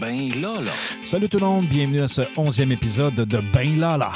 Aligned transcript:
Ben 0.00 0.28
là. 0.40 0.54
Salut 1.02 1.28
tout 1.28 1.38
le 1.38 1.44
monde, 1.44 1.66
bienvenue 1.66 2.00
à 2.00 2.08
ce 2.08 2.22
onzième 2.36 2.72
épisode 2.72 3.14
de 3.14 3.40
Ben 3.52 3.78
Lala. 3.78 4.10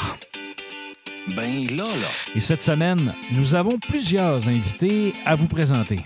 Ben 1.37 1.67
là, 1.77 1.85
là. 1.85 2.09
Et 2.35 2.41
cette 2.41 2.63
semaine, 2.63 3.15
nous 3.33 3.55
avons 3.55 3.79
plusieurs 3.79 4.49
invités 4.49 5.15
à 5.25 5.37
vous 5.37 5.47
présenter. 5.47 6.01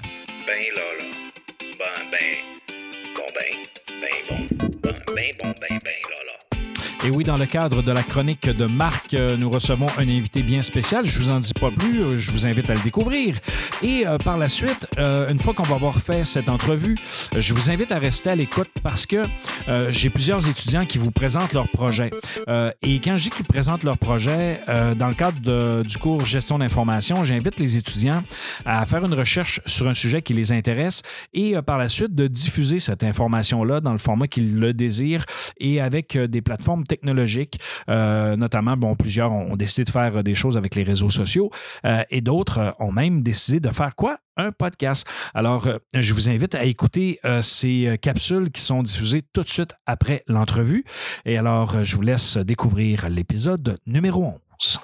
Et 7.05 7.11
oui, 7.11 7.25
dans 7.25 7.37
le 7.37 7.46
cadre 7.46 7.82
de 7.82 7.91
la 7.91 8.05
chronique 8.05 8.48
de 8.48 8.66
Marc, 8.66 9.14
euh, 9.14 9.37
nous 9.37 9.50
recevons 9.50 9.89
un 9.98 10.09
invité 10.09 10.41
bien 10.43 10.62
spécial. 10.62 11.05
Je 11.05 11.18
vous 11.18 11.32
en 11.32 11.41
dis 11.41 11.53
pas 11.53 11.73
plus, 11.73 12.00
euh, 12.00 12.17
je 12.17 12.30
vous 12.30 12.46
invite 12.46 12.71
à 12.71 12.75
le 12.75 12.80
découvrir. 12.80 13.41
Et 13.82 14.07
euh, 14.07 14.18
par 14.18 14.39
la 14.39 14.48
suite, 14.48 14.86
euh, 14.98 15.29
une 15.29 15.41
fois 15.41 15.53
qu'on 15.53 15.64
va 15.64 15.75
avoir 15.75 15.99
fait 15.99 16.25
cette 16.25 16.49
entrevue, 16.49 16.96
je 17.36 17.54
vous 17.54 17.71
invite 17.71 17.91
à 17.91 17.99
rester 17.99 18.30
à 18.30 18.36
l'écoute 18.36 18.68
parce 18.85 19.07
que 19.07 19.25
euh, 19.68 19.91
j'ai 19.91 20.11
plusieurs 20.11 20.49
étudiants 20.49 20.86
qui 20.86 20.99
vous 20.99 21.11
présentent 21.11 21.53
leur 21.54 21.67
projet. 21.67 22.11
Euh, 22.49 22.71
et 22.82 23.00
quand 23.00 23.17
je 23.17 23.25
dis 23.25 23.31
qu'ils 23.31 23.46
présentent 23.46 23.82
leur 23.82 23.98
projet, 23.98 24.61
dans 24.96 25.09
le 25.09 25.14
cadre 25.14 25.82
du 25.82 25.98
cours 25.98 26.25
Gestion 26.25 26.59
d'information, 26.59 27.25
j'invite 27.25 27.59
les 27.59 27.76
étudiants 27.76 28.23
à 28.64 28.87
faire 28.87 29.04
une 29.04 29.14
recherche 29.14 29.61
sur 29.67 29.89
un 29.89 29.95
sujet 29.95 30.23
qui 30.23 30.34
les 30.34 30.53
intéresse 30.53 31.03
et 31.34 31.54
par 31.67 31.79
la 31.79 31.89
suite 31.89 32.14
de 32.14 32.28
diffuser 32.28 32.78
cette 32.78 33.03
information-là 33.03 33.81
dans 33.81 33.92
le 33.92 33.98
format 33.98 34.28
qu'ils 34.28 34.59
le 34.59 34.73
désirent 34.73 35.25
et 35.59 35.81
avec 35.81 36.17
des 36.17 36.42
plateformes 36.42 36.84
technologiques, 36.92 37.59
euh, 37.89 38.37
notamment, 38.37 38.77
bon, 38.77 38.95
plusieurs 38.97 39.33
ont, 39.33 39.56
décidé 39.56 39.84
de 39.84 39.91
faire 39.91 40.19
euh, 40.19 40.23
des 40.23 40.34
choses 40.34 40.59
avec 40.59 40.75
les 40.75 40.83
réseaux 40.83 41.09
sociaux 41.09 41.51
euh, 41.87 42.03
et 42.11 42.20
d'autres 42.20 42.75
ont 42.78 42.92
même 42.92 43.23
décidé 43.23 43.61
de 43.61 43.70
faire 43.70 43.95
quoi? 43.97 44.19
Un 44.37 44.53
podcast. 44.53 45.06
Alors, 45.34 45.69
je 45.95 46.15
vous 46.15 46.31
invite 46.31 46.55
à 46.55 46.65
écouter 46.65 47.20
ces 47.42 47.98
capsules 48.01 48.51
qui 48.51 48.62
sont 48.62 48.83
diffusées 48.83 49.23
tout 49.34 49.42
de 49.42 49.48
suite 49.48 49.75
après 49.84 50.25
l'entrevue. 50.27 50.84
Et 51.27 51.37
alors, 51.37 51.84
je 51.84 51.97
vous 51.97 52.03
laisse 52.03 52.39
découvrir 52.39 53.11
l'épisode 53.11 53.79
numéro 53.87 54.34
11. 54.59 54.81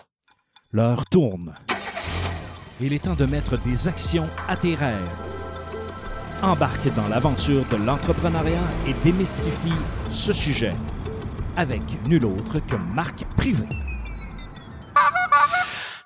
L'heure 0.73 1.07
tourne. 1.07 1.55
Il 2.83 2.93
est 2.93 3.05
temps 3.05 3.15
de 3.15 3.25
mettre 3.25 3.59
des 3.63 3.89
actions 3.89 4.29
à 4.49 4.57
tes 4.59 4.75
rêves. 4.75 5.11
Embarque 6.43 6.95
dans 6.95 7.09
l'aventure 7.09 7.65
de 7.73 7.77
l'entrepreneuriat 7.87 8.69
et 8.87 8.93
démystifie 9.03 9.81
ce 10.11 10.35
sujet 10.35 10.75
avec 11.59 11.83
nul 12.07 12.25
autre 12.25 12.61
que 12.61 12.77
Marc 12.95 13.25
Privé. 13.37 13.67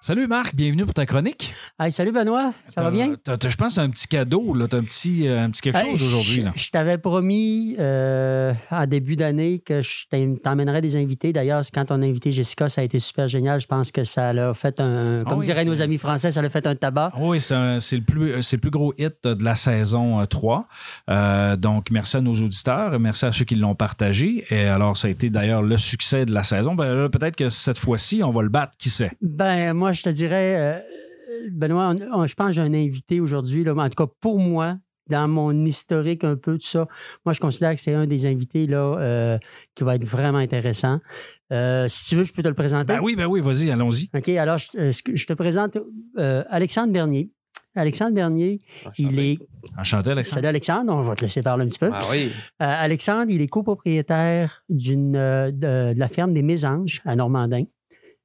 Salut 0.04 0.26
Marc, 0.26 0.56
bienvenue 0.56 0.84
pour 0.84 0.94
ta 0.94 1.06
chronique. 1.06 1.54
Hey, 1.78 1.92
salut 1.92 2.10
Benoît, 2.10 2.52
ça 2.68 2.82
va 2.82 2.90
bien? 2.90 3.14
Je 3.24 3.54
pense 3.54 3.76
que 3.76 3.80
as 3.80 3.84
un 3.84 3.88
petit 3.88 4.08
cadeau, 4.08 4.52
là. 4.52 4.66
tu 4.66 4.74
as 4.74 4.80
un 4.80 4.82
petit, 4.82 5.28
euh, 5.28 5.44
un 5.44 5.50
petit 5.50 5.62
quelque 5.62 5.76
Hey, 5.78 5.92
chose 5.92 6.02
aujourd'hui. 6.02 6.44
je- 6.56 6.70
t'avais 6.70 6.98
promis 6.98 7.76
euh, 7.78 8.52
en 8.72 8.84
début 8.88 9.14
d'année 9.14 9.60
que 9.60 9.80
je 9.80 10.06
t'emmènerais 10.42 10.82
des 10.82 10.96
invités. 10.96 11.32
D'ailleurs, 11.32 11.62
quand 11.72 11.84
on 11.92 12.02
a 12.02 12.04
invité 12.04 12.32
Jessica, 12.32 12.68
ça 12.68 12.80
a 12.80 12.84
été 12.84 12.98
super 12.98 13.28
génial. 13.28 13.60
Je 13.60 13.68
pense 13.68 13.92
que 13.92 14.02
ça 14.02 14.32
l'a 14.32 14.52
fait 14.54 14.80
un, 14.80 15.22
Ah 15.24 15.30
comme 15.30 15.38
oui, 15.38 15.46
diraient 15.46 15.64
nos 15.64 15.80
amis 15.80 15.98
français, 15.98 16.32
ça 16.32 16.42
l'a 16.42 16.50
fait 16.50 16.66
un 16.66 16.74
tabac. 16.74 17.12
Oui, 17.20 17.40
c'est 17.40 17.54
le, 17.54 18.00
plus- 18.02 18.34
le 18.52 18.58
plus 18.58 18.70
gros 18.70 18.92
hit 18.98 19.14
de 19.22 19.44
la 19.44 19.54
saison 19.54 20.18
euh, 20.20 20.26
3. 20.26 20.66
Euh, 21.10 21.54
donc, 21.54 21.92
merci 21.92 22.16
à 22.16 22.20
nos 22.20 22.34
auditeurs, 22.34 22.98
merci 22.98 23.24
à 23.24 23.30
ceux 23.30 23.44
qui 23.44 23.54
l'ont 23.54 23.76
partagé. 23.76 24.44
Et 24.50 24.64
alors, 24.64 24.96
ça 24.96 25.06
a 25.06 25.12
été 25.12 25.30
d'ailleurs 25.30 25.62
le 25.62 25.76
succès 25.76 26.26
de 26.26 26.32
la 26.34 26.42
saison. 26.42 26.74
Ben, 26.74 27.08
Peut-être 27.08 27.36
que 27.36 27.50
cette 27.50 27.78
fois-ci, 27.78 28.20
on 28.24 28.32
va 28.32 28.42
le 28.42 28.48
battre, 28.48 28.72
qui 28.80 28.90
sait? 28.90 29.12
Ben, 29.22 29.72
moi, 29.74 29.91
je 29.92 30.02
te 30.02 30.08
dirais, 30.08 30.56
euh, 30.58 31.48
Benoît, 31.50 31.94
on- 31.94 32.20
on- 32.20 32.26
je 32.26 32.34
pense 32.34 32.48
que 32.48 32.52
j'ai 32.52 32.60
un 32.62 32.74
invité 32.74 33.20
aujourd'hui. 33.20 33.68
En 33.68 33.88
tout 33.88 34.06
cas, 34.06 34.12
pour 34.20 34.38
moi, 34.38 34.76
dans 35.08 35.26
mon 35.28 35.64
historique 35.64 36.24
un 36.24 36.36
peu, 36.36 36.58
tout 36.58 36.66
ça, 36.66 36.86
moi, 37.24 37.32
je 37.32 37.40
considère 37.40 37.74
que 37.74 37.80
c'est 37.80 37.94
un 37.94 38.06
des 38.06 38.24
invités 38.26 38.66
là, 38.66 38.96
euh, 38.98 39.38
qui 39.74 39.84
va 39.84 39.96
être 39.96 40.04
vraiment 40.04 40.38
intéressant. 40.38 41.00
Euh, 41.52 41.86
si 41.88 42.08
tu 42.08 42.16
veux, 42.16 42.24
je 42.24 42.32
peux 42.32 42.42
te 42.42 42.48
le 42.48 42.54
présenter. 42.54 42.94
Ben 42.94 43.00
oui, 43.02 43.16
ben 43.16 43.26
oui, 43.26 43.40
vas-y, 43.40 43.70
allons-y. 43.70 44.08
OK, 44.16 44.28
alors 44.30 44.58
je, 44.58 45.24
te 45.26 45.32
présente 45.34 45.76
euh, 46.18 46.44
Alexandre 46.48 46.92
Bernier. 46.92 47.30
Alexandre 47.74 48.14
Bernier, 48.14 48.60
il 48.98 49.18
est. 49.18 49.38
Enchanté, 49.78 50.10
Alexandre. 50.10 50.34
Salut 50.36 50.46
Alexandre, 50.48 50.92
on 50.94 51.02
va 51.04 51.16
te 51.16 51.22
laisser 51.22 51.42
parler 51.42 51.64
un 51.64 51.68
petit 51.68 51.78
peu. 51.78 51.90
Ah 51.92 52.02
oui. 52.10 52.30
Euh, 52.60 52.64
Alexandre, 52.66 53.30
il 53.30 53.40
est 53.40 53.48
copropriétaire 53.48 54.62
d'une, 54.68 55.16
euh, 55.16 55.50
de, 55.50 55.94
de 55.94 55.98
la 55.98 56.08
ferme 56.08 56.32
des 56.34 56.42
Mésanges 56.42 57.00
à 57.06 57.16
Normandin. 57.16 57.64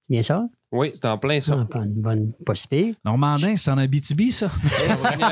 Bien 0.09 0.21
ça? 0.21 0.45
Oui, 0.71 0.91
c'est 0.93 1.05
en 1.05 1.17
plein 1.17 1.39
ça. 1.39 1.57
Ah, 1.61 1.65
pas 1.65 1.79
une 1.85 1.93
bonne 1.93 2.31
pas 2.45 2.53
si 2.55 2.67
pire. 2.67 2.95
Normandin, 3.05 3.55
c'est 3.55 3.71
en 3.71 3.77
Abitibi, 3.77 4.31
ça? 4.33 4.51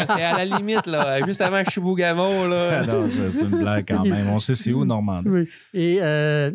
c'est 0.05 0.21
à 0.23 0.37
la 0.37 0.45
limite, 0.45 0.85
là. 0.87 1.25
Juste 1.25 1.41
avant 1.41 1.61
Chibougamau, 1.63 2.47
là. 2.47 2.79
Ah 2.81 2.85
non, 2.85 3.09
c'est 3.09 3.41
une 3.41 3.49
blague 3.49 3.85
quand 3.87 4.05
même. 4.05 4.29
On 4.29 4.39
sait 4.39 4.55
c'est 4.55 4.71
où, 4.71 4.85
Normandin. 4.85 5.29
Oui. 5.29 5.47
Et 5.73 5.97
euh, 6.01 6.51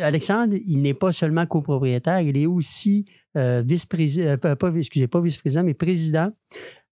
Alexandre, 0.00 0.56
il 0.66 0.82
n'est 0.82 0.94
pas 0.94 1.12
seulement 1.12 1.46
copropriétaire, 1.46 2.20
il 2.20 2.36
est 2.36 2.46
aussi 2.46 3.04
euh, 3.36 3.62
vice-président, 3.64 4.30
euh, 4.30 4.36
pas, 4.36 4.56
pas- 4.56 4.72
excusez, 4.74 5.06
pas 5.06 5.20
vice-président, 5.20 5.62
mais 5.62 5.74
président 5.74 6.30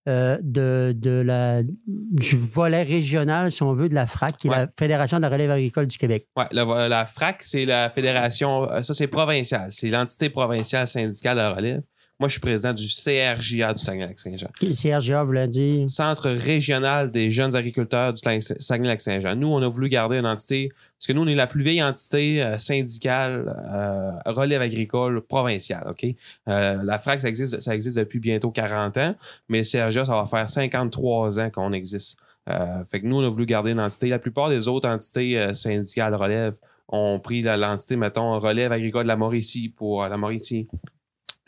euh, 0.09 0.39
de, 0.43 0.95
de 0.97 1.23
la, 1.25 1.63
du 1.87 2.37
volet 2.37 2.83
régional, 2.83 3.51
si 3.51 3.63
on 3.63 3.73
veut, 3.73 3.89
de 3.89 3.95
la 3.95 4.07
FRAC, 4.07 4.37
qui 4.37 4.49
est 4.49 4.51
la 4.51 4.69
Fédération 4.79 5.17
de 5.17 5.23
la 5.23 5.29
relève 5.29 5.51
agricole 5.51 5.87
du 5.87 5.99
Québec. 5.99 6.27
Ouais, 6.37 6.47
la, 6.53 6.89
la 6.89 7.07
FRAC, 7.07 7.43
c'est 7.43 7.65
la 7.65 7.91
fédération, 7.91 8.71
euh, 8.71 8.83
ça 8.83 8.95
c'est 8.95 9.09
provincial. 9.09 9.69
C'est 9.71 9.91
l'entité 9.91 10.31
provinciale 10.31 10.87
syndicale 10.87 11.39
de 11.39 11.57
relève. 11.57 11.83
Moi, 12.19 12.29
je 12.29 12.33
suis 12.33 12.41
président 12.41 12.73
du 12.73 12.87
CRJA 12.87 13.75
du 13.75 13.83
Saguenay-Lac-Saint-Jean. 13.83 14.49
Le 14.63 14.73
CRGA 14.73 15.23
voulait 15.23 15.49
dire. 15.49 15.91
Centre 15.91 16.31
régional 16.31 17.11
des 17.11 17.31
jeunes 17.31 17.55
agriculteurs 17.55 18.15
du 18.15 18.23
Saguenay-Lac-Saint-Jean. 18.59 19.37
Nous, 19.37 19.49
on 19.49 19.61
a 19.61 19.69
voulu 19.69 19.91
garder 19.91 20.17
une 20.17 20.27
entité, 20.27 20.71
parce 20.71 21.09
que 21.09 21.13
nous, 21.13 21.25
on 21.25 21.27
est 21.27 21.35
la 21.35 21.47
plus 21.47 21.63
vieille 21.63 21.83
entité 21.83 22.43
euh, 22.43 22.57
syndicale 22.57 23.55
euh, 23.71 24.13
relève 24.25 24.63
agricole 24.63 25.21
provinciale. 25.21 25.87
OK? 25.91 26.07
Euh, 26.49 26.83
la 26.83 26.99
FRAC, 26.99 27.21
ça 27.21 27.29
existe, 27.29 27.61
ça 27.61 27.75
existe 27.75 27.99
depuis 27.99 28.19
bientôt 28.19 28.51
40 28.51 28.97
ans, 28.97 29.15
mais 29.51 29.59
le 29.59 29.65
CRGA, 29.65 30.07
ça 30.07 30.15
va 30.15 30.25
faire 30.25 30.49
53 30.49 31.39
ans 31.41 31.51
qu'on 31.51 31.73
existe. 31.73 32.19
Fait 32.91 33.01
que 33.01 33.07
nous, 33.07 33.17
on 33.17 33.27
a 33.27 33.29
voulu 33.29 33.45
garder 33.45 33.73
une 33.73 33.81
entité. 33.81 34.09
La 34.09 34.21
plupart 34.21 34.49
des 34.49 34.69
autres 34.69 34.89
entités 34.89 35.51
syndicales 35.53 36.15
relève 36.15 36.55
ont 36.87 37.19
pris 37.19 37.43
l'entité, 37.43 37.97
mettons, 37.97 38.39
relève 38.39 38.71
agricole 38.71 39.03
de 39.03 39.09
la 39.09 39.17
Mauricie 39.17 39.69
pour 39.69 40.07
la 40.07 40.17
Mauricie. 40.17 40.69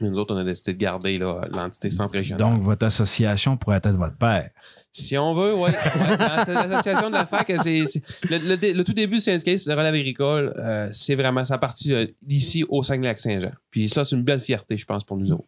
Nous 0.00 0.18
autres, 0.18 0.34
on 0.34 0.38
a 0.38 0.44
décidé 0.44 0.74
de 0.74 0.78
garder 0.78 1.18
l'entité 1.18 1.90
centre 1.90 2.12
régional. 2.12 2.48
Donc, 2.48 2.62
votre 2.62 2.86
association 2.86 3.56
pourrait 3.56 3.78
être 3.78 3.90
votre 3.96 4.16
père. 4.16 4.50
Si 4.92 5.18
on 5.18 5.34
veut, 5.34 5.54
oui. 5.54 5.70
L'association 6.18 7.08
de 7.08 7.14
la 7.14 7.26
FRAC, 7.26 7.52
c'est, 7.62 7.84
le, 8.30 8.38
le 8.56 8.72
le 8.72 8.84
tout 8.84 8.92
début 8.92 9.16
du 9.16 9.20
syndicalisme 9.20 9.70
de 9.70 9.76
relève 9.76 9.94
agricole, 9.94 10.54
euh, 10.58 10.88
c'est 10.92 11.14
vraiment 11.14 11.44
sa 11.44 11.58
partie 11.58 11.92
euh, 11.92 12.06
d'ici 12.22 12.64
au 12.68 12.82
Saguenay-Lac-Saint-Jean. 12.82 13.52
Puis 13.70 13.88
ça, 13.88 14.04
c'est 14.04 14.16
une 14.16 14.22
belle 14.22 14.40
fierté, 14.40 14.76
je 14.76 14.86
pense, 14.86 15.04
pour 15.04 15.16
nous 15.16 15.30
autres. 15.32 15.44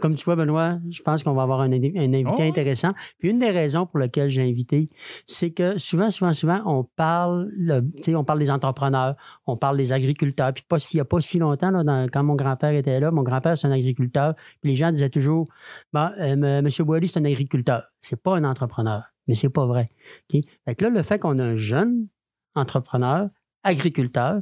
Comme, 0.00 0.14
tu 0.14 0.24
vois, 0.24 0.36
Benoît, 0.36 0.78
je 0.90 1.02
pense 1.02 1.22
qu'on 1.22 1.34
va 1.34 1.42
avoir 1.42 1.60
un, 1.60 1.70
un 1.70 1.72
invité 1.72 2.24
Oh. 2.26 2.42
intéressant. 2.42 2.92
Puis 3.18 3.30
une 3.30 3.38
des 3.38 3.50
raisons 3.50 3.86
pour 3.86 3.98
lesquelles 3.98 4.30
j'ai 4.30 4.42
invité, 4.42 4.88
c'est 5.26 5.50
que 5.50 5.78
souvent, 5.78 6.10
souvent, 6.10 6.32
souvent, 6.32 6.62
on 6.66 6.84
parle, 6.84 7.48
le- 7.56 7.82
tu 7.82 8.02
sais, 8.02 8.14
on 8.14 8.24
parle 8.24 8.38
des 8.38 8.50
entrepreneurs, 8.50 9.14
on 9.46 9.56
parle 9.56 9.76
des 9.76 9.92
agriculteurs. 9.92 10.52
Puis 10.54 10.64
pas, 10.68 10.78
s'il 10.78 10.98
n'y 10.98 11.02
a 11.02 11.04
pas 11.04 11.20
si 11.20 11.38
longtemps, 11.38 11.70
là, 11.70 11.84
dans- 11.84 12.06
quand 12.10 12.22
mon 12.24 12.34
grand-père 12.34 12.70
était 12.72 12.98
là, 13.00 13.10
mon 13.10 13.22
grand-père, 13.22 13.56
c'est 13.58 13.66
un 13.66 13.72
agriculteur. 13.72 14.34
Puis 14.60 14.70
les 14.70 14.76
gens 14.76 14.90
disaient 14.90 15.10
toujours, 15.10 15.48
bon, 15.92 16.10
euh, 16.18 16.32
M. 16.32 16.62
Monsieur 16.64 16.84
Boily, 16.84 17.08
c'est 17.08 17.18
un 17.20 17.24
agriculteur. 17.24 17.84
C'est 18.00 18.22
pas 18.22 18.36
un 18.36 18.44
entrepreneur. 18.44 19.02
Mais 19.28 19.34
c'est 19.34 19.50
pas 19.50 19.66
vrai. 19.66 19.90
OK? 20.32 20.40
Fait 20.64 20.74
que 20.74 20.84
là, 20.84 20.90
le 20.90 21.02
fait 21.02 21.18
qu'on 21.18 21.38
a 21.38 21.44
un 21.44 21.56
jeune 21.56 22.06
entrepreneur, 22.54 23.28
agriculteur, 23.64 24.40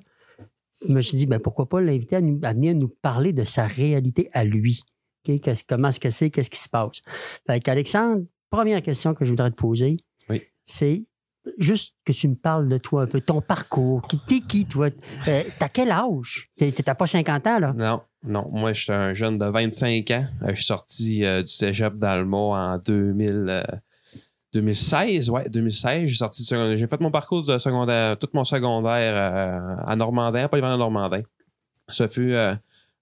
me 0.93 1.01
suis 1.03 1.17
dit, 1.17 1.27
ben, 1.27 1.39
pourquoi 1.41 1.69
pas 1.69 1.81
l'inviter 1.81 2.17
à, 2.17 2.21
nous- 2.21 2.41
à 2.43 2.53
venir 2.53 2.75
nous 2.75 2.89
parler 2.89 3.33
de 3.33 3.45
sa 3.45 3.67
réalité 3.67 4.29
à 4.33 4.45
lui? 4.45 4.81
Qu'est-ce- 5.25 5.65
comment 5.67 5.89
est-ce 5.89 6.01
que 6.01 6.11
c'est, 6.11 6.31
qu'est-ce 6.31 6.51
qui 6.51 6.59
se 6.59 6.69
passe? 6.69 7.01
Fait 7.47 7.61
qu'Alexandre, 7.61 8.25
première 8.51 8.83
question 8.83 9.15
que 9.15 9.25
je 9.25 9.31
voudrais 9.31 9.51
te 9.51 9.57
poser, 9.57 9.97
Oui. 10.29 10.43
c'est 10.67 11.03
juste 11.59 11.95
que 12.05 12.13
tu 12.13 12.29
me 12.29 12.35
parles 12.35 12.69
de 12.69 12.79
toi 12.79 13.03
un 13.03 13.07
peu, 13.07 13.21
ton 13.21 13.41
parcours. 13.41 14.07
Qui, 14.09 14.19
t'es 14.27 14.41
qui, 14.41 14.67
toi? 14.67 14.89
Euh, 15.29 15.43
t'as 15.59 15.69
quel 15.69 15.91
âge? 15.91 16.51
T'es- 16.57 16.73
T'as 16.73 16.95
pas 16.95 17.07
50 17.07 17.47
ans, 17.47 17.59
là? 17.59 17.73
Non, 17.75 18.01
non. 18.23 18.49
Moi, 18.53 18.73
je 18.75 18.83
suis 18.83 18.93
un 18.93 19.13
jeune 19.15 19.39
de 19.39 19.45
25 19.47 20.11
ans. 20.11 20.27
Euh, 20.43 20.49
je 20.51 20.55
suis 20.57 20.65
sorti 20.67 21.25
euh, 21.25 21.43
du 21.43 21.49
cégep 21.51 21.95
d'Alma 21.97 22.37
en 22.37 22.79
2000, 22.79 23.47
euh, 23.49 23.63
2016. 24.55 25.31
Ouais, 25.31 25.49
2016. 25.49 26.07
J'ai 26.07 26.17
sorti. 26.17 26.45
J'ai 26.77 26.87
fait 26.87 27.01
mon 27.01 27.11
parcours 27.11 27.45
de 27.45 27.59
secondaire, 27.59 28.17
tout 28.19 28.29
mon 28.33 28.45
secondaire 28.45 29.15
euh, 29.17 29.77
à 29.85 29.97
Normandin, 29.97 30.49
à 30.51 30.77
Normandin. 30.77 31.23
Ça 31.89 32.09
fut 32.09 32.33
euh, 32.33 32.55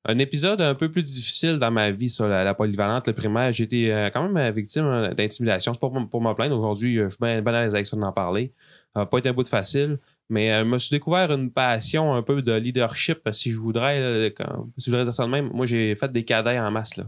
un 0.05 0.19
épisode 0.19 0.61
un 0.61 0.75
peu 0.75 0.91
plus 0.91 1.03
difficile 1.03 1.59
dans 1.59 1.71
ma 1.71 1.91
vie, 1.91 2.11
ça, 2.11 2.27
la, 2.27 2.55
polyvalente, 2.55 3.07
le 3.07 3.13
primaire. 3.13 3.53
J'ai 3.53 3.65
été 3.65 3.93
euh, 3.93 4.11
quand 4.11 4.29
même 4.29 4.53
victime 4.53 4.87
euh, 4.87 5.15
d'intimidation. 5.15 5.75
C'est 5.75 5.81
pas 5.81 5.91
pour, 5.91 6.23
me 6.23 6.35
plaindre. 6.35 6.57
Aujourd'hui, 6.59 6.97
je 6.97 7.09
suis 7.09 7.19
bien, 7.21 7.41
bien 7.43 7.55
à 7.55 7.63
l'aise 7.63 7.75
avec 7.75 7.87
ça 7.87 7.97
d'en 7.97 8.13
parler. 8.13 8.53
Ça 8.97 9.07
pas 9.07 9.19
été 9.19 9.29
un 9.29 9.33
bout 9.33 9.45
de 9.45 9.49
facile. 9.49 9.99
Mais 10.31 10.61
je 10.61 10.65
me 10.65 10.79
suis 10.79 10.95
découvert 10.97 11.31
une 11.31 11.51
passion 11.51 12.15
un 12.15 12.23
peu 12.23 12.41
de 12.41 12.53
leadership, 12.53 13.19
si 13.33 13.53
je 13.53 13.59
voudrais, 13.59 14.33
si 14.79 14.87
je 14.87 14.91
voudrais 14.91 15.05
dire 15.05 15.13
ça 15.13 15.27
de 15.27 15.31
même. 15.31 15.51
Moi, 15.53 15.67
j'ai 15.67 15.95
fait 15.95 16.11
des 16.11 16.25
cadets 16.25 16.59
en 16.59 16.71
masse. 16.71 16.97
Là. 16.97 17.05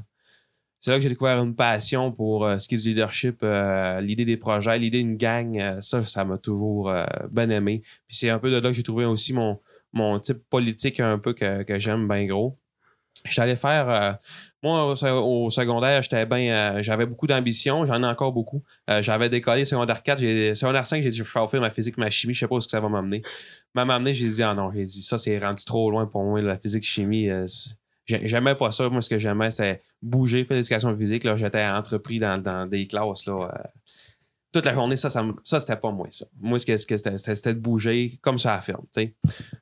C'est 0.84 0.90
là 0.90 0.98
que 0.98 1.02
j'ai 1.02 1.08
découvert 1.08 1.42
une 1.42 1.56
passion 1.56 2.12
pour 2.12 2.44
euh, 2.44 2.58
ce 2.58 2.68
qui 2.68 2.74
est 2.74 2.78
du 2.82 2.90
leadership, 2.90 3.38
euh, 3.42 4.02
l'idée 4.02 4.26
des 4.26 4.36
projets, 4.36 4.78
l'idée 4.78 4.98
d'une 4.98 5.16
gang. 5.16 5.58
euh, 5.58 5.80
ça, 5.80 6.02
ça 6.02 6.26
m'a 6.26 6.36
toujours 6.36 6.92
bien 7.30 7.48
aimé. 7.48 7.80
Puis 8.06 8.18
c'est 8.18 8.28
un 8.28 8.38
peu 8.38 8.50
de 8.50 8.56
là 8.56 8.68
que 8.68 8.74
j'ai 8.74 8.82
trouvé 8.82 9.06
aussi 9.06 9.32
mon, 9.32 9.58
mon 9.94 10.18
type 10.20 10.46
politique 10.50 11.00
un 11.00 11.18
peu 11.18 11.32
que, 11.32 11.62
que 11.62 11.78
j'aime 11.78 12.06
bien 12.06 12.26
gros. 12.26 12.58
J'étais 13.24 13.40
allé 13.40 13.56
faire. 13.56 14.18
moi, 14.62 14.84
au, 14.84 14.94
se- 14.94 15.06
au 15.06 15.48
secondaire, 15.48 16.02
j'étais 16.02 16.26
bien. 16.26 16.82
j'avais 16.82 17.06
beaucoup 17.06 17.26
d'ambition. 17.26 17.86
J'en 17.86 18.02
ai 18.02 18.06
encore 18.06 18.32
beaucoup. 18.32 18.62
J'avais 19.00 19.30
décollé 19.30 19.64
secondaire 19.64 20.02
4. 20.02 20.18
J'ai, 20.18 20.54
secondaire 20.54 20.84
5, 20.84 21.02
j'ai 21.02 21.08
dit 21.08 21.16
je 21.16 21.22
vais 21.22 21.28
faire 21.30 21.60
ma 21.62 21.70
physique, 21.70 21.96
ma 21.96 22.10
chimie. 22.10 22.34
Je 22.34 22.40
sais 22.40 22.46
pas 22.46 22.56
où 22.56 22.58
que 22.58 22.64
ça 22.64 22.80
va 22.80 22.90
m'amener. 22.90 23.22
Mais 23.74 23.86
m'amener, 23.86 24.12
j'ai 24.12 24.28
dit 24.28 24.42
ah 24.42 24.52
non, 24.52 24.70
j'ai 24.70 24.84
dit 24.84 25.00
ça, 25.00 25.16
c'est 25.16 25.38
rendu 25.38 25.64
trop 25.64 25.90
loin 25.90 26.04
pour 26.06 26.24
moi, 26.24 26.42
la 26.42 26.58
physique, 26.58 26.84
chimie. 26.84 27.30
J'aimais 28.06 28.54
pas 28.54 28.70
ça. 28.70 28.88
Moi, 28.88 29.00
ce 29.00 29.08
que 29.08 29.18
j'aimais, 29.18 29.50
c'est 29.50 29.82
bouger, 30.02 30.44
faire 30.44 30.56
l'éducation 30.56 30.94
physique. 30.96 31.26
J'étais 31.36 31.64
entrepris 31.66 32.18
dans, 32.18 32.36
dans 32.40 32.66
des 32.66 32.86
classes. 32.86 33.24
Là, 33.26 33.48
euh, 33.54 33.68
toute 34.52 34.66
la 34.66 34.74
journée, 34.74 34.96
ça, 34.96 35.10
ça, 35.10 35.58
c'était 35.58 35.74
pas 35.76 35.90
moi, 35.90 36.06
ça. 36.10 36.26
Moi, 36.40 36.60
ce 36.60 36.66
que, 36.66 36.76
c'était, 36.76 37.54
de 37.54 37.58
bouger 37.58 38.18
comme 38.22 38.38
ça 38.38 38.52
à 38.52 38.56
la 38.56 38.60
ferme, 38.60 38.84
tu 38.94 39.02
sais. 39.02 39.12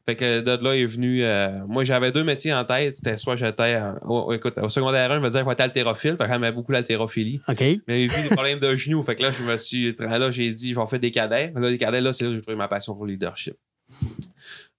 Fait 0.05 0.17
que 0.17 0.41
de 0.41 0.63
là 0.63 0.77
est 0.77 0.85
venu... 0.85 1.25
euh, 1.25 1.65
moi, 1.67 1.83
j'avais 1.85 2.13
deux 2.13 2.25
métiers 2.25 2.53
en 2.53 2.65
tête. 2.65 2.97
C'était 2.97 3.17
soit 3.17 3.37
j'étais... 3.37 3.81
au- 4.03 4.33
écoute, 4.35 4.59
au 4.59 4.69
secondaire 4.69 5.11
1, 5.13 5.15
je 5.17 5.21
me 5.21 5.29
disais 5.29 5.43
que 5.45 5.49
j'étais 5.49 5.63
haltérophile. 5.63 6.17
Fait 6.19 6.25
que 6.25 6.31
j'aimais 6.33 6.53
beaucoup 6.53 6.73
l'haltérophilie. 6.73 7.41
OK. 7.49 7.65
Mais 7.89 8.07
vu 8.07 8.23
des 8.29 8.35
problèmes 8.35 8.59
de 8.59 8.77
genoux. 8.77 9.03
Fait 9.03 9.15
que 9.17 9.23
là, 9.23 9.31
je 9.31 9.43
me 9.45 9.57
suis... 9.57 9.95
Là, 9.99 10.31
j'ai 10.31 10.51
dit, 10.53 10.75
je 10.75 10.79
vais 10.81 10.87
faire 10.87 11.01
des 11.01 11.11
cadets. 11.11 11.53
Là, 11.57 11.71
des 11.71 11.79
cadets, 11.79 12.01
là, 12.03 12.13
c'est 12.13 12.25
là 12.25 12.31
que 12.31 12.37
j'ai 12.37 12.43
trouvé 12.43 12.57
ma 12.57 12.69
passion 12.69 12.95
pour 12.95 13.07
le 13.07 13.13
leadership. 13.13 13.55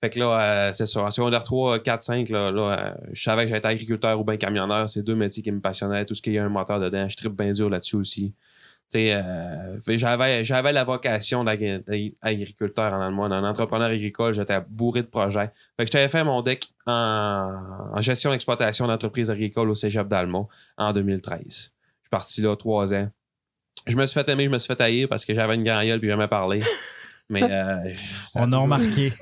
Fait 0.04 0.10
que 0.10 0.20
là, 0.20 0.68
euh, 0.68 0.74
c'est 0.74 0.86
ça. 0.86 1.02
En 1.02 1.12
secondaire 1.12 1.44
3, 1.44 1.80
4, 1.80 2.02
5, 2.02 2.28
là, 2.28 2.52
euh, 2.52 2.94
je 3.14 3.24
savais 3.24 3.46
que 3.46 3.56
j'étais 3.56 3.66
agriculteur 3.66 4.20
ou 4.20 4.26
bien 4.26 4.36
camionneur. 4.36 4.90
C'est 4.90 5.02
deux 5.02 5.16
métiers 5.16 5.42
qui 5.42 5.50
me 5.50 5.62
passionnaient. 5.62 6.04
Tout 6.04 6.14
ce 6.14 6.22
qui 6.22 6.38
a 6.38 6.44
un 6.44 6.50
moteur 6.50 6.82
dedans, 6.82 7.08
je 7.08 7.16
tripe 7.16 7.32
bien 7.32 7.54
dur 7.54 7.70
là-dessus 7.70 7.96
aussi. 7.96 8.34
Euh, 8.96 9.78
j'avais, 9.88 10.44
j'avais 10.44 10.74
la 10.74 10.84
vocation 10.84 11.46
d'agri- 11.46 12.16
d'agriculteur 12.22 12.92
en 12.92 13.12
moi. 13.14 13.30
D'un 13.30 13.46
entrepreneur 13.46 13.88
agricole, 13.88 14.34
j'étais 14.34 14.60
bourré 14.68 15.04
de 15.04 15.08
projets. 15.08 15.50
Fait 15.78 15.86
que 15.86 15.92
j'avais 15.94 16.10
fait 16.10 16.26
mon 16.26 16.42
deck 16.42 16.68
en, 16.86 18.02
gestion 18.02 18.32
d'exploitation 18.32 18.88
d'entreprises 18.88 19.32
agricoles 19.32 19.70
au 19.70 19.74
cégep 19.74 20.10
d'Alma 20.10 20.46
en 20.78 20.92
2013. 20.92 21.40
Je 21.48 21.54
suis 21.54 21.72
parti 22.12 22.42
là 22.42 22.58
trois 22.58 22.94
ans. 22.94 23.08
Je 23.88 23.96
me 23.96 24.06
suis 24.06 24.22
fait 24.22 24.28
aimer, 24.30 24.44
je 24.44 24.50
me 24.50 24.58
suis 24.58 24.68
fait 24.68 24.82
haïr 24.82 25.08
parce 25.08 25.24
que 25.24 25.34
j'avais 25.34 25.56
une 25.56 25.64
grande 25.64 25.86
gueule 25.86 26.00
puis 26.02 26.10
jamais 26.10 26.28
parlé. 26.28 26.60
Mais 27.30 27.42
euh, 27.44 27.76
On 28.36 28.52
a 28.52 28.58
remarqué. 28.58 29.12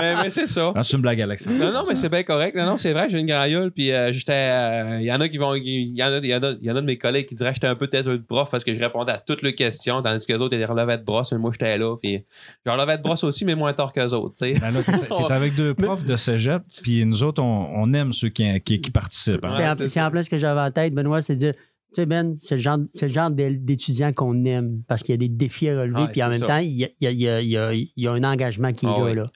mais, 0.00 0.22
mais 0.22 0.30
c'est 0.30 0.46
ça. 0.46 0.72
C'est 0.82 0.96
une 0.96 1.02
blague, 1.02 1.20
Alexandre. 1.20 1.56
Non, 1.58 1.72
non, 1.72 1.84
mais 1.88 1.94
c'est 1.96 2.08
bien 2.08 2.22
correct. 2.22 2.56
Non, 2.56 2.66
non, 2.66 2.76
c'est 2.78 2.92
vrai, 2.92 3.08
j'ai 3.08 3.18
une 3.20 3.26
gueule. 3.26 3.70
Puis 3.70 3.92
euh, 3.92 4.10
j'étais. 4.12 4.32
euh, 4.32 4.98
Il 5.00 5.06
y 5.06 5.12
en 5.12 5.20
a 5.20 5.28
qui 5.28 5.38
vont. 5.38 5.54
Il 5.54 5.96
y 5.96 6.02
en 6.02 6.06
a, 6.12 6.18
il 6.18 6.26
y 6.26 6.34
en 6.34 6.42
a, 6.42 6.50
il 6.60 6.66
y 6.66 6.70
en 6.70 6.76
a 6.76 6.80
de 6.80 6.86
mes 6.86 6.96
collègues 6.96 7.26
qui 7.26 7.34
diraient 7.34 7.50
que 7.50 7.56
j'étais 7.56 7.66
un 7.66 7.74
peu 7.74 7.86
tête 7.88 8.06
de 8.06 8.16
prof 8.16 8.48
parce 8.50 8.64
que 8.64 8.74
je 8.74 8.80
répondais 8.80 9.12
à 9.12 9.18
toutes 9.18 9.42
les 9.42 9.54
questions, 9.54 10.02
tandis 10.02 10.26
que 10.26 10.32
les 10.32 10.40
autres, 10.40 10.56
ils 10.56 10.64
relevaient 10.64 10.98
de 10.98 11.04
brosse, 11.04 11.32
mais 11.32 11.38
moi, 11.38 11.50
j'étais 11.52 11.76
là. 11.78 11.96
Puis 12.02 12.24
je 12.64 12.70
relevais 12.70 12.96
de 12.98 13.02
brosse 13.02 13.24
aussi, 13.24 13.44
mais 13.44 13.54
moins 13.54 13.72
tard 13.74 13.92
qu'eux 13.92 14.12
autres, 14.14 14.34
tu 14.38 14.54
sais. 14.54 14.60
Ben 14.60 14.70
là, 14.72 14.80
t'es, 14.82 14.92
t'es 14.98 15.32
avec 15.32 15.54
deux 15.54 15.74
profs 15.74 16.04
de 16.04 16.16
cégep, 16.16 16.62
puis 16.82 17.04
nous 17.04 17.22
autres, 17.22 17.42
on, 17.42 17.70
on 17.74 17.92
aime 17.94 18.12
ceux 18.12 18.28
qui, 18.30 18.60
qui, 18.62 18.80
qui 18.80 18.90
participent. 18.90 19.44
hein. 19.44 19.48
C'est 19.48 19.68
en, 19.68 19.74
c'est 19.74 19.88
c'est 19.88 20.00
en 20.02 20.10
plein 20.10 20.22
ce 20.22 20.30
que 20.30 20.38
j'avais 20.38 20.60
en 20.60 20.70
tête, 20.70 20.94
Benoît, 20.94 21.22
c'est 21.22 21.34
de 21.34 21.38
dire, 21.38 21.52
tu 21.94 22.02
sais, 22.02 22.06
Ben, 22.06 22.34
c'est 22.38 22.56
le 22.56 22.60
genre, 22.60 22.78
c'est 22.92 23.08
le 23.08 23.12
genre 23.12 23.30
d'é- 23.30 23.56
d'étudiant 23.56 24.12
qu'on 24.12 24.44
aime 24.44 24.82
parce 24.88 25.02
qu'il 25.02 25.12
y 25.12 25.14
a 25.14 25.18
des 25.18 25.28
défis 25.28 25.68
à 25.68 25.80
relever, 25.80 26.08
puis 26.12 26.22
en 26.22 26.28
même 26.28 26.38
ça. 26.38 26.46
temps, 26.46 26.58
il 26.58 26.70
y 26.72 26.84
a, 26.84 26.88
il 27.00 27.04
y 27.04 27.06
a- 27.28 27.40
il 27.40 27.48
y 27.48 27.56
a- 27.56 27.72
il 27.72 27.90
y 27.96 28.06
a- 28.06 28.12
un 28.12 28.24
engagement 28.24 28.72
qui 28.72 28.86
est 28.86 28.90
Ah 28.92 28.98
là. 28.98 29.04
oui. 29.04 29.14
là. 29.14 29.30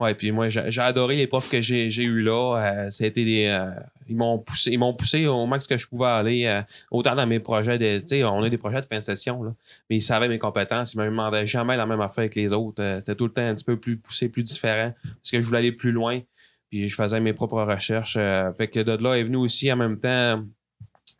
Ouais, 0.00 0.14
puis 0.14 0.30
moi, 0.30 0.48
j'ai 0.48 0.80
adoré 0.80 1.16
les 1.16 1.26
profs 1.26 1.50
que 1.50 1.60
j'ai 1.60 1.88
eu 1.88 2.22
là. 2.22 2.56
Euh, 2.84 2.90
ça 2.90 3.02
a 3.02 3.06
été 3.08 3.24
des. 3.24 3.46
euh, 3.46 3.68
ils 4.08 4.14
m'ont 4.14 4.38
poussé, 4.38 4.70
ils 4.70 4.78
m'ont 4.78 4.94
poussé 4.94 5.26
au 5.26 5.44
max 5.46 5.66
que 5.66 5.76
je 5.76 5.88
pouvais 5.88 6.06
aller. 6.06 6.44
euh, 6.44 6.62
autant 6.92 7.16
dans 7.16 7.26
mes 7.26 7.40
projets 7.40 7.78
de. 7.78 7.98
Tu 7.98 8.04
sais, 8.06 8.22
on 8.24 8.40
a 8.44 8.48
des 8.48 8.58
projets 8.58 8.80
de 8.80 8.86
fin 8.86 8.98
de 8.98 9.02
session, 9.02 9.42
là. 9.42 9.52
Mais 9.90 9.96
ils 9.96 10.00
savaient 10.00 10.28
mes 10.28 10.38
compétences. 10.38 10.94
Ils 10.94 11.00
me 11.00 11.06
demandaient 11.06 11.46
jamais 11.46 11.76
la 11.76 11.84
même 11.84 12.00
affaire 12.00 12.30
que 12.30 12.38
les 12.38 12.52
autres. 12.52 12.80
Euh, 12.80 13.00
C'était 13.00 13.16
tout 13.16 13.24
le 13.26 13.32
temps 13.32 13.42
un 13.42 13.54
petit 13.56 13.64
peu 13.64 13.76
plus 13.76 13.96
poussé, 13.96 14.28
plus 14.28 14.44
différent. 14.44 14.92
Parce 15.02 15.32
que 15.32 15.40
je 15.40 15.46
voulais 15.46 15.58
aller 15.58 15.72
plus 15.72 15.90
loin. 15.90 16.20
Puis 16.70 16.86
je 16.86 16.94
faisais 16.94 17.18
mes 17.18 17.32
propres 17.32 17.60
recherches. 17.62 18.16
fait 18.56 18.68
que 18.68 18.78
de 18.80 18.92
là 19.02 19.14
est 19.14 19.24
venu 19.24 19.36
aussi 19.38 19.72
en 19.72 19.76
même 19.76 19.98
temps. 19.98 20.44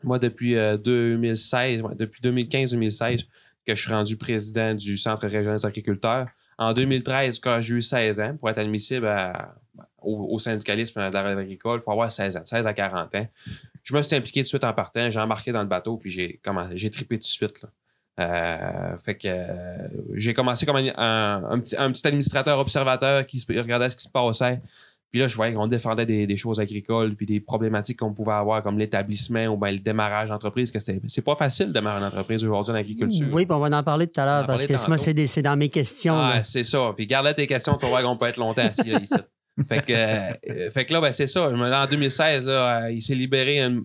Moi, 0.03 0.19
depuis 0.19 0.55
euh, 0.55 0.77
2016, 0.77 1.81
ouais, 1.81 1.95
depuis 1.95 2.21
2015-2016, 2.21 3.25
que 3.65 3.75
je 3.75 3.81
suis 3.81 3.91
rendu 3.91 4.17
président 4.17 4.73
du 4.73 4.97
Centre 4.97 5.27
régional 5.27 5.57
des 5.57 5.65
agriculteurs. 5.65 6.27
En 6.57 6.73
2013, 6.73 7.39
quand 7.39 7.61
j'ai 7.61 7.75
eu 7.75 7.81
16 7.81 8.19
ans, 8.19 8.37
pour 8.37 8.49
être 8.49 8.57
admissible 8.57 9.09
au, 10.01 10.39
syndicalisme 10.39 10.99
de 11.09 11.13
la 11.13 11.23
relève 11.23 11.37
agricole, 11.37 11.79
il 11.81 11.83
faut 11.83 11.91
avoir 11.91 12.11
16 12.11 12.37
ans, 12.37 12.43
16 12.43 12.67
à 12.67 12.73
40 12.73 13.15
ans. 13.15 13.27
Je 13.83 13.95
me 13.95 14.01
suis 14.01 14.15
impliqué 14.15 14.41
tout 14.41 14.45
de 14.45 14.47
suite 14.49 14.63
en 14.63 14.73
partant, 14.73 15.09
j'ai 15.09 15.19
embarqué 15.19 15.51
dans 15.51 15.61
le 15.61 15.67
bateau, 15.67 15.97
puis 15.97 16.11
j'ai 16.11 16.39
commencé, 16.43 16.77
j'ai 16.77 16.89
trippé 16.89 17.15
tout 17.15 17.21
de 17.21 17.25
suite. 17.25 17.65
Euh, 18.19 18.97
fait 18.97 19.15
que 19.15 19.27
euh, 19.27 19.87
j'ai 20.15 20.33
commencé 20.33 20.65
comme 20.65 20.75
un, 20.75 21.59
petit, 21.59 22.07
administrateur 22.07 22.59
observateur 22.59 23.25
qui 23.25 23.41
regardait 23.49 23.89
ce 23.89 23.95
qui 23.95 24.03
se 24.03 24.09
passait. 24.09 24.59
Puis 25.11 25.19
là, 25.19 25.27
je 25.27 25.35
voyais 25.35 25.53
qu'on 25.53 25.67
défendait 25.67 26.05
des, 26.05 26.27
des 26.27 26.35
choses 26.35 26.59
agricoles, 26.59 27.15
puis 27.15 27.25
des 27.25 27.39
problématiques 27.39 27.99
qu'on 27.99 28.13
pouvait 28.13 28.33
avoir, 28.33 28.61
comme 28.61 28.77
l'établissement 28.77 29.45
ou 29.47 29.57
bien 29.57 29.71
le 29.71 29.79
démarrage 29.79 30.29
d'entreprise, 30.29 30.71
que 30.71 30.79
c'est, 30.79 31.21
pas 31.23 31.35
facile 31.35 31.67
de 31.67 31.73
démarrer 31.73 31.99
une 31.99 32.05
entreprise 32.05 32.45
aujourd'hui 32.45 32.73
en 32.73 32.75
agriculture. 32.75 33.27
Oui, 33.31 33.45
puis 33.45 33.53
on 33.53 33.59
va 33.59 33.75
en 33.75 33.83
parler 33.83 34.07
tout 34.07 34.21
à 34.21 34.25
l'heure 34.25 34.47
parce 34.47 34.65
que 34.65 34.87
moi, 34.87 34.97
c'est, 34.97 35.41
dans 35.41 35.57
mes 35.57 35.69
questions. 35.69 36.15
Ah, 36.15 36.43
c'est 36.43 36.63
ça. 36.63 36.93
Puis 36.95 37.07
garde 37.07 37.33
tes 37.33 37.47
questions, 37.47 37.75
tu 37.75 37.87
voir 37.87 38.03
qu'on 38.03 38.17
peut 38.17 38.27
être 38.27 38.37
longtemps 38.37 38.61
assis 38.65 38.89
là, 38.89 38.99
ici. 38.99 39.15
Fait 39.67 39.85
que, 39.85 39.91
euh, 39.91 40.71
fait 40.71 40.85
que 40.85 40.93
là, 40.93 41.01
ben, 41.01 41.11
c'est 41.11 41.27
ça. 41.27 41.49
En 41.49 41.85
2016, 41.85 42.47
là, 42.47 42.83
euh, 42.85 42.91
il 42.91 43.01
s'est 43.01 43.13
libéré. 43.15 43.59
un- 43.59 43.81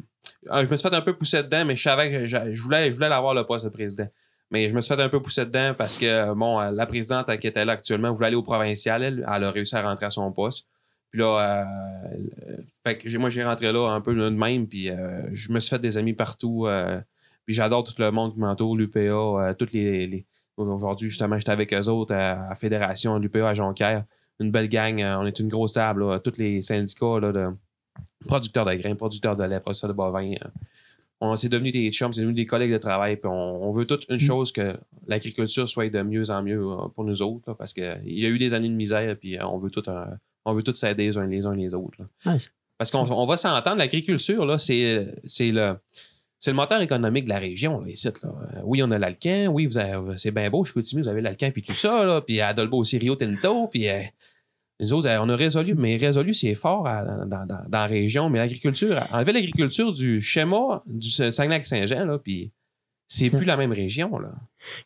je 0.52 0.66
me 0.68 0.76
suis 0.76 0.88
fait 0.88 0.94
un 0.94 1.00
peu 1.00 1.16
pousser 1.16 1.42
dedans, 1.42 1.64
mais 1.64 1.74
je 1.74 1.82
savais 1.82 2.10
que 2.10 2.26
je, 2.26 2.62
voulais, 2.62 2.90
je 2.90 2.94
voulais 2.96 3.08
l'avoir 3.08 3.34
le 3.34 3.44
poste 3.44 3.64
de 3.64 3.70
président. 3.70 4.06
Mais 4.50 4.68
je 4.68 4.74
me 4.74 4.80
suis 4.80 4.94
fait 4.94 5.02
un 5.02 5.08
peu 5.08 5.20
pousser 5.20 5.44
dedans 5.44 5.74
parce 5.76 5.96
que, 5.96 6.32
bon, 6.34 6.60
euh, 6.60 6.70
la 6.70 6.86
présidente 6.86 7.28
euh, 7.28 7.36
qui 7.36 7.46
était 7.46 7.64
là 7.64 7.72
actuellement 7.72 8.12
voulait 8.12 8.28
aller 8.28 8.36
au 8.36 8.42
provincial. 8.42 9.02
Elle, 9.02 9.26
elle 9.34 9.44
a 9.44 9.50
réussi 9.50 9.74
à 9.74 9.82
rentrer 9.82 10.06
à 10.06 10.10
son 10.10 10.30
poste. 10.30 10.66
Puis 11.14 11.20
là, 11.22 11.62
euh, 11.62 12.56
fait 12.84 12.98
que 12.98 13.08
j'ai- 13.08 13.18
moi, 13.18 13.30
j'ai 13.30 13.44
rentré 13.44 13.70
là 13.70 13.88
un 13.92 14.00
peu 14.00 14.16
de 14.16 14.28
même. 14.30 14.66
Puis 14.66 14.90
euh, 14.90 15.22
je 15.32 15.52
me 15.52 15.60
suis 15.60 15.70
fait 15.70 15.78
des 15.78 15.96
amis 15.96 16.12
partout. 16.12 16.66
euh, 16.66 17.00
puis 17.46 17.54
j'adore 17.54 17.84
tout 17.84 17.94
le 17.98 18.10
monde 18.10 18.32
qui 18.34 18.40
m'entoure, 18.40 18.76
l'UPA, 18.76 19.54
toutes 19.56 19.72
les, 19.72 20.08
les- 20.08 20.24
Aujourd'hui, 20.56 21.08
justement, 21.08 21.38
j'étais 21.38 21.52
avec 21.52 21.72
eux 21.72 21.88
autres 21.88 22.12
à 22.14 22.48
la 22.48 22.54
Fédération, 22.56 23.16
l'UPA 23.20 23.48
à 23.48 23.54
Jonquière. 23.54 24.02
Une 24.40 24.50
belle 24.50 24.68
gang. 24.68 25.00
On 25.20 25.24
est 25.24 25.38
une 25.38 25.46
grosse 25.48 25.74
table. 25.74 26.04
là, 26.04 26.18
tous 26.18 26.36
les 26.38 26.62
syndicats 26.62 27.20
là, 27.20 27.30
de 27.30 27.46
producteurs 28.26 28.64
de 28.64 28.74
grains, 28.74 28.96
producteurs 28.96 29.36
de 29.36 29.44
lait, 29.44 29.60
producteurs 29.60 29.90
de 29.90 29.94
bovins. 29.94 30.34
on 31.20 31.36
s'est 31.36 31.48
devenus 31.48 31.72
des 31.72 31.92
chums, 31.92 32.12
c'est 32.12 32.22
devenu 32.22 32.34
des 32.34 32.44
collègues 32.46 32.72
de 32.72 32.78
travail. 32.78 33.14
Puis 33.18 33.28
on, 33.28 33.68
on 33.68 33.72
veut 33.72 33.84
toute 33.84 34.04
une 34.08 34.18
chose 34.18 34.50
que 34.50 34.76
l'agriculture 35.06 35.68
soit 35.68 35.88
de 35.90 36.02
mieux 36.02 36.28
en 36.32 36.42
mieux 36.42 36.60
pour 36.96 37.04
nous 37.04 37.22
autres. 37.22 37.44
là, 37.46 37.54
parce 37.54 37.72
qu'il 37.72 38.02
y 38.04 38.26
a 38.26 38.28
eu 38.28 38.38
des 38.40 38.52
années 38.52 38.68
de 38.68 38.74
misère, 38.74 39.16
puis 39.16 39.38
on 39.40 39.58
veut 39.58 39.70
tout, 39.70 39.88
euh, 39.88 40.04
on 40.44 40.54
veut 40.54 40.62
tous 40.62 40.74
s'aider 40.74 41.04
les 41.06 41.18
uns 41.18 41.26
les 41.26 41.46
uns 41.46 41.54
les 41.54 41.74
autres. 41.74 41.96
là. 41.98 42.32
Ouais. 42.34 42.38
Parce 42.78 42.90
qu'on 42.90 43.08
on 43.10 43.26
va 43.26 43.36
s'entendre, 43.36 43.76
l'agriculture, 43.76 44.44
là, 44.44 44.58
c'est, 44.58 45.06
c'est 45.24 45.50
le. 45.50 45.76
C'est 46.40 46.50
le 46.50 46.56
moteur 46.56 46.82
économique 46.82 47.24
de 47.24 47.30
la 47.30 47.38
région, 47.38 47.80
là, 47.80 47.88
ici. 47.88 48.06
Là. 48.08 48.12
Euh, 48.56 48.60
Oui, 48.64 48.82
on 48.82 48.90
a 48.90 48.98
l'Alcan. 48.98 49.46
Oui, 49.50 49.64
vous 49.64 49.78
avez- 49.78 50.18
c'est 50.18 50.30
bien 50.30 50.50
beau, 50.50 50.62
je 50.64 50.72
suis 50.78 51.00
vous 51.00 51.08
avez 51.08 51.22
l'Alcan 51.22 51.50
puis 51.50 51.62
tout 51.62 51.72
ça. 51.72 52.04
Là. 52.04 52.20
Puis 52.20 52.40
à 52.42 52.52
Dolbeau 52.52 52.78
aussi, 52.78 52.98
Rio 52.98 53.14
Tinto. 53.16 53.68
Puis 53.68 53.88
euh, 53.88 54.02
nous 54.80 54.92
autres, 54.92 55.08
euh, 55.08 55.22
on 55.22 55.28
a 55.30 55.36
résolu, 55.36 55.72
mais 55.74 55.96
résolu, 55.96 56.34
c'est 56.34 56.54
fort 56.54 56.86
à- 56.86 57.02
dans, 57.02 57.24
dans- 57.24 57.46
dans- 57.46 57.64
la 57.72 57.86
région. 57.86 58.28
Mais 58.28 58.40
l'agriculture, 58.40 59.06
enlever 59.10 59.32
l'agriculture 59.32 59.90
du 59.92 60.20
schéma 60.20 60.82
du 60.84 61.08
Saguenay-Saint-Jean, 61.08 62.04
là, 62.04 62.18
puis 62.18 62.50
c'est 63.08 63.30
plus 63.30 63.46
la 63.46 63.56
même 63.56 63.72
région. 63.72 64.18
Là. 64.18 64.32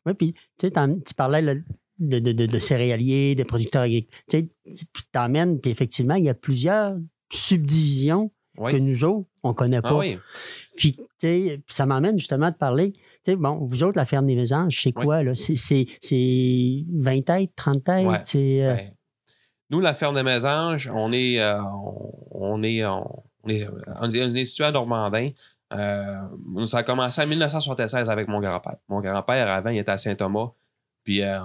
Oui, 0.07 0.15
puis 0.15 0.35
tu 0.59 0.69
sais, 0.69 0.71
tu 0.71 1.15
parlais 1.15 1.43
là, 1.43 1.55
de, 1.99 2.19
de- 2.19 2.33
de- 2.33 2.47
de 2.47 2.59
céréaliers, 2.59 3.35
de 3.35 3.43
producteurs 3.45 3.83
agricoles. 3.83 4.11
Tu 4.29 4.39
sais, 4.39 4.49
puis 4.93 5.05
t'emmènes, 5.13 5.61
puis 5.61 5.71
effectivement, 5.71 6.15
il 6.15 6.25
y 6.25 6.29
a 6.29 6.35
plusieurs 6.35 6.97
subdivisions 7.33 8.31
Oui. 8.59 8.73
que 8.73 8.77
nous 8.77 9.05
autres, 9.05 9.27
on 9.43 9.55
connaît 9.55 9.81
pas. 9.81 9.91
Ah 9.91 9.97
oui. 9.97 10.19
Puis, 10.77 10.95
tu 10.97 11.05
sais, 11.19 11.61
ça 11.67 11.87
m'amène 11.87 12.19
justement 12.19 12.47
à 12.47 12.53
te 12.53 12.59
parler. 12.59 12.93
Tu 12.93 13.01
sais, 13.33 13.37
bon, 13.37 13.57
vous 13.67 13.83
autres, 13.83 13.97
la 13.99 14.07
ferme 14.07 14.27
des 14.27 14.35
mésanges, 14.37 14.81
c'est 14.83 14.97
Oui. 14.97 15.05
quoi, 15.05 15.23
là? 15.23 15.35
C'est- 15.35 15.57
C'est 15.57 15.87
c'est 16.01 16.85
20 16.95 17.23
têtes, 17.25 17.51
30 17.57 17.83
têtes? 17.85 18.07
Ouais. 18.07 18.21
C'est. 18.23 18.63
euh, 18.65 18.75
Ouais. 18.75 18.93
Nous, 19.71 19.81
la 19.81 19.93
ferme 19.93 20.15
des 20.15 20.23
Mésanges, 20.23 20.91
on 20.95 21.13
est, 21.13 21.39
euh, 21.43 21.61
on, 22.31 22.63
est, 22.63 22.87
on, 22.87 23.03
est, 23.49 23.67
on 24.01 24.11
est- 24.11 24.25
on 24.25 24.35
est 24.35 24.45
situé 24.47 24.65
à 24.65 24.73
Normandin. 24.73 25.29
Euh, 25.75 26.65
ça 26.65 26.79
a 26.79 26.83
commencé 26.83 27.21
en 27.21 27.27
1976 27.27 28.09
avec 28.09 28.29
mon 28.29 28.41
grand-père. 28.41 28.77
Mon 28.89 29.01
grand-père, 29.03 29.47
avant, 29.51 29.69
il 29.69 29.77
était 29.77 29.91
à 29.91 29.99
Saint-Thomas. 29.99 30.53
Puis, 31.09 31.23
euh, 31.23 31.39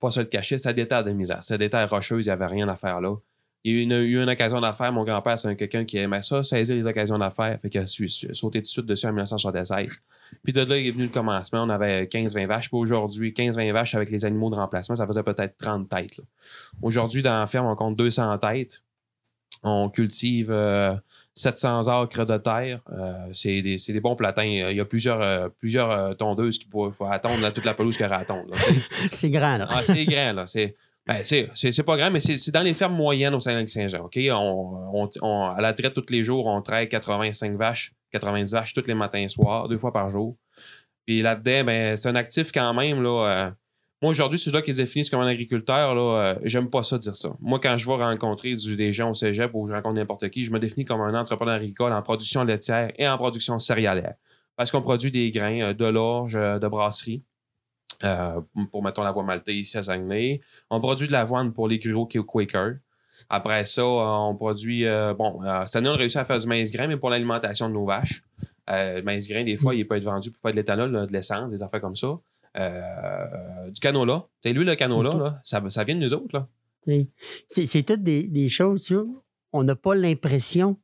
pas 0.00 0.08
se 0.08 0.20
le 0.20 0.24
cacher, 0.24 0.56
c'était 0.56 0.72
des 0.72 0.88
terres 0.88 1.04
de 1.04 1.12
misère. 1.12 1.42
C'était 1.42 1.58
des 1.58 1.68
terres 1.68 1.90
rocheuses, 1.90 2.24
il 2.24 2.30
n'y 2.30 2.32
avait 2.32 2.46
rien 2.46 2.66
à 2.70 2.74
faire 2.74 3.02
là. 3.02 3.14
Il 3.62 3.74
y 3.74 3.92
a 3.92 3.98
eu 4.00 4.22
une, 4.22 4.30
occasion 4.30 4.62
d'affaires. 4.62 4.92
Mon 4.92 5.04
grand-père, 5.04 5.38
c'est 5.38 5.48
un- 5.48 5.54
quelqu'un 5.54 5.84
qui 5.84 5.98
aimait 5.98 6.22
ça, 6.22 6.42
saisir 6.42 6.74
les 6.74 6.86
occasions 6.86 7.18
d'affaires. 7.18 7.60
Fait 7.60 7.68
qu'il 7.68 7.82
a 7.82 7.84
su- 7.86 8.08
su- 8.08 8.34
sauté 8.34 8.62
de 8.62 8.64
suite 8.64 8.86
dessus 8.86 9.04
en 9.04 9.10
1976. 9.12 10.00
Puis 10.42 10.54
de 10.54 10.62
là, 10.62 10.78
il 10.78 10.86
est 10.86 10.90
venu 10.90 11.02
le 11.02 11.10
commencement. 11.10 11.64
On 11.64 11.68
avait 11.68 12.06
15-20 12.06 12.46
vaches. 12.46 12.70
Puis 12.70 12.78
aujourd'hui, 12.78 13.34
15-20 13.34 13.72
vaches 13.74 13.94
avec 13.94 14.08
les 14.10 14.24
animaux 14.24 14.48
de 14.48 14.54
remplacement, 14.54 14.96
ça 14.96 15.06
faisait 15.06 15.22
peut-être 15.22 15.58
30 15.58 15.86
têtes. 15.86 16.18
Aujourd'hui, 16.80 17.20
dans 17.20 17.38
la 17.38 17.46
ferme, 17.46 17.66
on 17.66 17.76
compte 17.76 17.96
200 17.96 18.38
têtes. 18.38 18.82
On 19.62 19.90
cultive 19.90 20.50
euh, 20.50 20.94
700 21.34 21.88
acres 21.88 22.24
de 22.24 22.36
terre. 22.38 22.80
Euh, 22.92 23.12
c'est 23.32 23.60
des, 23.60 23.76
c'est 23.78 23.92
des 23.92 24.00
bons 24.00 24.14
platins. 24.16 24.44
Il 24.44 24.76
y 24.76 24.80
a 24.80 24.84
plusieurs, 24.84 25.20
euh, 25.20 25.48
plusieurs 25.58 25.90
euh, 25.90 26.14
tondeuses 26.14 26.58
qui 26.58 26.68
faut 26.70 26.92
attendre 27.10 27.40
là, 27.42 27.50
toute 27.50 27.64
la 27.64 27.74
pelouse 27.74 28.00
à 28.02 28.16
attendre. 28.16 28.50
là. 28.50 28.56
C'est 29.10 29.30
grand, 29.30 29.58
là. 29.58 29.66
Ah, 29.68 29.82
c'est 29.82 30.04
grand, 30.04 30.32
là. 30.32 30.46
C'est, 30.46 30.74
ben, 31.06 31.18
c'est, 31.22 31.50
c'est, 31.54 31.70
c'est 31.72 31.82
pas 31.82 31.96
grand, 31.96 32.10
mais 32.10 32.20
c'est, 32.20 32.38
c'est 32.38 32.50
dans 32.52 32.62
les 32.62 32.72
fermes 32.72 32.94
moyennes 32.94 33.34
au 33.34 33.40
Saint-Saint-Jean. 33.40 34.04
OK? 34.04 34.18
On, 34.30 34.90
on, 35.02 35.08
on- 35.22 35.46
à 35.50 35.60
la 35.60 35.72
traite, 35.72 35.92
tous 35.92 36.06
les 36.10 36.24
jours, 36.24 36.46
on 36.46 36.62
traite 36.62 36.88
85 36.88 37.56
vaches, 37.56 37.92
90 38.12 38.52
vaches 38.52 38.72
tous 38.72 38.86
les 38.86 38.94
matins 38.94 39.18
et 39.18 39.28
soirs, 39.28 39.68
deux 39.68 39.76
fois 39.76 39.92
par 39.92 40.08
jour. 40.10 40.36
Puis 41.04 41.20
là-dedans, 41.20 41.64
ben, 41.64 41.96
c'est 41.96 42.08
un 42.08 42.14
actif 42.14 42.52
quand 42.52 42.72
même, 42.72 43.02
là. 43.02 43.52
Moi, 44.04 44.10
aujourd'hui, 44.10 44.38
c'est 44.38 44.52
là 44.52 44.60
qu'ils 44.60 44.74
se 44.74 44.82
définissent 44.82 45.08
comme 45.08 45.22
un 45.22 45.26
agriculteur, 45.26 45.94
là, 45.94 46.00
euh, 46.02 46.34
j'aime 46.44 46.68
pas 46.68 46.82
ça 46.82 46.98
dire 46.98 47.16
ça. 47.16 47.30
Moi, 47.40 47.58
quand 47.58 47.74
je 47.78 47.86
vais 47.86 47.94
rencontrer 47.94 48.54
du, 48.54 48.76
des 48.76 48.92
gens 48.92 49.08
au 49.08 49.14
cégep 49.14 49.50
ou 49.54 49.66
je 49.66 49.72
rencontre 49.72 49.94
n'importe 49.94 50.28
qui, 50.28 50.44
je 50.44 50.52
me 50.52 50.58
définis 50.58 50.84
comme 50.84 51.00
un 51.00 51.14
entrepreneur 51.18 51.54
agricole 51.54 51.90
en 51.90 52.02
production 52.02 52.44
laitière 52.44 52.92
et 52.98 53.08
en 53.08 53.16
production 53.16 53.58
céréalière. 53.58 54.14
Parce 54.56 54.70
qu'on 54.70 54.82
produit 54.82 55.10
des 55.10 55.30
grains, 55.30 55.60
euh, 55.62 55.72
de 55.72 55.86
l'orge, 55.86 56.36
euh, 56.36 56.58
de 56.58 56.68
brasserie. 56.68 57.22
euh, 58.02 58.40
pour, 58.70 58.82
mettons, 58.82 59.02
la 59.02 59.10
voie 59.12 59.22
maltais 59.22 59.54
ici 59.54 59.78
à 59.78 59.82
Saguenay. 59.82 60.40
On 60.68 60.80
produit 60.80 61.06
de 61.06 61.12
l'avoine 61.12 61.52
pour 61.52 61.66
les 61.68 61.78
gruaux 61.78 62.04
qui 62.06 62.18
est 62.18 62.20
au 62.20 62.24
Quaker. 62.24 62.74
Après 63.30 63.64
ça, 63.64 63.84
on 63.86 64.34
produit. 64.34 64.84
euh, 64.86 65.14
bon, 65.14 65.40
cette 65.64 65.76
année, 65.76 65.88
on 65.88 65.94
a 65.94 65.96
réussi 65.96 66.18
à 66.18 66.24
faire 66.26 66.38
du 66.38 66.46
maïs 66.46 66.70
grain, 66.72 66.88
mais 66.88 66.98
pour 66.98 67.08
l'alimentation 67.08 67.68
de 67.68 67.74
nos 67.74 67.86
vaches. 67.86 68.22
Le 68.68 69.00
maïs 69.02 69.28
grain, 69.28 69.44
des 69.44 69.56
fois, 69.56 69.74
il 69.74 69.86
peut 69.86 69.96
être 69.96 70.04
vendu 70.04 70.30
pour 70.30 70.42
faire 70.42 70.50
de 70.50 70.56
l'éthanol, 70.56 71.06
de 71.06 71.12
l'essence, 71.12 71.50
des 71.50 71.62
affaires 71.62 71.80
comme 71.80 71.96
ça. 71.96 72.18
Euh, 72.56 73.70
du 73.70 73.80
canola. 73.80 74.24
Tu 74.42 74.48
sais, 74.48 74.54
lui, 74.54 74.64
le 74.64 74.74
canola, 74.76 75.14
là, 75.14 75.40
ça, 75.42 75.62
ça 75.70 75.84
vient 75.84 75.96
de 75.96 76.00
nous 76.00 76.14
autres. 76.14 76.36
Là. 76.36 76.46
C'est- 77.48 77.82
toutes 77.82 78.02
des, 78.02 78.24
des 78.24 78.48
choses, 78.48 78.84
tu 78.84 78.94
vois, 78.94 79.04
on 79.52 79.62
n'a 79.64 79.74
pas 79.74 79.94
l'impression 79.94 80.76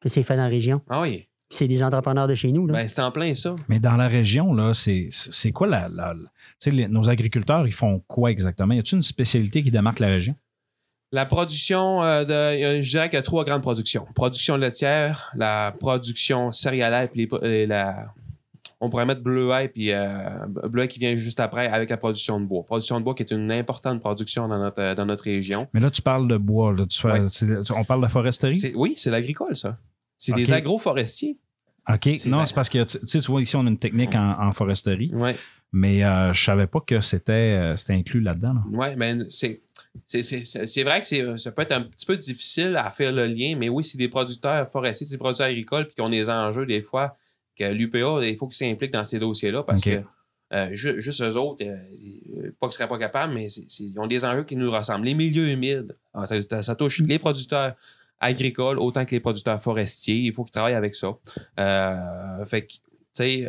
que 0.00 0.08
c'est 0.08 0.22
fait 0.22 0.36
dans 0.36 0.42
la 0.44 0.48
région. 0.48 0.80
Ah 0.88 1.00
oui, 1.00 1.26
C'est 1.50 1.66
des 1.68 1.82
entrepreneurs 1.82 2.28
de 2.28 2.34
chez 2.34 2.52
nous. 2.52 2.66
Là. 2.66 2.74
ben, 2.74 2.88
c'est 2.88 3.00
en 3.00 3.10
plein 3.10 3.32
ça. 3.34 3.54
Mais 3.68 3.78
dans 3.80 3.96
la 3.96 4.08
région, 4.08 4.52
là, 4.54 4.72
c'est 4.74 5.52
quoi 5.52 5.66
la. 5.66 5.88
la- 5.88 6.12
la- 6.14 6.14
tu 6.14 6.28
sais, 6.58 6.70
les- 6.70 6.88
nos 6.88 7.08
agriculteurs, 7.08 7.66
ils 7.66 7.72
font 7.72 8.00
quoi 8.06 8.30
exactement? 8.30 8.74
Y 8.74 8.78
a-t-il 8.80 8.96
une 8.96 9.02
spécialité 9.02 9.62
qui 9.62 9.70
démarque 9.70 10.00
la 10.00 10.08
région? 10.08 10.34
La 11.12 11.24
production, 11.24 12.02
euh, 12.02 12.24
de, 12.24 12.82
je 12.82 12.88
dirais 12.90 13.08
qu'il 13.08 13.16
y 13.16 13.20
a 13.20 13.22
trois 13.22 13.44
grandes 13.44 13.62
productions. 13.62 14.06
Production 14.14 14.56
laitière, 14.56 15.30
la 15.36 15.72
production 15.78 16.50
céréalière, 16.52 17.08
les- 17.14 17.28
et 17.42 17.66
la, 17.66 18.06
on 18.80 18.90
pourrait 18.90 19.06
mettre 19.06 19.22
bleuet, 19.22 19.68
puis 19.68 19.92
euh, 19.92 20.46
bleuet 20.68 20.88
qui 20.88 20.98
vient 20.98 21.16
juste 21.16 21.40
après 21.40 21.66
avec 21.68 21.88
la 21.90 21.96
production 21.96 22.38
de 22.40 22.44
bois. 22.46 22.62
Production 22.64 22.98
de 23.00 23.04
bois 23.04 23.14
qui 23.14 23.22
est 23.22 23.30
une 23.30 23.50
importante 23.50 24.00
production 24.00 24.48
dans 24.48 24.58
notre, 24.58 24.94
dans 24.94 25.06
notre 25.06 25.24
région. 25.24 25.66
Mais 25.72 25.80
là, 25.80 25.90
tu 25.90 26.02
parles 26.02 26.28
de 26.28 26.36
bois. 26.36 26.72
Là, 26.72 26.84
tu 26.86 27.00
fais- 27.00 27.08
Ouais. 27.08 27.26
c'est- 27.30 27.70
on 27.70 27.84
parle 27.84 28.02
de 28.02 28.08
foresterie? 28.08 28.72
Oui, 28.74 28.94
c'est 28.96 29.10
l'agricole, 29.10 29.56
ça. 29.56 29.78
C'est 30.18 30.32
des 30.34 30.52
agroforestiers. 30.52 31.36
OK. 31.88 32.06
Non, 32.26 32.44
c'est 32.46 32.54
parce 32.54 32.68
que, 32.68 32.82
tu 32.84 32.98
sais, 33.06 33.20
tu 33.20 33.30
vois, 33.30 33.40
ici, 33.40 33.54
on 33.56 33.64
a 33.66 33.68
une 33.68 33.78
technique 33.78 34.14
en, 34.14 34.40
en 34.48 34.52
foresterie, 34.52 35.10
Ouais. 35.14 35.36
mais 35.72 36.04
euh, 36.04 36.32
je 36.32 36.44
savais 36.44 36.66
pas 36.66 36.80
que 36.80 37.00
c'était 37.00 37.32
euh, 37.32 37.76
c'était 37.76 37.92
inclus 37.92 38.20
là-dedans. 38.20 38.54
là. 38.54 38.62
Oui, 38.72 38.86
mais 38.96 39.16
c'est. 39.30 39.60
C'est, 40.06 40.20
c'est- 40.22 40.44
c'est- 40.44 40.66
c'est 40.66 40.82
vrai 40.82 41.00
que 41.00 41.08
c'est, 41.08 41.38
ça 41.38 41.50
peut 41.52 41.62
être 41.62 41.72
un 41.72 41.80
petit 41.82 42.04
peu 42.04 42.16
difficile 42.18 42.76
à 42.76 42.90
faire 42.90 43.12
le 43.12 43.26
lien, 43.26 43.56
mais 43.56 43.70
oui, 43.70 43.82
c'est 43.84 43.96
des 43.96 44.08
producteurs 44.08 44.68
forestiers, 44.70 45.06
c'est 45.06 45.14
des 45.14 45.18
producteurs 45.18 45.46
agricoles, 45.46 45.86
puis 45.86 45.94
qui 45.94 46.00
ont 46.02 46.10
des 46.10 46.28
enjeux 46.28 46.66
des 46.66 46.82
fois 46.82 47.16
que 47.58 47.64
l'UPA, 47.72 48.24
il 48.26 48.36
faut 48.36 48.46
qu'ils 48.46 48.56
s'impliquent 48.68 48.92
dans 48.92 49.04
ces 49.04 49.18
dossiers-là 49.18 49.62
parce 49.62 49.82
que 49.82 50.02
euh, 50.52 50.68
ju- 50.72 51.00
juste 51.00 51.22
eux 51.22 51.36
autres, 51.36 51.64
euh, 51.64 51.76
euh, 52.38 52.50
pas 52.60 52.68
qu'ils 52.68 52.74
seraient 52.74 52.88
pas 52.88 52.98
capables, 52.98 53.34
mais 53.34 53.46
ils 53.46 53.98
ont 53.98 54.06
des 54.06 54.24
enjeux 54.24 54.44
qui 54.44 54.54
nous 54.56 54.70
ressemblent. 54.70 55.04
Les 55.04 55.14
milieux 55.14 55.48
humides, 55.48 55.96
ah, 56.14 56.24
ça, 56.26 56.62
ça 56.62 56.74
touche 56.76 57.00
les 57.00 57.18
producteurs 57.18 57.74
agricoles 58.20 58.78
autant 58.78 59.04
que 59.04 59.10
les 59.10 59.20
producteurs 59.20 59.60
forestiers. 59.60 60.16
Il 60.16 60.32
faut 60.32 60.44
qu'ils 60.44 60.52
travaillent 60.52 60.74
avec 60.74 60.94
ça. 60.94 61.16
Euh, 61.58 62.44
fait 62.46 62.62
que, 62.62 62.72
tu 62.72 62.78
sais, 63.14 63.48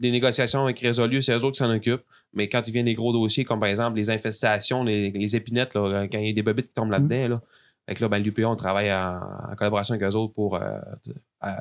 les 0.00 0.10
négociations 0.10 0.64
avec 0.64 0.80
Résolu, 0.80 1.22
c'est 1.22 1.32
eux 1.32 1.44
autres 1.44 1.52
qui 1.52 1.58
s'en 1.58 1.70
occupent. 1.74 2.02
Mais 2.34 2.48
quand 2.48 2.66
il 2.66 2.72
vient 2.72 2.84
des 2.84 2.94
gros 2.94 3.12
dossiers, 3.12 3.44
comme 3.44 3.60
par 3.60 3.68
exemple 3.68 3.96
les 3.96 4.10
infestations, 4.10 4.84
les, 4.84 5.10
les 5.10 5.36
épinettes, 5.36 5.74
là, 5.74 6.06
quand 6.10 6.18
il 6.18 6.26
y 6.26 6.30
a 6.30 6.32
des 6.32 6.42
bobites 6.42 6.66
qui 6.68 6.72
tombent 6.74 6.90
là-dedans, 6.90 7.28
là, 7.28 7.40
fait 7.86 7.94
que 7.94 8.02
là, 8.02 8.08
ben, 8.08 8.22
l'UPA, 8.22 8.42
on 8.48 8.56
travaille 8.56 8.92
en, 8.92 9.18
en 9.50 9.56
collaboration 9.56 9.94
avec 9.94 10.06
eux 10.06 10.14
autres 10.14 10.34
pour 10.34 10.56
euh, 10.56 10.78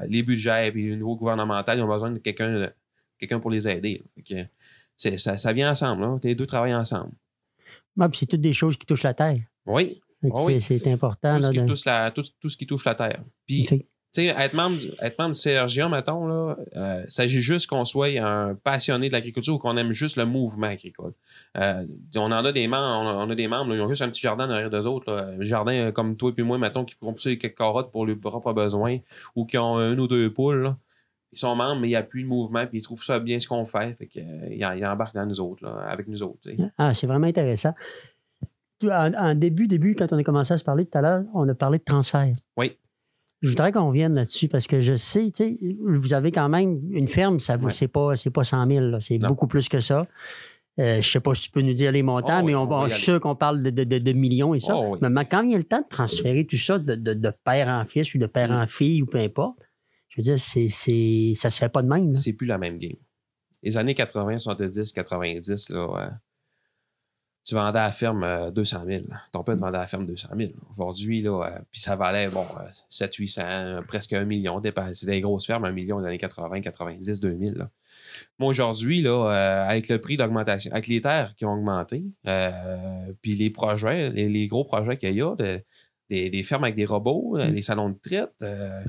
les 0.08 0.24
budgets 0.24 0.68
et 0.68 0.72
puis 0.72 0.88
le 0.90 0.96
niveau 0.96 1.16
gouvernemental, 1.16 1.78
ils 1.78 1.82
ont 1.82 1.88
besoin 1.88 2.12
de 2.12 2.20
quelqu'un 2.20 2.70
quelqu'un 3.20 3.40
pour 3.40 3.50
les 3.52 3.68
aider. 3.68 4.04
ça, 4.98 5.38
ça 5.38 5.54
vient 5.54 5.72
ensemble. 5.72 6.02
Là. 6.04 6.18
Les 6.24 6.36
deux 6.36 6.46
travaillent 6.48 6.74
ensemble. 6.76 7.12
C'est 8.14 8.26
toutes 8.28 8.42
des 8.42 8.54
choses 8.54 8.78
qui 8.78 8.86
touchent 8.86 9.04
la 9.04 9.14
terre. 9.14 9.40
Oui, 9.66 10.02
Ah 10.24 10.28
oui. 10.44 10.62
c'est- 10.62 10.88
important. 10.88 11.36
tout 11.38 11.42
ce, 11.44 11.52
là, 11.52 11.62
de- 11.64 11.86
la, 11.86 12.12
tout, 12.12 12.22
tout 12.40 12.50
ce 12.50 12.58
qui 12.58 12.68
touche 12.68 12.86
la 12.86 12.96
terre. 12.96 13.24
Puis, 13.48 13.68
sais, 14.22 14.26
être 14.28 14.54
membre, 14.54 14.80
être 15.02 15.18
membre 15.20 15.34
du 15.36 15.42
CRGA, 15.42 15.90
mettons, 15.90 16.28
là, 16.28 16.56
euh, 16.76 17.02
il 17.06 17.12
s'agit 17.12 17.42
juste 17.42 17.68
qu'on 17.68 17.86
soit 17.86 18.08
un 18.22 18.56
passionné 18.56 19.08
de 19.08 19.14
l'agriculture 19.14 19.56
ou 19.56 19.58
qu'on 19.58 19.78
aime 19.78 19.92
juste 19.92 20.18
le 20.18 20.26
mouvement 20.26 20.68
agricole. 20.68 21.14
Euh, 21.58 21.86
on 22.16 22.32
en 22.32 22.46
a 22.46 22.52
des 22.52 22.68
membres, 22.68 23.10
on 23.24 23.30
a, 23.30 23.32
a 23.32 23.36
des 23.36 23.48
membres, 23.48 23.72
là, 23.72 23.76
ils 23.78 23.82
ont 23.82 23.88
juste 23.88 24.02
un 24.02 24.10
petit 24.10 24.22
jardin 24.22 24.48
derrière 24.48 24.70
d'eux 24.70 24.86
autres. 24.88 25.12
là. 25.12 25.28
Un 25.40 25.42
jardin 25.44 25.74
euh, 25.74 25.92
comme 25.92 26.16
toi 26.18 26.32
et 26.38 26.42
moi, 26.44 26.58
mettons, 26.58 26.86
qui 26.86 26.96
pourront 26.96 27.14
pousser 27.14 27.38
quelques 27.38 27.58
carottes 27.58 27.92
pour 27.92 28.06
leurs 28.06 28.18
propres 28.20 28.54
besoins 28.54 28.98
ou 29.36 29.46
qui 29.46 29.58
ont 29.58 29.78
un 29.78 29.98
ou 29.98 30.08
deux 30.08 30.32
poules. 30.32 30.64
là. 30.64 30.78
Ils 31.34 31.40
sont 31.40 31.56
membres, 31.56 31.82
mais 31.82 31.90
ils 31.90 31.96
appuient 31.96 32.22
le 32.24 32.28
mouvement 32.30 32.66
puis 32.68 32.80
ils 32.80 32.82
trouvent 32.82 33.04
ça 33.04 33.20
bien 33.20 33.38
ce 33.40 33.48
qu'on 33.48 33.66
fait. 33.66 33.96
Fait 33.98 34.10
euh, 34.18 34.48
ils, 34.50 34.66
en- 34.66 34.72
ils 34.74 34.86
embarquent 34.86 35.16
dans 35.16 35.26
nous 35.26 35.42
autres, 35.42 35.64
là, 35.66 35.76
avec 35.90 36.08
nous 36.08 36.24
autres. 36.24 36.50
Ah, 36.78 36.94
c'est 36.94 37.06
vraiment 37.08 37.28
intéressant. 37.28 37.74
En 38.84 39.34
début, 39.34 39.68
début, 39.68 39.96
quand 39.96 40.14
on 40.14 40.18
a 40.20 40.24
commencé 40.24 40.54
à 40.54 40.58
se 40.58 40.64
parler 40.64 40.86
tout 40.86 40.96
à 40.98 41.02
l'heure, 41.02 41.24
on 41.34 41.48
a 41.50 41.56
parlé 41.56 41.80
de 41.80 41.84
transfert. 41.84 42.34
Oui. 42.58 42.78
Je 43.42 43.50
voudrais 43.50 43.72
qu'on 43.72 43.88
revienne 43.90 44.16
là-dessus 44.16 44.48
parce 44.48 44.66
que 44.68 44.82
je 44.82 44.98
sais, 44.98 45.30
tu 45.32 45.44
sais, 45.44 45.58
vous 45.86 46.14
avez 46.14 46.32
quand 46.32 46.50
même 46.50 46.82
une 46.92 47.08
ferme, 47.08 47.40
ça 47.40 47.56
vous, 47.58 47.70
c'est 47.70 47.88
pas, 47.88 48.16
c'est 48.16 48.32
pas 48.32 48.44
100 48.44 48.68
000, 48.68 48.86
là, 48.88 49.00
c'est 49.00 49.20
beaucoup 49.20 49.48
plus 49.48 49.70
que 49.70 49.80
ça. 49.80 50.08
Euh, 50.80 51.02
je 51.02 51.10
sais 51.10 51.20
pas 51.20 51.34
si 51.34 51.44
tu 51.46 51.52
peux 51.52 51.62
nous 51.62 51.74
dire 51.74 51.92
les 51.92 52.04
montants, 52.04 52.42
Oh, 52.42 52.46
mais 52.46 52.54
on, 52.54 52.86
y 52.86 52.90
je 52.90 52.96
suis 52.96 53.04
sûr 53.04 53.20
qu'on 53.20 53.36
parle 53.36 53.64
de, 53.64 53.70
de- 53.72 53.98
de- 53.98 54.14
millions 54.14 54.54
et 54.54 54.60
ça. 54.60 54.76
Oh, 54.76 54.96
oui. 55.02 55.10
Mais 55.10 55.26
quand 55.26 55.44
vient 55.44 55.58
le 55.58 55.64
temps 55.64 55.82
de 55.82 55.88
transférer 55.90 56.46
tout 56.46 56.58
ça 56.58 56.78
de, 56.78 56.94
de- 56.96 57.32
père 57.44 57.68
en 57.68 57.84
fils 57.86 58.14
ou 58.14 58.20
de 58.20 58.28
père 58.28 58.50
Mm. 58.52 58.62
en 58.62 58.68
fille 58.68 59.02
ou 59.02 59.06
peu 59.08 59.18
importe, 59.18 59.58
je 60.10 60.18
veux 60.18 60.24
dire, 60.24 60.38
c'est, 60.40 60.70
c'est, 60.70 61.34
ça 61.36 61.50
se 61.50 61.58
fait 61.58 61.70
pas 61.70 61.82
de 61.82 61.88
même. 61.88 62.16
c'est 62.16 62.34
plus 62.34 62.46
la 62.48 62.58
même 62.60 62.78
game. 62.78 62.94
Les 63.64 63.76
années 63.78 63.96
80, 63.96 64.38
70, 64.38 64.94
90, 64.94 65.70
là, 65.72 66.12
tu 67.48 67.56
vendais 67.56 67.80
à 67.80 67.84
la 67.84 67.92
ferme 67.92 68.24
euh, 68.24 68.52
200 68.52 68.82
000. 68.86 69.02
Ton 69.32 69.42
père 69.44 69.56
te 69.56 69.60
vendait 69.62 69.78
à 69.78 69.82
la 69.82 69.88
ferme 69.88 70.06
200 70.06 70.28
000. 70.38 70.52
Aujourd'hui, 70.74 71.22
là, 71.22 71.44
euh, 71.46 71.60
puis 71.72 71.80
ça 71.80 71.96
valait, 71.96 72.28
bon, 72.28 72.42
euh, 72.60 72.64
7 72.90 73.14
800, 73.16 73.42
euh, 73.46 73.82
presque 73.82 74.12
un 74.14 74.26
million. 74.26 74.60
dépend- 74.60 74.94
C'est 74.94 75.06
des 75.06 75.22
grosses 75.22 75.46
fermes, 75.48 75.64
un 75.66 75.72
million 75.72 75.96
dans 75.98 76.02
les 76.04 76.08
années 76.10 76.18
80, 76.18 76.60
90, 76.62 77.22
2000. 77.22 77.54
Là. 77.56 77.70
Moi, 78.40 78.50
aujourd'hui, 78.50 79.02
là, 79.02 79.32
euh, 79.32 79.70
avec 79.70 79.88
le 79.88 80.00
prix 80.02 80.18
d'augmentation, 80.18 80.72
avec 80.74 80.88
les 80.88 81.00
terres 81.02 81.34
qui 81.38 81.46
ont 81.46 81.54
augmenté, 81.54 82.04
euh, 82.28 82.52
puis 83.22 83.36
les 83.36 83.50
projets, 83.50 84.10
les, 84.10 84.28
les 84.28 84.48
gros 84.48 84.66
projets 84.66 84.98
qu'il 84.98 85.14
y 85.14 85.22
a, 85.22 85.36
de- 85.36 85.62
des, 86.10 86.30
des 86.30 86.44
fermes 86.44 86.64
avec 86.66 86.76
des 86.76 86.86
robots, 86.86 87.38
euh, 87.38 87.46
les 87.48 87.62
salons 87.62 87.90
de 87.90 87.98
traite, 88.02 88.30
euh, 88.42 88.82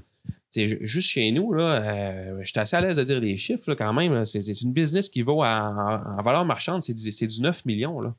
juste 0.67 1.09
chez 1.09 1.31
nous, 1.31 1.53
là, 1.53 1.65
euh, 1.83 2.38
je 2.41 2.49
suis 2.50 2.59
assez 2.59 2.77
à 2.77 2.81
l'aise 2.81 2.97
de 2.97 3.05
dire 3.05 3.21
les 3.21 3.37
chiffres 3.37 3.71
là, 3.71 3.77
quand 3.77 3.93
même. 3.93 4.25
C'est, 4.25 4.41
une 4.62 4.73
business 4.73 5.09
qui 5.09 5.23
vaut 5.23 5.43
en, 5.45 6.23
valeur 6.23 6.45
marchande, 6.45 6.83
c'est 6.83 6.95
du, 6.95 7.12
c'est 7.12 7.27
du 7.27 7.41
9 7.41 7.65
millions. 7.65 8.00
Là. 8.00 8.12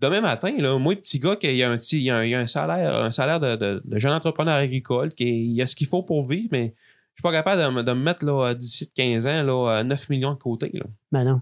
Demain 0.00 0.20
matin, 0.20 0.52
là, 0.58 0.78
moi, 0.78 0.94
petit 0.96 1.18
gars, 1.18 1.36
qui 1.36 1.62
a 1.62 1.70
un, 1.70 1.76
petit, 1.76 2.02
il 2.02 2.10
a 2.10 2.18
un, 2.18 2.24
il 2.24 2.34
a 2.34 2.40
un 2.40 2.46
salaire, 2.46 2.94
un 2.94 3.10
salaire 3.10 3.40
de, 3.40 3.56
de- 3.56 3.82
de 3.84 3.98
jeune 3.98 4.12
entrepreneur 4.12 4.54
agricole, 4.54 5.12
qui 5.14 5.52
il 5.52 5.62
a 5.62 5.66
ce 5.66 5.74
qu'il 5.74 5.86
faut 5.86 6.02
pour 6.02 6.24
vivre, 6.26 6.48
mais 6.52 6.74
je 7.14 7.18
suis 7.18 7.22
pas 7.22 7.32
capable 7.32 7.62
de, 7.62 7.68
me- 7.68 7.82
de 7.82 7.92
me 7.92 8.02
mettre 8.02 8.24
là, 8.24 8.54
d'ici 8.54 8.90
15 8.94 9.26
ans 9.26 9.42
là, 9.42 9.82
9 9.82 10.08
millions 10.10 10.32
de 10.34 10.38
côté. 10.38 10.70
Là. 10.74 10.84
Ben 11.12 11.24
non. 11.24 11.40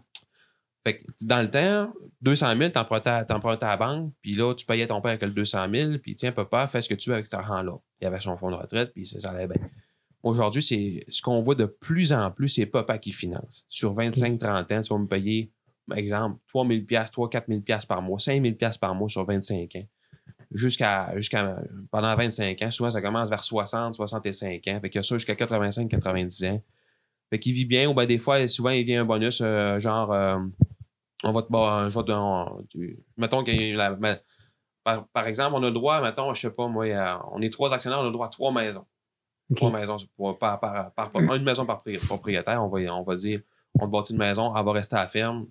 Fait 0.87 0.97
que 0.97 1.03
dans 1.23 1.43
le 1.43 1.51
temps, 1.51 1.93
200 2.23 2.57
000, 2.57 2.71
t'empruntais 2.71 3.11
à, 3.11 3.27
à 3.29 3.69
la 3.69 3.77
banque, 3.77 4.13
puis 4.23 4.35
là, 4.35 4.55
tu 4.55 4.65
payais 4.65 4.87
ton 4.87 5.01
père 5.01 5.11
avec 5.11 5.23
le 5.23 5.31
200 5.31 5.67
000, 5.73 5.93
puis 6.03 6.15
tiens, 6.15 6.33
papa, 6.33 6.67
fais 6.69 6.81
ce 6.81 6.89
que 6.89 6.95
tu 6.95 7.11
veux 7.11 7.15
avec 7.15 7.27
cet 7.27 7.35
argent-là. 7.39 7.73
Il 8.01 8.07
avait 8.07 8.21
son 8.21 8.37
fonds 8.37 8.51
de 8.51 8.57
retraite, 8.57 8.93
puis 8.95 9.05
ça 9.05 9.31
allait 9.31 9.47
bien. 9.47 9.57
Aujourd'hui, 10.23 10.63
c'est 10.63 11.05
ce 11.09 11.23
qu'on 11.23 11.41
voit 11.41 11.55
de 11.55 11.65
plus 11.65 12.13
en 12.13 12.31
plus, 12.31 12.49
c'est 12.49 12.67
papa 12.67 12.99
qui 12.99 13.13
finance. 13.13 13.65
Sur 13.69 13.95
25-30 13.95 14.73
ans, 14.75 14.81
tu 14.81 14.93
vas 14.93 14.99
me 14.99 15.07
payer, 15.07 15.51
par 15.89 15.99
exemple, 15.99 16.39
3 16.49 16.67
000 16.67 16.81
3 17.13 17.29
4 17.31 17.47
000 17.49 17.61
par 17.89 18.03
mois, 18.03 18.19
5 18.19 18.43
000 18.43 18.55
par 18.81 18.95
mois 18.95 19.09
sur 19.09 19.25
25 19.25 19.77
ans. 19.77 19.87
Jusqu'à, 20.51 21.13
jusqu'à, 21.17 21.61
pendant 21.91 22.15
25 22.17 22.61
ans, 22.63 22.71
souvent, 22.71 22.91
ça 22.91 23.03
commence 23.03 23.29
vers 23.29 23.45
60, 23.45 23.95
65 23.95 24.67
ans. 24.69 24.81
Fait 24.81 24.89
qu'il 24.91 24.99
y 24.99 25.01
a 25.01 25.03
ça 25.03 25.15
jusqu'à 25.17 25.35
85, 25.37 25.89
90 25.89 26.45
ans. 26.47 26.61
Fait 27.31 27.39
qu'il 27.39 27.53
vit 27.53 27.67
bien, 27.67 27.89
ou 27.89 27.95
bien 27.95 28.07
des 28.07 28.19
fois, 28.19 28.47
souvent, 28.49 28.71
il 28.71 28.85
vient 28.85 29.03
un 29.03 29.05
bonus, 29.05 29.41
euh, 29.45 29.79
genre, 29.79 30.11
euh, 30.13 30.39
on 31.23 31.33
va 31.33 31.43
te, 31.43 31.49
bon, 31.51 31.89
je 31.91 31.99
vais 31.99 32.05
te- 32.05 32.13
on- 32.13 32.65
tu- 32.71 32.99
mettons 33.19 33.45
qu'il 33.45 33.61
y 33.61 33.75
a 33.75 33.77
la- 33.77 33.97
ma- 33.97 34.17
par, 34.83 35.07
par 35.09 35.27
exemple, 35.27 35.55
on 35.57 35.63
a 35.63 35.67
le 35.67 35.73
droit, 35.73 36.01
mettons, 36.01 36.33
je 36.33 36.41
sais 36.41 36.51
pas, 36.51 36.67
moi, 36.67 36.87
à- 36.95 37.23
on 37.33 37.43
est 37.43 37.51
trois 37.51 37.75
actionnaires, 37.75 37.99
on 37.99 38.03
a 38.03 38.07
le 38.07 38.13
droit 38.13 38.27
à 38.27 38.31
trois 38.31 38.51
maisons. 38.51 38.87
Trois 39.57 39.71
maisons, 39.71 39.97
pour- 40.17 40.39
par, 40.39 40.61
par, 40.61 40.91
par- 40.93 41.11
par- 41.11 41.23
une 41.35 41.43
maison 41.45 41.65
par 41.65 41.83
pri- 41.85 41.99
propriétaire, 42.07 42.63
on 42.63 42.69
va, 42.69 42.79
on 42.95 43.03
va 43.03 43.17
dire, 43.17 43.41
on 43.81 43.87
te 43.87 43.93
bâtit 43.93 44.13
une 44.13 44.19
maison, 44.19 44.55
elle 44.57 44.65
va 44.65 44.73
rester 44.73 44.97
à 44.97 45.01
la 45.01 45.07
ferme. 45.07 45.47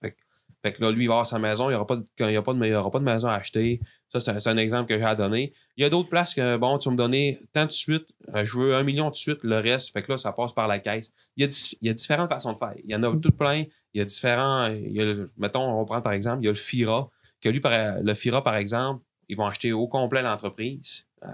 Fait 0.00 0.10
que 0.10 0.16
Fait 0.62 0.72
que 0.72 0.82
là, 0.82 0.90
lui, 0.90 1.04
il 1.04 1.08
va 1.08 1.14
avoir 1.14 1.26
sa 1.26 1.38
maison, 1.38 1.66
il 1.68 1.72
n'y 1.72 1.76
aura, 1.76 1.86
pas 1.86 1.96
de- 1.96 2.06
il 2.20 2.30
y 2.30 2.36
aura, 2.36 2.44
pas 2.44 2.54
de- 2.54 2.64
il 2.64 2.70
y 2.70 2.74
aura 2.74 2.90
pas 2.90 2.98
de 2.98 3.04
maison 3.04 3.28
à 3.28 3.34
acheter. 3.34 3.80
Ça, 4.08 4.20
c'est 4.20 4.48
un, 4.48 4.56
exemple 4.56 4.88
que 4.88 4.96
j'ai 4.98 5.04
à 5.04 5.14
donner. 5.14 5.52
Il 5.76 5.82
y 5.82 5.84
a 5.84 5.90
d'autres 5.90 6.08
places 6.08 6.34
que, 6.34 6.56
bon, 6.56 6.78
tu 6.78 6.88
vas 6.88 6.92
me 6.92 6.96
donner 6.96 7.40
tant 7.52 7.66
de 7.66 7.70
suite, 7.72 8.06
euh, 8.34 8.44
je 8.44 8.58
veux 8.58 8.74
un 8.76 8.82
million 8.84 9.10
de 9.10 9.14
suite, 9.14 9.38
le 9.42 9.58
reste, 9.58 9.92
fait 9.92 10.02
que 10.02 10.12
là, 10.12 10.16
ça 10.16 10.32
passe 10.32 10.52
par 10.52 10.68
la 10.68 10.78
caisse. 10.78 11.12
Il 11.36 11.42
y 11.44 11.46
a, 11.46 11.76
il 11.82 11.86
y 11.88 11.90
a 11.90 11.92
différentes 11.94 12.28
façons 12.30 12.52
de 12.52 12.58
faire. 12.58 12.74
Il 12.84 12.90
y 12.90 12.94
en 12.94 13.02
a 13.02 13.10
tout 13.16 13.32
plein. 13.32 13.64
Il 13.92 13.98
y 13.98 14.00
a 14.00 14.04
différents. 14.04 14.66
Il 14.68 14.92
y 14.92 15.00
a 15.00 15.04
le- 15.04 15.30
mettons, 15.36 15.62
on 15.80 15.84
prend 15.84 16.00
par 16.00 16.12
exemple, 16.12 16.42
il 16.42 16.44
y 16.44 16.48
a 16.48 16.52
le 16.52 16.56
FIRA, 16.56 17.08
que 17.40 17.48
lui, 17.48 17.60
par- 17.60 18.00
le 18.00 18.14
FIRA, 18.14 18.42
par 18.42 18.56
exemple, 18.56 19.02
ils 19.28 19.36
vont 19.36 19.46
acheter 19.46 19.72
au 19.72 19.86
complet 19.86 20.22
l'entreprise. 20.22 21.06
Euh, 21.24 21.28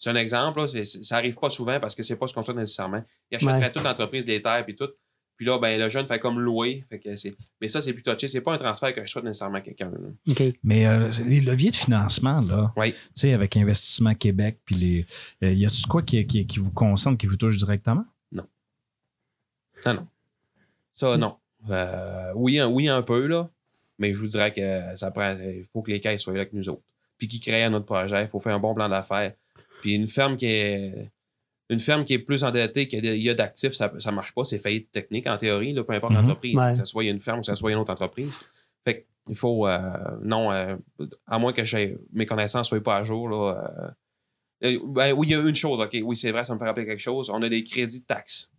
c'est 0.00 0.10
un 0.10 0.16
exemple, 0.16 0.58
là, 0.60 0.66
c'est- 0.66 0.84
c'est- 0.84 1.04
ça 1.04 1.16
arrive 1.18 1.36
pas 1.36 1.50
souvent 1.50 1.78
parce 1.78 1.94
que 1.94 2.02
c'est 2.02 2.16
pas 2.16 2.26
ce 2.26 2.34
qu'on 2.34 2.42
souhaite 2.42 2.56
nécessairement. 2.56 3.04
Ils 3.30 3.36
achèteraient 3.36 3.58
Ouais. 3.60 3.70
toute 3.70 3.84
l'entreprise, 3.84 4.26
les 4.26 4.42
terres 4.42 4.64
puis 4.64 4.74
tout. 4.74 4.88
Puis 5.36 5.46
là, 5.46 5.58
ben, 5.58 5.78
le 5.80 5.88
jeune 5.88 6.06
fait 6.06 6.18
comme 6.18 6.38
louer. 6.38 6.84
Fait 6.90 6.98
que 6.98 7.14
c'est... 7.16 7.34
Mais 7.62 7.68
ça, 7.68 7.80
c'est 7.80 7.94
plus 7.94 8.02
touché. 8.02 8.26
C'est 8.28 8.42
pas 8.42 8.52
un 8.52 8.58
transfert 8.58 8.92
que 8.94 9.02
je 9.04 9.10
souhaite 9.10 9.24
nécessairement 9.24 9.56
à 9.58 9.60
quelqu'un. 9.62 9.90
là. 9.90 9.98
OK. 10.28 10.42
Mais 10.64 10.86
euh, 10.86 11.10
les 11.24 11.40
leviers 11.40 11.70
de 11.70 11.76
financement, 11.76 12.40
là, 12.42 12.72
Oui. 12.76 12.92
tu 12.92 12.98
sais, 13.14 13.32
avec 13.32 13.56
Investissement 13.56 14.14
Québec, 14.14 14.58
puis 14.66 14.74
les. 14.74 15.06
euh, 15.42 15.52
y 15.52 15.64
a-tu 15.64 15.82
quoi 15.86 16.02
qui, 16.02 16.26
qui, 16.26 16.46
qui 16.46 16.58
vous 16.58 16.72
concerne, 16.72 17.16
qui 17.16 17.26
vous 17.26 17.36
touche 17.36 17.56
directement? 17.56 18.04
Non, 18.32 19.94
non. 19.94 20.06
Ça, 20.92 21.16
non. 21.16 21.36
Euh, 21.70 22.32
oui, 22.34 22.58
un, 22.58 22.66
oui, 22.68 22.88
un 22.88 23.02
peu, 23.02 23.26
là. 23.26 23.48
Mais 23.98 24.12
je 24.14 24.20
vous 24.20 24.26
dirais 24.26 24.52
que 24.52 24.94
ça 24.94 25.10
prend. 25.10 25.36
Il 25.38 25.64
faut 25.72 25.82
que 25.82 25.90
les 25.90 26.00
caisses 26.00 26.22
soient 26.22 26.32
là 26.34 26.40
avec 26.40 26.52
nous 26.52 26.68
autres. 26.68 26.82
Puis 27.18 27.28
qu'ils 27.28 27.40
créent 27.40 27.68
notre 27.70 27.86
projet. 27.86 28.22
Il 28.22 28.28
faut 28.28 28.40
faire 28.40 28.54
un 28.54 28.58
bon 28.60 28.74
plan 28.74 28.88
d'affaires. 28.88 29.32
Puis 29.80 29.94
une 29.94 30.06
ferme 30.08 30.36
qui 30.36 30.46
est. 30.46 31.08
Une 31.68 31.78
ferme 31.78 32.04
qui 32.04 32.14
est 32.14 32.18
plus 32.18 32.42
endettée 32.42 32.88
qu'il 32.88 33.04
y 33.06 33.30
a- 33.30 33.34
d'actifs, 33.34 33.74
ça 33.74 33.92
ne 34.04 34.10
marche 34.10 34.34
pas. 34.34 34.42
C'est 34.44 34.58
faillite 34.58 34.90
technique 34.90 35.28
en 35.28 35.36
théorie, 35.36 35.72
là, 35.72 35.84
peu 35.84 35.92
importe 35.92 36.12
Mhm. 36.12 36.18
l'entreprise. 36.18 36.56
Ouais. 36.56 36.72
Que 36.72 36.78
ce 36.78 36.84
soit 36.84 37.04
une 37.04 37.20
ferme 37.20 37.38
ou 37.38 37.42
que 37.42 37.46
ce 37.46 37.54
soit 37.54 37.70
une 37.70 37.78
autre 37.78 37.92
entreprise. 37.92 38.38
Fait 38.84 39.06
qu'il 39.24 39.36
faut. 39.36 39.68
euh, 39.68 39.78
non, 40.22 40.50
euh, 40.50 40.74
à 41.28 41.38
moins 41.38 41.52
que 41.52 41.62
mes 42.12 42.26
connaissances 42.26 42.66
ne 42.72 42.78
soient 42.78 42.82
pas 42.84 42.96
à 42.96 43.02
jour, 43.04 43.28
là. 43.28 43.70
euh, 44.62 44.78
ben, 44.84 45.12
oui, 45.12 45.28
il 45.28 45.30
y 45.30 45.34
a 45.36 45.40
une 45.40 45.54
chose, 45.54 45.78
OK. 45.80 45.96
Oui, 46.02 46.16
c'est 46.16 46.32
vrai, 46.32 46.44
ça 46.44 46.52
me 46.54 46.58
fait 46.58 46.64
rappeler 46.66 46.86
quelque 46.86 46.98
chose. 47.00 47.30
On 47.30 47.40
a 47.40 47.48
des 47.48 47.62
crédits 47.62 48.00
de 48.00 48.06
taxes. 48.06 48.50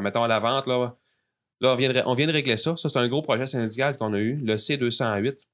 Mettons 0.00 0.22
à 0.22 0.28
la 0.28 0.38
vente, 0.38 0.66
là. 0.68 0.94
Là, 1.60 1.72
on 1.72 1.76
vient, 1.76 1.92
de, 1.92 2.02
on 2.06 2.14
vient 2.14 2.26
de 2.28 2.32
régler 2.32 2.56
ça. 2.56 2.76
Ça, 2.76 2.88
c'est 2.88 2.98
un 2.98 3.08
gros 3.08 3.20
projet 3.20 3.44
syndical 3.46 3.98
qu'on 3.98 4.14
a 4.14 4.18
eu, 4.18 4.36
le 4.36 4.54
C208. 4.56 5.46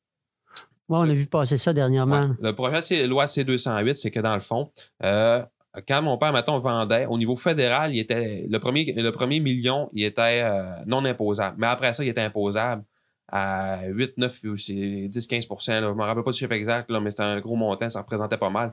Ouais, 0.89 0.99
on 0.99 1.09
a 1.09 1.15
vu 1.15 1.27
passer 1.27 1.59
ça 1.59 1.73
dernièrement. 1.73 2.27
Ouais. 2.29 2.35
Le 2.41 2.53
projet 2.55 2.81
C- 2.83 3.07
loi 3.07 3.25
C208, 3.27 3.95
c'est 3.95 4.11
que 4.11 4.21
dans 4.21 4.35
le 4.35 4.41
fond, 4.41 4.71
euh, 5.03 5.43
quand 5.89 6.01
mon 6.03 6.17
père, 6.17 6.33
mettons, 6.33 6.59
vendait, 6.59 7.07
au 7.07 7.19
niveau 7.19 7.35
fédéral, 7.37 7.95
il 7.95 7.99
était, 7.99 8.47
le, 8.49 8.59
premier, 8.59 8.93
le 8.93 9.11
premier 9.11 9.41
million, 9.41 9.91
il 9.93 10.05
était 10.05 10.43
euh, 10.45 10.71
non 10.87 11.05
imposable. 11.05 11.57
Mais 11.59 11.67
après 11.67 11.93
ça, 11.93 12.05
il 12.05 12.09
était 12.09 12.21
imposable 12.23 12.85
à 13.29 13.81
8, 13.87 14.17
9, 14.19 14.41
puis 14.41 14.49
aussi 14.49 15.09
10, 15.09 15.27
15 15.27 15.49
là. 15.51 15.57
Je 15.81 15.87
ne 15.87 15.93
me 15.93 16.03
rappelle 16.03 16.23
pas 16.23 16.31
du 16.31 16.39
chiffre 16.39 16.53
exact, 16.53 16.89
là, 16.91 17.01
mais 17.01 17.11
c'était 17.11 17.25
un 17.25 17.41
gros 17.41 17.57
montant, 17.57 17.89
ça 17.89 18.01
représentait 18.01 18.39
pas 18.39 18.51
mal. 18.51 18.73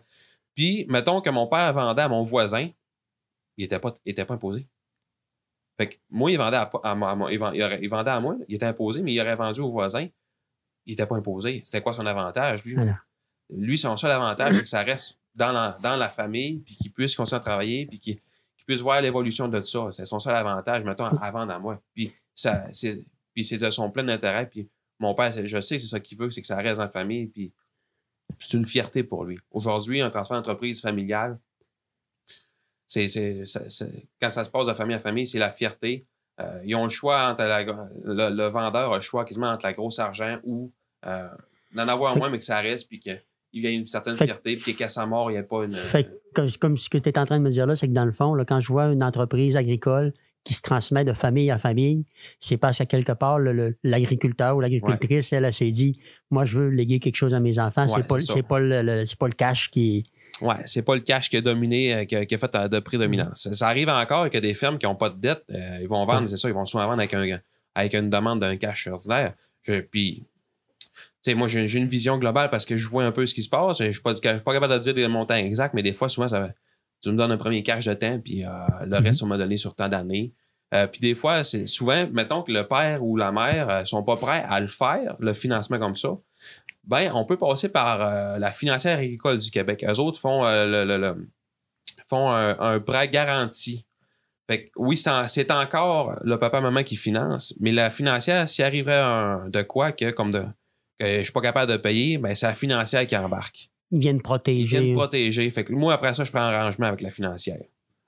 Puis, 0.55 0.85
mettons 0.89 1.19
que 1.21 1.31
mon 1.31 1.47
père 1.47 1.73
vendait 1.73 2.03
à 2.03 2.07
mon 2.07 2.21
voisin, 2.23 2.69
il 3.57 3.63
n'était 3.63 3.79
pas, 3.79 3.91
il 4.05 4.11
était 4.11 4.25
pas 4.25 4.35
imposé. 4.35 4.65
Fait 5.77 5.87
que 5.89 5.95
moi, 6.11 6.29
il 6.29 6.37
vendait 6.37 6.57
à, 6.57 6.69
à 6.83 6.93
moi- 6.95 7.09
à 7.09 7.15
moi- 7.15 7.31
il 7.31 7.39
vend- 7.39 7.51
il 7.51 7.63
aurait- 7.63 7.79
il 7.81 7.89
vendait 7.89 8.11
à 8.11 8.19
moi, 8.19 8.35
il 8.47 8.55
était 8.55 8.67
imposé, 8.67 9.01
mais 9.01 9.11
il 9.11 9.19
aurait 9.19 9.35
vendu 9.35 9.61
au 9.61 9.69
voisin, 9.69 10.07
il 10.85 10.91
n'était 10.91 11.05
pas 11.05 11.15
imposé. 11.15 11.61
C'était 11.63 11.81
quoi 11.81 11.93
son 11.93 12.05
avantage, 12.05 12.63
lui? 12.63 12.75
Voilà. 12.75 12.97
Lui, 13.49 13.77
son 13.77 13.95
seul 13.97 14.11
avantage, 14.11 14.55
c'est 14.55 14.63
que 14.63 14.69
ça 14.69 14.83
reste 14.83 15.17
dans 15.35 15.51
la, 15.51 15.77
dans 15.81 15.95
la 15.95 16.09
famille, 16.09 16.59
puis 16.59 16.75
qu'il 16.75 16.91
puisse 16.91 17.15
continuer 17.15 17.37
à 17.37 17.43
travailler, 17.43 17.85
puis 17.85 17.99
qu'il 17.99 18.19
puisse 18.65 18.81
voir 18.81 19.01
l'évolution 19.01 19.47
de 19.47 19.61
ça. 19.61 19.87
C'est 19.91 20.05
son 20.05 20.19
seul 20.19 20.35
avantage, 20.35 20.83
mettons, 20.83 21.05
à 21.05 21.31
vendre 21.31 21.51
à 21.53 21.59
moi. 21.59 21.81
Puis, 21.93 22.11
ça, 22.35 22.65
c'est, 22.71 23.03
puis 23.33 23.43
c'est 23.43 23.57
de 23.57 23.69
son 23.69 23.89
plein 23.91 24.07
intérêt. 24.09 24.47
Puis 24.47 24.67
mon 24.99 25.13
père, 25.15 25.31
je 25.31 25.59
sais 25.61 25.75
que 25.75 25.81
c'est 25.81 25.87
ça 25.87 25.99
qu'il 25.99 26.17
veut, 26.17 26.29
c'est 26.31 26.41
que 26.41 26.47
ça 26.47 26.55
reste 26.57 26.77
dans 26.77 26.83
la 26.83 26.89
famille. 26.89 27.27
Puis 27.27 27.51
c'est 28.39 28.57
une 28.57 28.65
fierté 28.65 29.03
pour 29.03 29.25
lui. 29.25 29.39
Aujourd'hui, 29.51 30.01
un 30.01 30.09
transfert 30.09 30.37
d'entreprise 30.37 30.81
familiale, 30.81 31.37
c'est- 32.87 33.07
quand 34.21 34.29
ça 34.29 34.43
se 34.43 34.49
passe 34.49 34.67
de 34.67 34.73
famille 34.73 34.95
à 34.95 34.99
famille, 34.99 35.25
c'est 35.27 35.39
la 35.39 35.49
fierté. 35.49 36.05
Euh, 36.39 36.59
ils 36.65 36.75
ont 36.75 36.83
le 36.83 36.89
choix 36.89 37.29
entre 37.29 37.43
la- 37.43 37.63
le, 37.63 38.35
le 38.35 38.47
vendeur 38.47 38.91
a 38.91 38.95
le 38.95 39.01
choix 39.01 39.23
quasiment 39.23 39.51
entre 39.51 39.65
la 39.65 39.73
grosse 39.73 39.99
argent 39.99 40.37
ou 40.43 40.71
euh, 41.05 41.27
d'en 41.75 41.87
avoir 41.87 42.15
moins, 42.17 42.29
mais 42.29 42.39
que 42.39 42.43
ça 42.45 42.59
reste, 42.59 42.87
puis 42.89 42.99
qu'il 42.99 43.19
y 43.53 43.67
a 43.67 43.69
une 43.69 43.85
certaine 43.85 44.15
Fait- 44.15 44.25
fierté, 44.25 44.55
puis 44.55 44.73
qu'à 44.75 44.89
sa 44.89 45.05
mort, 45.05 45.29
il 45.29 45.33
n'y 45.35 45.39
a 45.39 45.43
pas 45.43 45.63
une. 45.65 45.73
Fait 45.73 46.09
comme, 46.33 46.49
comme 46.59 46.77
ce 46.77 46.89
que 46.89 46.97
tu 46.97 47.09
es 47.09 47.19
en 47.19 47.25
train 47.25 47.37
de 47.37 47.43
me 47.43 47.51
dire 47.51 47.67
là, 47.67 47.75
c'est 47.75 47.87
que 47.87 47.93
dans 47.93 48.05
le 48.05 48.11
fond, 48.11 48.33
là, 48.33 48.45
quand 48.45 48.59
je 48.59 48.67
vois 48.69 48.85
une 48.87 49.03
entreprise 49.03 49.55
agricole 49.55 50.11
qui 50.43 50.53
se 50.53 50.61
transmet 50.61 51.05
de 51.05 51.13
famille 51.13 51.51
à 51.51 51.57
famille, 51.59 52.05
c'est 52.39 52.57
parce 52.57 52.79
qu'à 52.79 52.85
quelque 52.85 53.13
part, 53.13 53.39
l'agriculteur 53.83 54.57
ou 54.57 54.61
l'agricultrice, 54.61 55.31
elle, 55.33 55.45
elle, 55.45 55.53
s'est 55.53 55.71
dit 55.71 55.99
Moi, 56.31 56.45
je 56.45 56.59
veux 56.59 56.69
léguer 56.69 56.99
quelque 56.99 57.15
chose 57.15 57.33
à 57.33 57.39
mes 57.39 57.59
enfants. 57.59 57.83
Ouais, 57.83 58.19
c'est 58.19 58.41
pas, 58.41 58.47
pas, 58.47 58.59
le, 58.59 59.15
pas 59.17 59.27
le 59.27 59.33
cash 59.33 59.69
qui. 59.69 60.09
Ouais, 60.41 60.55
c'est 60.65 60.81
pas 60.81 60.95
le 60.95 61.01
cash 61.01 61.29
qui 61.29 61.37
a 61.37 61.41
dominé, 61.41 61.93
euh, 61.93 62.05
qui 62.05 62.15
a, 62.15 62.25
qui 62.25 62.35
a 62.35 62.37
fait 62.37 62.53
euh, 62.55 62.67
de 62.67 62.79
prédominance. 62.79 63.51
Ça 63.53 63.67
arrive 63.67 63.89
encore 63.89 64.29
que 64.29 64.37
des 64.39 64.53
fermes 64.53 64.77
qui 64.77 64.85
n'ont 64.85 64.95
pas 64.95 65.09
de 65.09 65.17
dette, 65.19 65.43
euh, 65.51 65.77
ils 65.81 65.87
vont 65.87 66.05
vendre, 66.05 66.27
c'est 66.27 66.37
ça, 66.37 66.49
ils 66.49 66.53
vont 66.53 66.65
souvent 66.65 66.85
vendre 66.87 66.99
avec, 66.99 67.13
un, 67.13 67.39
avec 67.75 67.93
une 67.93 68.09
demande 68.09 68.39
d'un 68.41 68.57
cash 68.57 68.87
ordinaire. 68.87 69.33
Je- 69.61 69.79
puis, 69.79 70.25
tu 70.79 70.87
sais, 71.21 71.33
moi, 71.35 71.47
j'ai 71.47 71.77
une 71.77 71.87
vision 71.87 72.17
globale 72.17 72.49
parce 72.49 72.65
que 72.65 72.75
je 72.75 72.87
vois 72.89 73.03
un 73.05 73.11
peu 73.11 73.25
ce 73.25 73.33
qui 73.33 73.43
se 73.43 73.49
passe. 73.49 73.77
Je 73.77 73.85
ne 73.85 73.91
suis 73.91 74.01
pas, 74.01 74.13
pas 74.15 74.53
capable 74.53 74.73
de 74.73 74.79
dire 74.79 74.93
des 74.93 75.07
montants 75.07 75.35
exacts, 75.35 75.73
mais 75.73 75.83
des 75.83 75.93
fois, 75.93 76.09
souvent, 76.09 76.27
ça, 76.27 76.49
tu 77.01 77.11
me 77.11 77.15
donnes 77.17 77.31
un 77.31 77.37
premier 77.37 77.61
cash 77.63 77.85
de 77.85 77.93
temps, 77.93 78.19
puis 78.19 78.43
euh, 78.43 78.49
le 78.85 78.97
reste, 78.97 79.23
on 79.23 79.27
m'a 79.27 79.37
donné 79.37 79.55
sur 79.57 79.75
tant 79.75 79.87
d'années. 79.87 80.31
Euh, 80.73 80.87
puis 80.87 80.99
des 80.99 81.13
fois, 81.13 81.43
c'est 81.43 81.67
souvent, 81.67 82.07
mettons 82.11 82.41
que 82.41 82.51
le 82.51 82.67
père 82.67 83.03
ou 83.03 83.15
la 83.15 83.31
mère 83.31 83.81
ne 83.81 83.85
sont 83.85 84.03
pas 84.03 84.17
prêts 84.17 84.43
à 84.49 84.59
le 84.59 84.67
faire, 84.67 85.15
le 85.19 85.33
financement 85.33 85.77
comme 85.77 85.95
ça. 85.95 86.09
Ben, 86.85 87.11
on 87.13 87.25
peut 87.25 87.37
passer 87.37 87.69
par 87.69 88.01
euh, 88.01 88.37
la 88.37 88.51
financière 88.51 88.99
agricole 88.99 89.37
du 89.37 89.49
Québec. 89.51 89.85
Eux 89.87 89.99
autres 89.99 90.19
font, 90.19 90.45
euh, 90.45 90.65
le, 90.65 90.83
le- 90.85 90.97
le- 90.97 91.27
font 92.09 92.29
un, 92.31 92.59
un 92.59 92.79
prêt 92.79 93.07
garanti. 93.07 93.85
Fait 94.49 94.65
que 94.65 94.69
oui, 94.75 94.97
c'est, 94.97 95.09
en- 95.09 95.27
c'est 95.29 95.49
encore 95.51 96.19
le 96.23 96.37
papa-maman 96.37 96.83
qui 96.83 96.97
finance, 96.97 97.53
mais 97.61 97.71
la 97.71 97.89
financière, 97.89 98.47
s'il 98.49 98.65
arriverait 98.65 98.97
un, 98.99 99.47
de 99.49 99.61
quoi 99.61 99.93
que, 99.93 100.11
comme 100.11 100.31
de, 100.31 100.43
que 100.99 101.17
je 101.19 101.23
suis 101.23 101.31
pas 101.31 101.39
capable 101.41 101.71
de 101.71 101.77
payer, 101.77 102.17
ben, 102.17 102.35
c'est 102.35 102.47
la 102.47 102.53
financière 102.53 103.07
qui 103.07 103.15
embarque. 103.15 103.69
Ils 103.91 103.99
viennent 103.99 104.17
Ils 104.17 104.21
protéger. 104.21 104.79
viennent 104.79 104.95
protéger. 104.95 105.49
Fait 105.51 105.63
que 105.63 105.71
moi, 105.71 105.93
après 105.93 106.13
ça, 106.13 106.23
je 106.25 106.31
prends 106.31 106.41
un 106.41 106.53
arrangement 106.53 106.87
avec 106.87 106.99
la 107.01 107.11
financière. 107.11 107.61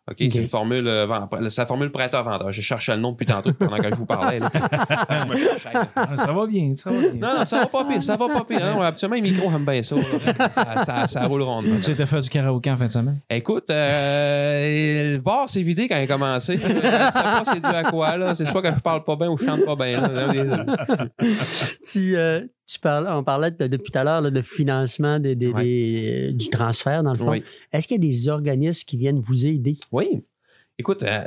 OK? 0.08 0.18
OK. 0.22 0.28
C'est 0.32 0.40
une 0.42 0.50
formule, 0.50 0.88
euh, 0.88 1.08
c'est 1.50 1.62
la 1.62 1.66
formule 1.66 1.92
prêteur-vendeur. 1.92 2.52
Je 2.52 2.62
cherchais 2.62 2.96
le 2.96 3.02
nom 3.02 3.12
depuis 3.14 3.26
tantôt 3.26 3.54
pendant 3.54 3.78
que 3.78 3.90
je 3.90 3.96
vous 3.96 4.06
parlais. 4.06 4.40
là. 4.40 4.52
je 4.54 5.26
me 5.28 5.36
cherchais. 5.36 5.70
Ça 6.18 6.32
va 6.32 6.46
bien, 6.46 6.76
ça 6.76 6.92
va 6.92 7.00
bien. 7.00 7.12
Non, 7.14 7.40
non, 7.40 7.46
ça 7.46 7.60
va 7.60 7.66
pas 7.66 7.86
pire, 7.86 8.04
ça 8.04 8.16
va 8.16 8.28
pas 8.28 8.44
pire. 8.44 8.60
Non, 8.60 8.82
habituellement, 8.82 9.16
les 9.16 9.22
micros 9.24 9.50
aiment 9.52 9.66
bien 9.66 9.82
ça. 9.82 9.96
là. 9.96 10.50
Ça, 10.52 10.84
ça, 10.86 11.08
ça 11.08 11.26
roule 11.26 11.42
rondement. 11.42 11.80
Tu 11.80 11.92
étais 11.92 12.06
faire 12.06 12.22
du 12.22 12.30
karaoké 12.30 12.70
en 12.72 12.78
fin 12.78 12.86
de 12.86 12.92
semaine? 12.92 13.20
Écoute, 13.30 13.70
euh, 13.70 15.14
le 15.14 15.18
bar 15.18 15.50
s'est 15.50 15.64
vidé 15.64 15.88
quand 15.88 15.98
il 15.98 16.04
a 16.04 16.08
commencé. 16.08 16.58
Je 16.58 16.68
sais 16.68 16.82
pas 16.82 17.42
c'est 17.46 17.60
dû 17.60 17.68
à 17.68 17.84
quoi. 17.84 18.16
là. 18.18 18.36
C'est 18.36 18.46
soit 18.46 18.62
que 18.62 18.74
je 18.74 18.80
parle 18.80 19.04
pas 19.04 19.16
bien 19.16 19.30
ou 19.30 19.38
je 19.38 19.46
chante 19.46 19.66
pas 19.66 19.76
bien. 19.76 20.02
là. 20.02 20.32
tu, 21.92 22.16
euh, 22.16 22.42
tu 22.68 22.80
parles, 22.80 23.08
on 23.10 23.24
parlait 23.24 23.52
de- 23.52 23.68
depuis 23.68 23.92
tout 23.92 23.98
à 24.00 24.04
l'heure 24.04 24.22
de 24.32 24.42
financement 24.42 25.20
des- 25.20 25.36
des- 25.36 25.48
Ouais. 25.50 25.64
des- 25.64 26.32
du 26.34 26.50
transfert, 26.50 27.04
dans 27.04 27.12
le 27.14 27.18
fond. 27.18 27.30
Oui. 27.32 27.44
Est-ce 27.72 27.88
qu'il 27.88 28.04
y 28.04 28.08
a 28.08 28.10
des 28.12 28.28
organismes 28.30 28.86
qui 28.86 28.98
viennent 28.98 29.20
vous 29.20 29.46
aider? 29.46 29.78
Oui. 29.92 30.24
Écoute, 30.78 31.04
euh, 31.04 31.26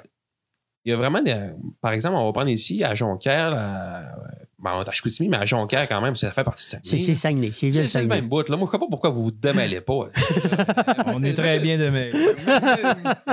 il 0.85 0.91
y 0.91 0.93
a 0.93 0.97
vraiment, 0.97 1.23
des- 1.23 1.51
par 1.81 1.93
exemple, 1.93 2.17
on 2.17 2.27
va 2.27 2.33
prendre 2.33 2.49
ici 2.51 2.83
à 2.85 2.95
Jonquière, 2.95 3.51
là, 3.51 4.15
ben, 4.61 4.73
on 4.75 4.83
est 4.83 4.89
à 4.89 4.93
Chicoutimi, 4.93 5.29
mais 5.29 5.37
à 5.37 5.45
Jonquière 5.45 5.89
quand 5.89 6.01
même, 6.01 6.17
ça 6.17 6.33
fait 6.33 6.43
partie 6.43 6.65
de 6.77 6.81
C'est 6.83 6.99
Saguenay. 6.99 7.05
c'est 7.07 7.15
Saguenay, 7.15 7.51
c'est 7.53 7.61
C'est 7.61 7.71
ville 7.71 7.89
c'est 7.89 8.03
le 8.03 8.09
même 8.09 8.29
bout. 8.29 8.49
Là. 8.49 8.57
Moi, 8.57 8.67
je 8.67 8.73
sais 8.73 8.79
pas 8.79 8.87
pourquoi 8.91 9.11
vous 9.11 9.25
vous 9.25 9.31
démêlez 9.31 9.81
pas. 9.81 10.09
On 11.07 11.23
est 11.23 11.35
très 11.35 11.61
bien 11.61 11.79
demain. 11.79 12.11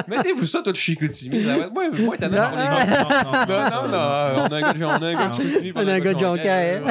Mettez-vous 0.08 0.46
ça, 0.46 0.62
tout 0.64 0.74
Chicoutimi. 0.76 1.44
Ça 1.44 1.58
va 1.58 1.66
être 1.66 1.74
moins, 1.74 1.90
moins 1.90 2.16
étonnant 2.16 2.38
Non, 2.38 2.50
pour 2.50 2.58
les 2.58 3.48
gars. 3.48 3.70
Non, 3.70 3.82
non, 3.84 3.88
non. 3.88 3.98
On 3.98 4.52
a 4.52 4.56
un 4.56 4.62
gars 4.62 4.74
de, 4.74 4.84
on 4.84 4.90
a 4.90 4.96
un 5.08 5.14
gars 5.14 5.28
de 5.30 5.34
Chicoutimi. 5.34 5.72
On 5.76 5.88
a 5.88 5.94
un 5.94 6.00
gars 6.00 6.14
de 6.14 6.20
Jonquière. 6.20 6.84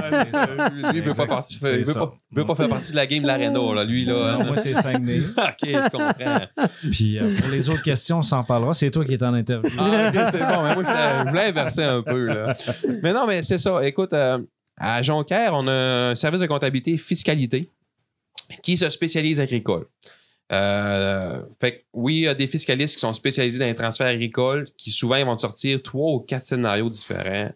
Lui, 0.73 0.83
il 0.95 1.03
veut 1.03 1.13
pas 1.13 1.27
partir- 1.27 1.59
C'est 1.61 1.79
il 1.81 1.87
veut 1.87 1.95
pas- 1.95 2.15
il 2.33 2.39
veut 2.39 2.47
pas 2.47 2.55
faire 2.57 2.69
partie 2.69 2.91
de 2.91 2.97
la 2.97 3.07
game 3.07 3.23
de 3.23 3.27
l'Arena, 3.29 3.75
là, 3.75 3.85
lui, 3.85 4.05
là. 4.05 4.39
Non, 4.39 4.45
moi, 4.47 4.57
c'est 4.57 4.75
Saguenay. 4.75 5.21
OK, 5.39 5.59
je 5.63 5.89
comprends. 5.91 6.47
Puis 6.91 7.19
euh, 7.19 7.37
pour 7.41 7.51
les 7.51 7.69
autres 7.69 7.83
questions, 7.83 8.19
on 8.19 8.23
s'en 8.23 8.43
parlera. 8.43 8.75
C'est 8.75 8.91
toi 8.91 9.05
qui 9.05 9.15
es 9.15 9.23
en 9.23 9.35
interview. 9.35 9.71
Ah, 9.79 10.09
ok, 10.09 10.21
c'est 10.31 10.39
bon. 10.41 10.63
Mais 10.65 10.75
moi, 10.75 10.85
je 10.85 11.29
voulais, 11.29 11.45
inverser 11.49 11.85
un 11.85 12.03
peu. 12.03 12.27
Là. 12.27 12.55
Mais 13.03 13.13
non, 13.13 13.27
mais 13.27 13.43
c'est 13.43 13.59
ça. 13.59 13.85
Écoute, 13.87 14.13
euh, 14.25 14.39
à 14.77 15.03
Jonquière, 15.03 15.55
on 15.55 15.67
a 15.69 16.11
un 16.11 16.15
service 16.15 16.41
de 16.41 16.47
comptabilité 16.47 16.97
fiscalité 16.97 17.69
qui 18.63 18.77
se 18.77 18.89
spécialise 18.89 19.41
agricole. 19.41 19.87
Euh, 20.53 21.43
fait 21.61 21.77
que 21.77 21.83
oui, 21.95 22.15
il 22.17 22.21
y 22.23 22.29
a 22.29 22.35
des 22.35 22.47
fiscalistes 22.47 22.95
qui 22.97 23.01
sont 23.01 23.13
spécialisés 23.13 23.59
dans 23.59 23.67
les 23.67 23.75
transferts 23.75 24.09
agricoles 24.09 24.69
qui 24.77 24.91
souvent 24.91 25.23
vont 25.25 25.39
sortir 25.39 25.83
trois 25.83 26.13
ou 26.13 26.21
quatre 26.21 26.45
scénarios 26.45 26.91
différents, 26.91 27.51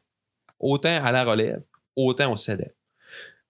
autant 0.58 1.04
à 1.04 1.12
la 1.12 1.24
relève, 1.24 1.62
autant 1.96 2.32
au 2.32 2.36
CEDEP. 2.36 2.74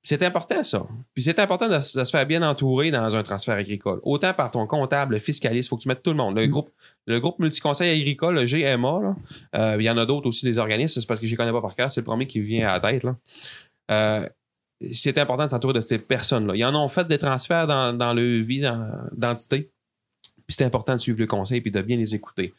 C'est 0.08 0.22
important, 0.22 0.62
ça. 0.62 0.86
Puis 1.12 1.22
c'est 1.22 1.38
important 1.38 1.68
de, 1.68 1.80
se 1.80 1.98
de 1.98 2.02
se 2.02 2.10
faire 2.10 2.24
bien 2.24 2.40
entourer 2.40 2.90
dans 2.90 3.14
un 3.14 3.22
transfert 3.22 3.56
agricole. 3.56 4.00
Autant 4.04 4.32
par 4.32 4.50
ton 4.50 4.66
comptable, 4.66 5.12
le 5.12 5.20
fiscaliste, 5.20 5.66
il 5.66 5.68
faut 5.68 5.76
que 5.76 5.82
tu 5.82 5.88
mettes 5.88 6.02
tout 6.02 6.12
le 6.12 6.16
monde. 6.16 6.34
Le 6.34 6.46
groupe, 6.46 6.70
le 7.04 7.20
groupe 7.20 7.38
multiconseil 7.40 8.00
agricole, 8.00 8.36
le 8.36 8.46
GMA, 8.46 9.00
là, 9.02 9.16
euh, 9.56 9.76
il 9.78 9.84
y 9.84 9.90
en 9.90 9.98
a 9.98 10.06
d'autres 10.06 10.26
aussi, 10.26 10.46
des 10.46 10.58
organismes, 10.58 10.98
c'est 11.02 11.06
parce 11.06 11.20
que 11.20 11.26
je 11.26 11.32
ne 11.32 11.36
connais 11.36 11.52
pas 11.52 11.60
par 11.60 11.76
cœur, 11.76 11.90
c'est 11.90 12.00
le 12.00 12.06
premier 12.06 12.26
qui 12.26 12.40
vient 12.40 12.70
à 12.70 12.78
la 12.78 12.80
tête. 12.80 13.02
Là. 13.02 13.16
Euh, 13.90 14.26
c'est 14.92 15.18
important 15.18 15.44
de 15.44 15.50
s'entourer 15.50 15.74
de 15.74 15.80
ces 15.80 15.98
personnes-là. 15.98 16.56
Ils 16.56 16.64
en 16.64 16.74
ont 16.74 16.88
fait 16.88 17.06
des 17.06 17.18
transferts 17.18 17.66
dans, 17.66 17.92
dans 17.92 18.14
leur 18.14 18.42
vie 18.42 18.62
d'entité. 19.12 19.68
Puis 20.46 20.56
c'est 20.56 20.64
important 20.64 20.94
de 20.94 21.02
suivre 21.02 21.20
le 21.20 21.26
conseil 21.26 21.60
puis 21.60 21.70
de 21.70 21.82
bien 21.82 21.98
les 21.98 22.14
écouter. 22.14 22.54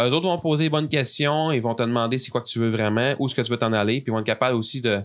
Eux 0.00 0.10
autres 0.14 0.26
vont 0.26 0.38
poser 0.38 0.64
les 0.64 0.70
bonnes 0.70 0.88
questions, 0.88 1.52
ils 1.52 1.60
vont 1.60 1.74
te 1.74 1.82
demander 1.82 2.16
c'est 2.16 2.30
quoi 2.30 2.40
que 2.40 2.48
tu 2.48 2.60
veux 2.60 2.70
vraiment, 2.70 3.14
où 3.18 3.26
est-ce 3.26 3.34
que 3.34 3.42
tu 3.42 3.50
veux 3.50 3.58
t'en 3.58 3.74
aller, 3.74 4.00
puis 4.00 4.10
ils 4.10 4.12
vont 4.12 4.20
être 4.20 4.26
capables 4.26 4.56
aussi 4.56 4.80
de. 4.80 5.02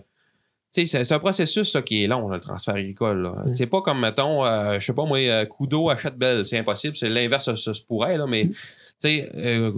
C'est- 0.70 1.12
un 1.12 1.18
processus 1.18 1.74
là, 1.74 1.82
qui 1.82 2.04
est 2.04 2.06
long, 2.06 2.28
là, 2.28 2.36
le 2.36 2.42
transfert 2.42 2.74
agricole. 2.76 3.22
là. 3.22 3.34
C'est 3.48 3.66
pas 3.66 3.82
comme, 3.82 4.00
mettons, 4.00 4.46
euh, 4.46 4.78
je 4.78 4.86
sais 4.86 4.92
pas, 4.92 5.04
moi, 5.04 5.18
euh, 5.18 5.44
Kudo 5.44 5.90
achète 5.90 6.16
Belle. 6.16 6.46
C'est 6.46 6.58
impossible. 6.58 6.96
C'est 6.96 7.08
l'inverse, 7.08 7.52
ça, 7.56 7.74
se 7.74 7.82
pourrait, 7.82 8.16
là, 8.16 8.26
mais, 8.28 8.46
tu 8.46 8.54
sais, 8.98 9.30
euh, 9.36 9.72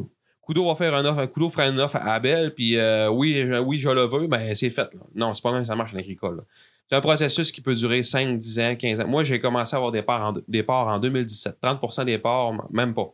Kudo 0.46 0.66
va 0.66 0.74
faire 0.74 0.94
un 0.94 1.05
offre, 1.07 1.24
Kudo 1.26 1.48
fera 1.48 1.68
une 1.68 1.81
offre 1.81 1.96
à 1.96 2.18
Belle, 2.20 2.52
puis 2.55 2.76
euh, 2.76 3.09
oui, 3.11 3.44
je- 3.46 3.59
oui, 3.61 3.78
je 3.78 3.88
le 3.88 4.02
veux, 4.07 4.26
ben 4.26 4.55
c'est 4.55 4.68
fait. 4.70 4.83
là. 4.92 5.00
Non, 5.14 5.33
c'est 5.33 5.42
pas 5.42 5.52
même 5.52 5.64
ça 5.64 5.74
marche 5.76 5.94
en 5.94 5.98
agricole. 5.98 6.42
C'est 6.90 6.96
un 6.96 7.00
processus 7.00 7.50
qui 7.52 7.62
peut 7.62 7.74
durer 7.74 8.02
5, 8.02 8.37
10 8.37 8.61
ans, 8.61 8.76
15 8.76 9.00
ans. 9.00 9.07
Moi, 9.09 9.24
j'ai 9.24 9.40
commencé 9.40 9.74
à 9.74 9.78
avoir 9.78 9.92
des 9.92 10.02
parts 10.02 10.20
en, 10.28 10.35
des 10.46 10.62
parts 10.62 10.88
en 10.88 10.98
2017. 10.98 11.57
30% 11.62 12.05
des 12.05 12.18
parts, 12.18 12.52
même 12.70 12.92
pas. 12.92 13.09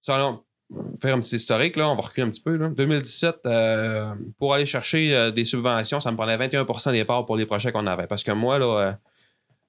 Ça, 0.00 0.16
là, 0.16 0.38
faire 1.00 1.14
un 1.14 1.20
petit 1.20 1.36
historique, 1.36 1.76
là, 1.76 1.88
on 1.88 1.94
va 1.94 2.02
reculer 2.02 2.26
un 2.26 2.30
petit 2.30 2.40
peu. 2.40 2.56
Là. 2.56 2.68
2017, 2.68 3.36
euh, 3.46 4.12
pour 4.38 4.54
aller 4.54 4.66
chercher 4.66 5.14
euh, 5.14 5.30
des 5.30 5.44
subventions, 5.44 6.00
ça 6.00 6.10
me 6.10 6.16
prenait 6.16 6.36
21% 6.36 6.92
des 6.92 7.04
parts 7.04 7.24
pour 7.26 7.36
les 7.36 7.46
projets 7.46 7.70
qu'on 7.72 7.86
avait. 7.86 8.06
Parce 8.06 8.24
que 8.24 8.32
moi, 8.32 8.58
là, 8.58 8.96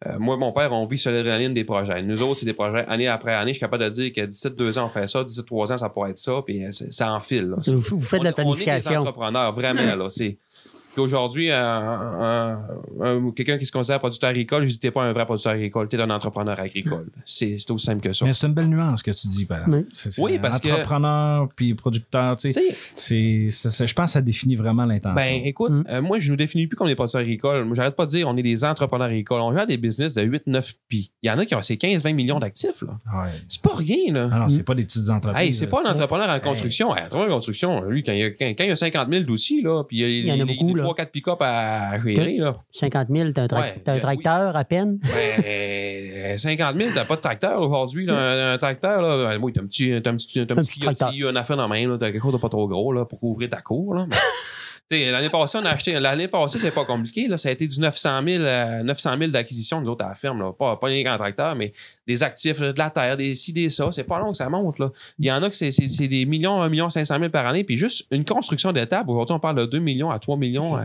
euh, 0.07 0.17
moi 0.19 0.35
et 0.35 0.39
mon 0.39 0.51
père, 0.51 0.71
on 0.73 0.85
vit 0.85 0.97
sur 0.97 1.11
l'adrénaline 1.11 1.53
des 1.53 1.63
projets. 1.63 2.01
Nous 2.01 2.21
autres, 2.21 2.39
c'est 2.39 2.45
des 2.45 2.53
projets 2.53 2.85
année 2.87 3.07
après 3.07 3.33
année. 3.35 3.51
Je 3.53 3.57
suis 3.57 3.61
capable 3.61 3.83
de 3.83 3.89
dire 3.89 4.11
que 4.13 4.21
17, 4.21 4.55
2 4.55 4.77
ans, 4.79 4.85
on 4.85 4.89
fait 4.89 5.07
ça, 5.07 5.23
17, 5.23 5.45
3 5.45 5.73
ans, 5.73 5.77
ça 5.77 5.89
pourrait 5.89 6.11
être 6.11 6.17
ça, 6.17 6.33
puis 6.45 6.63
ça 6.71 7.13
enfile. 7.13 7.49
là. 7.49 7.57
Vous, 7.67 7.81
vous 7.97 8.01
faites 8.01 8.19
de 8.21 8.25
la 8.25 8.31
On- 8.37 8.49
On 8.49 8.53
est 8.55 8.57
des 8.59 8.63
planification. 8.65 9.01
entrepreneurs, 9.01 9.53
vraiment. 9.53 9.95
Là, 9.95 10.09
c'est... 10.09 10.37
Puis 10.97 11.03
Aujourd'hui, 11.03 11.51
euh, 11.51 11.55
un- 11.55 12.57
un- 13.01 13.31
quelqu'un 13.31 13.59
qui 13.59 13.65
se 13.67 13.71
considère 13.71 13.99
producteur 13.99 14.31
agricole, 14.31 14.65
je 14.65 14.71
dis 14.71 14.79
t'es 14.79 14.89
pas 14.89 15.03
un 15.03 15.13
vrai 15.13 15.25
producteur 15.25 15.53
agricole, 15.53 15.87
t'es 15.87 15.99
un 16.01 16.09
entrepreneur 16.09 16.59
agricole. 16.59 17.05
C'est, 17.23 17.57
c'est 17.59 17.69
aussi 17.69 17.85
simple 17.85 18.01
que 18.01 18.13
ça. 18.13 18.25
Mais 18.25 18.33
c'est 18.33 18.47
une 18.47 18.53
belle 18.53 18.67
nuance 18.67 19.03
que 19.03 19.11
tu 19.11 19.27
dis, 19.27 19.45
par 19.45 19.59
exemple. 19.59 19.77
Oui. 19.77 19.85
C'est- 19.93 20.11
c'est 20.11 20.21
Oui, 20.21 20.39
parce 20.39 20.59
que- 20.59 20.69
Entrepreneur 20.69 21.47
puis 21.55 21.75
producteur, 21.75 22.35
tu 22.37 22.49
Tu 22.49 23.51
sais, 23.51 23.87
je 23.87 23.93
pense 23.93 24.05
que 24.05 24.11
ça 24.13 24.21
définit 24.21 24.55
vraiment 24.55 24.85
l'intention. 24.85 25.15
Ben, 25.15 25.41
écoute, 25.45 25.71
Mm. 25.71 25.83
euh, 25.89 26.01
moi, 26.01 26.17
je 26.19 26.31
nous 26.31 26.35
définis 26.37 26.65
plus 26.65 26.75
comme 26.75 26.87
des 26.87 26.95
producteurs 26.95 27.21
agricoles. 27.21 27.63
Moi, 27.65 27.75
j'arrête 27.75 27.95
pas 27.95 28.05
de 28.05 28.09
dire 28.11 28.27
on 28.27 28.35
est 28.35 28.41
des 28.43 28.65
entrepreneurs 28.65 29.07
agricoles. 29.07 29.41
On 29.41 29.55
gère 29.55 29.67
des 29.67 29.77
business 29.77 30.15
de 30.15 30.23
8, 30.23 30.47
9 30.47 30.73
pi. 30.89 31.11
Il 31.21 31.27
y 31.27 31.31
en 31.31 31.37
a 31.37 31.45
qui 31.45 31.53
ont 31.53 31.61
ces 31.61 31.77
15, 31.77 32.03
20 32.03 32.13
millions 32.13 32.39
d'actifs, 32.39 32.81
là. 32.81 32.97
Ouais. 33.21 33.29
C'est 33.47 33.61
pas 33.61 33.75
rien, 33.75 34.13
là. 34.13 34.29
Ah 34.31 34.39
non, 34.39 34.49
c'est 34.49 34.63
pas 34.63 34.73
des 34.75 34.83
petites 34.83 35.09
entreprises. 35.09 35.41
Hey, 35.47 35.53
c'est 35.53 35.67
pas 35.67 35.81
un 35.85 35.91
entrepreneur 35.91 36.27
en 36.29 36.39
construction. 36.39 36.95
Hey, 36.95 37.03
entrepreneur 37.03 37.29
en 37.31 37.35
construction, 37.35 37.81
lui, 37.83 38.01
quand 38.03 38.13
il 38.13 38.19
y 38.19 38.23
a, 38.23 38.31
quand, 38.31 38.45
quand 38.57 38.63
il 38.63 38.69
y 38.69 38.71
a 38.71 38.75
50 38.75 39.09
000 39.09 39.23
d'outils, 39.25 39.61
là, 39.61 39.83
puis 39.83 39.97
il 39.97 40.01
y 40.01 40.03
a, 40.05 40.07
Il 40.07 40.25
y 40.27 40.31
en 40.31 40.33
a 40.33 40.37
les, 40.37 40.55
beaucoup, 40.55 40.73
là. 40.75 40.83
3-4 40.93 41.05
pick-up 41.11 41.37
à 41.41 41.99
gérer, 41.99 42.37
là. 42.37 42.55
50 42.71 43.07
000, 43.09 43.31
t'as 43.31 43.43
un, 43.43 43.45
tra- 43.47 43.59
Ouais, 43.61 43.81
t'as 43.83 43.91
un 43.91 43.95
oui. 43.95 44.01
tracteur 44.01 44.55
à 44.55 44.63
peine? 44.63 44.99
Ben, 45.03 46.37
50 46.37 46.75
000, 46.75 46.89
t'as 46.93 47.05
pas 47.05 47.15
de 47.15 47.21
tracteur 47.21 47.61
aujourd'hui. 47.61 48.05
là. 48.05 48.13
Un, 48.15 48.53
un 48.53 48.57
tracteur, 48.57 49.01
là, 49.01 49.29
ben, 49.37 49.43
oui, 49.43 49.53
t'as 49.53 49.61
un 49.61 49.65
petit, 49.65 49.99
t'as 50.03 50.09
un 50.11 50.15
petit, 50.15 50.39
un 50.41 50.45
petit 50.45 51.19
une 51.19 51.37
affaire 51.37 51.57
dans 51.57 51.67
la 51.67 51.87
main, 51.87 51.97
t'as 51.97 52.11
quelque 52.11 52.21
chose 52.21 52.33
de 52.33 52.37
pas 52.39 52.49
trop 52.49 52.67
gros 52.67 52.91
là, 52.93 53.05
pour 53.05 53.19
couvrir 53.19 53.49
ta 53.49 53.61
cour. 53.61 53.95
Là. 53.95 54.05
Mais, 54.09 54.15
l'année 54.89 55.29
passée, 55.29 55.57
on 55.61 55.65
a 55.65 55.71
acheté. 55.71 55.93
L'année 55.99 56.27
passée, 56.27 56.59
c'est 56.59 56.71
pas 56.71 56.85
compliqué. 56.85 57.27
Là, 57.27 57.37
ça 57.37 57.49
a 57.49 57.51
été 57.51 57.67
du 57.67 57.79
900 57.79 58.21
000, 58.25 58.43
euh, 58.43 58.83
900 58.83 59.17
000 59.17 59.31
d'acquisition, 59.31 59.81
nous 59.81 59.89
autres, 59.89 60.05
à 60.05 60.09
la 60.09 60.15
ferme. 60.15 60.39
Là. 60.39 60.51
Pas, 60.53 60.77
pas 60.77 60.89
les 60.89 61.03
grands 61.03 61.17
tracteurs, 61.17 61.55
mais 61.55 61.73
des 62.07 62.23
actifs, 62.23 62.59
de 62.59 62.73
la 62.77 62.89
terre, 62.89 63.17
des 63.17 63.35
ci, 63.35 63.53
des 63.53 63.69
ça. 63.69 63.89
C'est 63.91 64.03
pas 64.03 64.19
long 64.19 64.31
que 64.31 64.37
ça 64.37 64.49
monte. 64.49 64.79
Là. 64.79 64.91
Il 65.19 65.25
y 65.25 65.31
en 65.31 65.41
a 65.43 65.49
que 65.49 65.55
c'est, 65.55 66.07
des 66.07 66.25
millions, 66.25 66.61
1 66.61 66.69
million 66.69 66.89
500 66.89 67.19
000 67.19 67.29
par 67.29 67.45
année. 67.47 67.63
Puis 67.63 67.77
juste 67.77 68.07
une 68.11 68.25
construction 68.25 68.71
d'étape. 68.71 69.07
Aujourd'hui, 69.09 69.35
on 69.35 69.39
parle 69.39 69.57
de 69.57 69.65
2 69.65 69.79
millions 69.79 70.09
à 70.11 70.19
3 70.19 70.37
millions. 70.37 70.77
euh, 70.77 70.83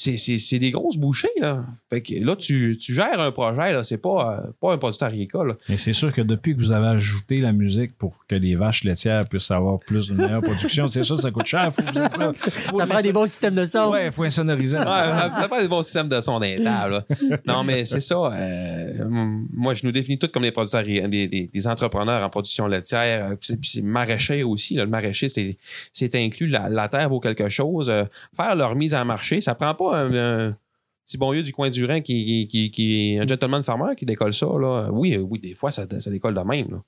c'est, 0.00 0.16
c'est, 0.16 0.38
c'est 0.38 0.60
des 0.60 0.70
grosses 0.70 0.96
bouchées, 0.96 1.28
là. 1.40 1.64
Fait 1.90 2.00
que 2.00 2.14
là, 2.24 2.36
tu, 2.36 2.76
tu 2.80 2.94
gères 2.94 3.18
un 3.20 3.32
projet, 3.32 3.72
là. 3.72 3.82
C'est 3.82 3.98
pas, 3.98 4.42
euh, 4.46 4.50
pas 4.60 4.72
un 4.72 4.78
producteur 4.78 5.08
agricole. 5.08 5.48
là. 5.48 5.54
Mais 5.68 5.76
c'est 5.76 5.92
sûr 5.92 6.12
que 6.12 6.20
depuis 6.22 6.54
que 6.54 6.60
vous 6.60 6.70
avez 6.70 6.86
ajouté 6.86 7.38
la 7.38 7.52
musique 7.52 7.98
pour 7.98 8.14
que 8.28 8.36
les 8.36 8.54
vaches 8.54 8.84
laitières 8.84 9.22
puissent 9.28 9.50
avoir 9.50 9.80
plus 9.80 10.08
de 10.08 10.14
meilleure 10.14 10.40
production, 10.42 10.86
c'est 10.86 11.02
sûr 11.02 11.16
que 11.16 11.22
ça 11.22 11.30
coûte 11.32 11.46
cher. 11.46 11.72
Faut 11.74 11.82
ça. 11.92 12.32
Faut 12.32 12.78
Ça 12.78 12.84
les- 12.84 12.90
prend 12.90 13.00
des 13.02 13.12
bons 13.12 13.26
systèmes 13.28 13.54
de 13.54 13.64
son. 13.64 13.90
Ouais, 13.90 14.06
il 14.06 14.12
faut 14.12 14.22
insonoriser. 14.22 14.78
Ouais, 14.78 14.84
ça 14.84 15.32
ça 15.42 15.48
prend 15.48 15.60
des 15.60 15.68
bons 15.68 15.82
systèmes 15.82 16.08
de 16.08 16.20
son 16.20 16.38
d'intable. 16.38 17.04
Non, 17.44 17.64
mais 17.64 17.84
c'est 17.84 18.00
ça. 18.00 18.14
euh, 18.16 19.04
moi, 19.52 19.74
je 19.74 19.84
nous 19.84 19.90
définis 19.92 20.18
tous 20.18 20.28
comme 20.28 20.42
des 20.44 20.52
producteurs, 20.52 20.84
des, 20.84 21.00
des- 21.08 21.50
des 21.52 21.66
entrepreneurs 21.66 22.22
en 22.24 22.30
production 22.30 22.66
laitière. 22.68 23.30
euh, 23.32 23.34
Puis 23.34 23.38
c'est- 23.48 23.56
puis 23.56 23.70
c'est 23.70 23.82
maraîcher 23.82 24.42
aussi. 24.44 24.74
là. 24.74 24.84
Le 24.84 24.90
maraîcher, 24.90 25.28
c'est 25.28 25.56
c'est 25.92 26.14
inclus. 26.14 26.46
La, 26.46 26.68
la 26.68 26.88
terre 26.88 27.08
vaut 27.08 27.18
quelque 27.20 27.48
chose. 27.48 27.90
Euh, 27.90 28.04
faire 28.36 28.54
leur 28.54 28.74
mise 28.76 28.94
en 28.94 29.04
marché, 29.04 29.40
ça 29.40 29.54
prend 29.56 29.74
pas 29.74 29.87
un, 29.94 30.48
un 30.48 30.56
petit 31.04 31.18
bon 31.18 31.30
vieux 31.32 31.42
du 31.42 31.52
coin 31.52 31.70
du 31.70 31.84
Rhin 31.84 32.00
qui, 32.00 32.46
qui, 32.48 32.70
qui 32.70 33.14
est 33.14 33.18
un 33.18 33.26
gentleman 33.26 33.62
farmer 33.64 33.94
qui 33.96 34.04
décolle 34.06 34.34
ça. 34.34 34.46
Là. 34.46 34.88
Oui, 34.92 35.14
euh, 35.14 35.20
oui, 35.20 35.38
des 35.38 35.54
fois, 35.54 35.70
ça, 35.70 35.86
ça 35.98 36.10
décolle 36.10 36.34
de 36.34 36.40
même. 36.40 36.70
là. 36.70 36.78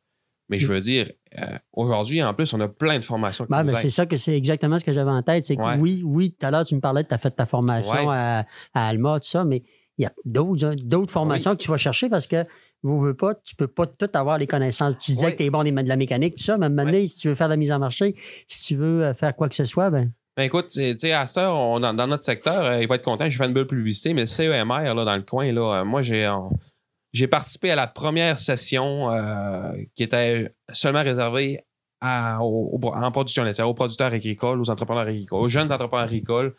Mais 0.49 0.59
je 0.59 0.67
veux 0.67 0.81
dire, 0.81 1.09
euh, 1.39 1.59
aujourd'hui, 1.73 2.21
en 2.23 2.35
plus, 2.35 2.53
on 2.55 2.61
a 2.61 2.67
plein 2.67 2.99
de 2.99 3.05
formations 3.05 3.47
ben, 3.49 3.61
aident. 3.61 3.77
c'est 3.77 3.89
ça 3.89 4.05
que 4.05 4.17
c'est 4.17 4.37
exactement 4.37 4.81
ce 4.81 4.85
que 4.85 4.93
j'avais 4.93 5.11
en 5.11 5.23
tête. 5.23 5.45
C'est 5.45 5.55
que 5.57 5.63
Ouais. 5.63 5.77
oui, 5.79 6.03
oui, 6.05 6.35
tout 6.39 6.45
à 6.45 6.51
l'heure, 6.51 6.65
tu 6.65 6.75
me 6.75 6.81
parlais 6.81 7.05
de 7.05 7.09
tu 7.09 7.15
as 7.15 7.19
fait 7.19 7.31
ta 7.31 7.47
formation 7.47 8.09
Ouais. 8.09 8.17
à, 8.17 8.47
à 8.75 8.89
Alma, 8.89 9.21
tout 9.21 9.29
ça, 9.29 9.45
mais 9.45 9.63
il 9.97 10.03
y 10.03 10.07
a 10.07 10.13
d'autres, 10.25 11.13
formations 11.13 11.53
que 11.55 11.63
tu 11.63 11.71
vas 11.71 11.77
chercher 11.77 12.09
parce 12.09 12.27
que 12.27 12.45
vous 12.83 12.99
veux 12.99 13.15
pas, 13.15 13.35
tu 13.35 13.55
peux 13.55 13.69
pas 13.69 13.87
tout 13.87 14.09
avoir 14.15 14.39
les 14.39 14.47
connaissances. 14.49 14.99
Tu 14.99 15.13
disais 15.13 15.27
Ouais. 15.27 15.33
que 15.33 15.37
tu 15.39 15.45
es 15.45 15.51
bon 15.51 15.63
de 15.63 15.71
la 15.89 15.97
mécanique, 15.97 16.35
tout 16.37 16.43
ça, 16.43 16.59
mais 16.59 16.69
maintenant, 16.69 17.07
si 17.07 17.17
tu 17.17 17.29
veux 17.29 17.35
faire 17.37 17.47
de 17.49 17.53
la 17.53 17.57
mise 17.57 17.71
en 17.71 17.79
marché, 17.79 18.17
si 18.49 18.69
tu 18.75 18.77
veux 18.77 19.05
euh, 19.05 19.15
faire 19.15 19.37
quoi 19.37 19.49
que 19.49 19.55
ce 19.55 19.67
soit, 19.67 19.91
ben, 19.91 20.11
Ben 20.41 20.47
écoute, 20.47 20.69
tu 20.69 20.97
sais, 20.97 21.13
à 21.13 21.27
cette 21.27 21.37
heure, 21.37 21.55
on- 21.55 21.81
dans, 21.81 22.07
notre 22.07 22.25
secteur, 22.25 22.65
euh, 22.65 22.81
il 22.81 22.89
va 22.89 22.95
être 22.95 23.05
content. 23.05 23.29
Je 23.29 23.37
fais 23.37 23.45
une 23.45 23.53
belle 23.53 23.67
publicité, 23.67 24.15
mais 24.15 24.23
le 24.23 24.27
CEMR, 24.27 24.95
là, 24.95 25.05
dans 25.05 25.17
le 25.17 25.21
coin, 25.21 25.53
là, 25.53 25.81
euh, 25.81 25.85
moi, 25.85 26.01
j'ai 26.01 27.27
participé 27.27 27.71
à 27.73 27.77
la 27.77 27.87
première 27.87 28.39
session 28.39 29.11
euh, 29.13 29.71
qui 29.95 30.03
était 30.03 30.51
seulement 30.73 31.03
réservée 31.03 31.61
à, 32.01 32.43
aux- 32.43 32.71
aux- 32.83 32.87
en 32.89 33.13
production 33.13 33.45
laitière, 33.45 33.69
aux 33.69 33.75
producteurs 33.75 34.15
agricoles, 34.15 34.59
aux 34.63 34.71
entrepreneurs 34.71 35.07
agricoles, 35.07 35.41
aux 35.43 35.49
jeunes 35.49 35.71
entrepreneurs 35.71 36.07
agricoles. 36.07 36.55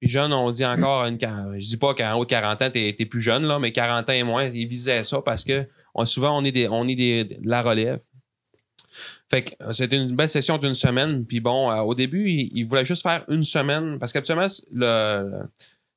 Puis 0.00 0.10
jeunes, 0.10 0.32
on 0.32 0.50
dit 0.50 0.64
encore, 0.66 1.04
une, 1.04 1.16
je 1.56 1.68
dis 1.68 1.76
pas 1.76 1.94
qu'en 1.94 2.14
haut 2.14 2.24
de 2.24 2.30
40 2.30 2.62
ans, 2.62 2.70
t'es 2.72 2.96
es 2.98 3.06
plus 3.06 3.20
jeune, 3.20 3.44
là, 3.44 3.60
mais 3.60 3.70
40 3.70 4.08
ans 4.08 4.12
et 4.12 4.24
moins, 4.24 4.46
ils 4.48 4.66
visaient 4.66 5.04
ça 5.04 5.20
parce 5.24 5.44
que 5.44 5.68
souvent, 6.04 6.36
on 6.36 6.44
est, 6.44 6.50
des, 6.50 6.66
on 6.68 6.88
est 6.88 6.96
des, 6.96 7.22
de 7.22 7.36
la 7.44 7.62
relève. 7.62 8.00
Fait 9.30 9.44
que 9.44 9.50
euh, 9.62 9.72
c'était 9.72 9.96
une 9.96 10.14
belle 10.14 10.28
session 10.28 10.58
d'une 10.58 10.74
semaine. 10.74 11.24
Puis 11.24 11.40
bon, 11.40 11.70
euh, 11.70 11.80
au 11.80 11.94
début, 11.94 12.30
il, 12.30 12.50
il 12.54 12.64
voulait 12.64 12.84
juste 12.84 13.02
faire 13.02 13.24
une 13.28 13.44
semaine 13.44 13.98
parce 13.98 14.12
qu'habituellement, 14.12 14.46
le, 14.72 15.42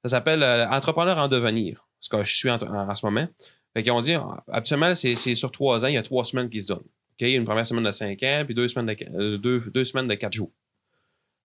ça 0.04 0.10
s'appelle 0.10 0.44
euh, 0.44 0.70
entrepreneur 0.70 1.18
en 1.18 1.28
devenir, 1.28 1.88
ce 2.00 2.10
que 2.10 2.24
je 2.24 2.36
suis 2.36 2.50
en, 2.50 2.60
ce 2.60 3.06
moment. 3.06 3.28
Fait 3.74 3.82
qu'ils 3.82 3.92
ont 3.92 4.02
dit, 4.02 4.16
habituellement, 4.52 4.94
c'est 4.94 5.16
sur 5.16 5.52
trois 5.52 5.84
ans, 5.84 5.88
il 5.88 5.96
y 5.96 5.98
a 5.98 6.04
trois 6.04 6.24
semaines 6.24 6.50
qui 6.50 6.62
se 6.62 6.74
donnent. 6.74 6.84
Une 7.20 7.46
première 7.46 7.66
semaine 7.66 7.86
de 7.86 7.92
cinq 7.92 8.22
ans, 8.24 8.44
puis 8.46 8.54
deux 8.54 8.68
semaines 8.68 8.94
de, 8.94 9.38
deux, 9.38 9.64
deux 9.74 9.84
semaines 9.86 10.10
de 10.10 10.16
quatre 10.16 10.34
jours. 10.34 10.52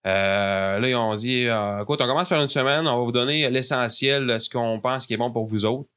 Là, 0.04 0.80
ils 0.80 0.94
ont 0.96 1.14
dit, 1.14 1.44
écoute, 1.80 2.00
on 2.00 2.06
commence 2.06 2.28
par 2.28 2.42
une 2.42 2.48
semaine, 2.48 2.88
on 2.88 2.98
va 2.98 3.04
vous 3.04 3.12
donner 3.12 3.48
l'essentiel, 3.48 4.40
ce 4.40 4.50
qu'on 4.50 4.80
pense 4.80 5.06
qui 5.06 5.14
est 5.14 5.16
bon 5.16 5.30
pour 5.30 5.44
vous 5.44 5.64
autres. 5.64 5.88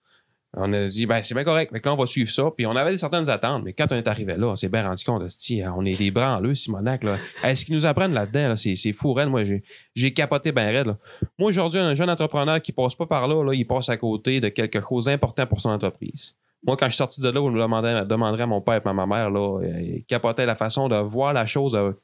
On 0.58 0.74
a 0.74 0.86
dit, 0.86 1.06
ben, 1.06 1.24
c'est 1.24 1.34
bien 1.34 1.46
correct. 1.46 1.72
Fait 1.72 1.80
que 1.80 1.88
là, 1.88 1.94
on 1.94 1.98
va 1.98 2.06
suivre 2.06 2.30
ça. 2.30 2.52
Puis 2.56 2.66
on 2.66 2.76
avait 2.76 2.98
certaines 2.98 3.30
attentes, 3.30 3.64
mais 3.64 3.72
quand 3.72 3.90
on 3.92 3.96
est 3.96 4.08
arrivé 4.08 4.36
là, 4.36 4.48
on 4.48 4.56
s'est 4.58 4.68
bien 4.68 4.86
rendu 4.86 5.02
compte, 5.04 5.24
esti, 5.24 5.64
on 5.78 5.86
est 5.86 5.96
des 5.96 6.12
branleux, 6.12 6.56
Simonac, 6.56 7.04
là. 7.04 7.18
Est-ce 7.44 7.64
qu'ils 7.64 7.76
nous 7.76 7.86
apprennent 7.86 8.14
là-dedans, 8.14 8.50
là? 8.50 8.56
C'est, 8.58 8.76
c'est 8.76 8.92
fou, 8.92 9.14
raide. 9.14 9.30
Moi, 9.30 9.46
j'ai, 9.46 9.64
j'ai 9.96 10.12
capoté 10.12 10.52
bien 10.52 10.66
raide, 10.68 10.88
là. 10.88 10.98
Moi, 11.40 11.50
aujourd'hui, 11.52 11.80
un 11.80 11.96
jeune 11.96 12.10
entrepreneur 12.10 12.62
qui 12.62 12.74
passe 12.74 12.96
pas 12.96 13.06
par 13.06 13.30
là, 13.30 13.44
là, 13.46 13.54
il 13.54 13.66
passe 13.66 13.88
à 13.88 13.96
côté 13.96 14.42
de 14.42 14.50
quelque 14.50 14.82
chose 14.82 15.06
d'important 15.06 15.46
pour 15.48 15.62
son 15.62 15.70
entreprise. 15.70 16.36
Moi, 16.64 16.76
quand 16.78 16.86
je 16.88 16.92
suis 16.92 16.98
sorti 16.98 17.22
de 17.22 17.30
là, 17.30 17.40
je 17.44 17.50
me 17.50 18.04
demanderais 18.06 18.44
à 18.44 18.46
mon 18.48 18.60
père 18.62 18.82
et 18.86 18.88
à 18.90 18.94
ma 18.94 19.06
mère, 19.08 19.30
là, 19.32 19.62
il 19.64 20.04
capotait 20.06 20.46
la 20.46 20.56
façon 20.58 20.90
de 20.90 20.96
voir 20.98 21.34
la 21.34 21.46
chose, 21.48 21.72
de, 21.72 21.96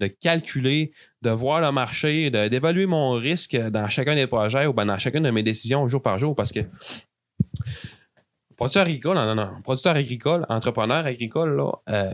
de 0.00 0.06
calculer, 0.08 0.92
de 1.22 1.30
voir 1.30 1.60
le 1.62 1.70
marché, 1.72 2.30
de- 2.30 2.48
d'évaluer 2.48 2.86
mon 2.86 3.12
risque 3.12 3.56
dans 3.56 3.88
chacun 3.88 4.14
des 4.16 4.26
projets 4.26 4.66
ou 4.66 4.72
ben 4.72 4.84
dans 4.86 4.98
chacune 4.98 5.22
de 5.22 5.30
mes 5.30 5.42
décisions 5.44 5.86
jour 5.88 6.02
par 6.02 6.18
jour 6.18 6.34
parce 6.34 6.52
que 6.52 6.60
producteur 8.56 8.82
agricole, 8.82 9.16
non, 9.16 9.26
non, 9.26 9.34
non, 9.34 9.62
producteur 9.62 9.96
agricole, 9.96 10.46
entrepreneur 10.48 11.04
agricole, 11.06 11.56
là, 11.56 11.70
euh, 11.88 12.12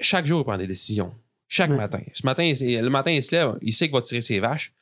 chaque 0.00 0.26
jour, 0.26 0.40
il 0.40 0.44
prend 0.44 0.56
des 0.58 0.66
décisions. 0.66 1.12
Chaque 1.48 1.70
Ouais. 1.70 1.76
matin. 1.76 2.00
Ce 2.14 2.24
matin, 2.24 2.44
il- 2.44 2.80
le 2.80 2.90
matin, 2.90 3.10
il 3.10 3.22
se 3.22 3.34
lève, 3.34 3.58
il 3.60 3.72
sait 3.72 3.86
qu'il 3.86 3.94
va 3.94 4.00
tirer 4.02 4.20
ses 4.20 4.38
vaches. 4.38 4.72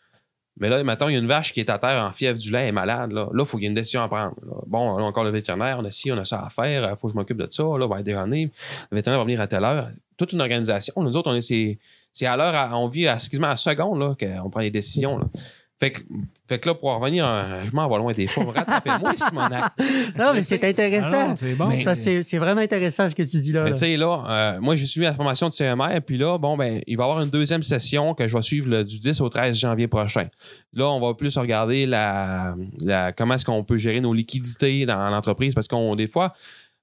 Mais 0.61 0.69
là, 0.69 0.83
maintenant, 0.83 1.09
il 1.09 1.13
y 1.15 1.17
a 1.17 1.21
une 1.21 1.29
vache 1.29 1.53
qui 1.53 1.61
est 1.61 1.71
à 1.71 1.79
terre 1.79 2.05
en 2.05 2.13
fièvre 2.13 2.37
du 2.39 2.51
lait, 2.51 2.63
elle 2.63 2.69
est 2.69 2.73
malade. 2.73 3.13
Là, 3.13 3.29
il 3.33 3.47
faut 3.47 3.57
qu'il 3.57 3.63
y 3.65 3.67
ait 3.67 3.69
une 3.69 3.75
décision 3.75 4.03
à 4.03 4.09
prendre. 4.09 4.35
là. 4.43 4.55
Bon, 4.67 4.99
là, 4.99 5.05
encore 5.05 5.23
le 5.25 5.31
vétérinaire, 5.31 5.79
on 5.79 5.85
a 5.85 5.91
ci, 5.91 6.11
on 6.11 6.19
a 6.19 6.25
ça 6.25 6.45
à 6.45 6.51
faire, 6.51 6.91
il 6.91 6.97
faut 6.97 7.07
que 7.07 7.13
je 7.13 7.17
m'occupe 7.17 7.37
de 7.39 7.47
ça. 7.49 7.63
Là, 7.63 7.85
on 7.85 7.89
va 7.89 8.03
déjeuner. 8.03 8.51
Le 8.91 8.97
vétérinaire 8.97 9.21
va 9.21 9.25
venir 9.25 9.41
à 9.41 9.47
telle 9.47 9.65
heure. 9.65 9.89
Toute 10.17 10.33
une 10.33 10.41
organisation. 10.41 10.95
Nous 11.01 11.17
autres, 11.17 11.31
on 11.31 11.35
est, 11.37 11.79
c'est, 12.13 12.27
à 12.27 12.37
l'heure, 12.37 12.55
à- 12.57 12.77
on 12.77 12.89
vit 12.89 13.07
à, 13.07 13.15
excuse-moi, 13.15 13.51
à 13.51 13.57
seconde 13.57 14.01
là, 14.01 14.17
qu'on 14.19 14.51
prend 14.51 14.61
les 14.61 14.71
décisions. 14.73 15.19
Là. 15.19 15.27
Fait 15.81 15.93
que, 15.93 16.01
fait 16.49 16.59
que 16.59 16.69
là, 16.69 16.75
pour 16.75 16.89
en 16.89 16.99
revenir, 16.99 17.25
euh, 17.25 17.63
je 17.65 17.71
m'en 17.73 17.89
vais 17.89 17.99
loin 17.99 18.13
des 18.13 18.27
fois. 18.27 18.53
Rattrapez-moi, 18.53 19.13
Simonac. 19.17 19.73
Non, 20.19 20.33
mais 20.35 20.43
c'est 20.43 20.59
Ah 20.65 20.67
intéressant. 20.67 21.29
non, 21.29 21.37
c'est 21.37 21.55
bon. 21.55 21.71
C'est 21.95 22.39
vraiment 22.39 22.61
intéressant 22.63 23.09
ce 23.09 23.15
que 23.15 23.23
tu 23.23 23.37
dis 23.41 23.53
là. 23.53 23.63
Mais 23.63 23.71
tu 23.73 23.77
sais, 23.79 23.97
là, 23.97 24.25
euh, 24.29 24.61
moi, 24.61 24.75
j'ai 24.75 24.87
suivi 24.87 25.07
la 25.07 25.15
formation 25.15 25.47
de 25.47 25.53
CMR, 25.53 26.01
puis 26.05 26.19
là, 26.19 26.37
bon, 26.37 26.57
ben, 26.57 26.81
il 26.89 26.97
va 26.97 27.05
y 27.05 27.07
avoir 27.09 27.23
une 27.23 27.31
deuxième 27.31 27.63
session 27.63 28.15
que 28.15 28.27
je 28.27 28.35
vais 28.37 28.43
suivre 28.43 28.83
du 28.83 28.99
10 28.99 29.21
au 29.21 29.29
13 29.29 29.57
janvier 29.57 29.87
prochain. 29.87 30.27
Là, 30.73 30.87
on 30.89 30.99
va 31.01 31.15
plus 31.15 31.37
regarder 31.39 31.87
la, 31.87 32.57
la- 32.85 33.13
comment 33.13 33.35
est-ce 33.35 33.45
qu'on 33.45 33.63
peut 33.63 33.77
gérer 33.77 34.01
nos 34.01 34.13
liquidités 34.15 34.85
dans 34.85 35.09
l'entreprise, 35.11 35.55
parce 35.55 35.69
qu'on, 35.69 35.95
des 35.95 36.09
fois, 36.09 36.35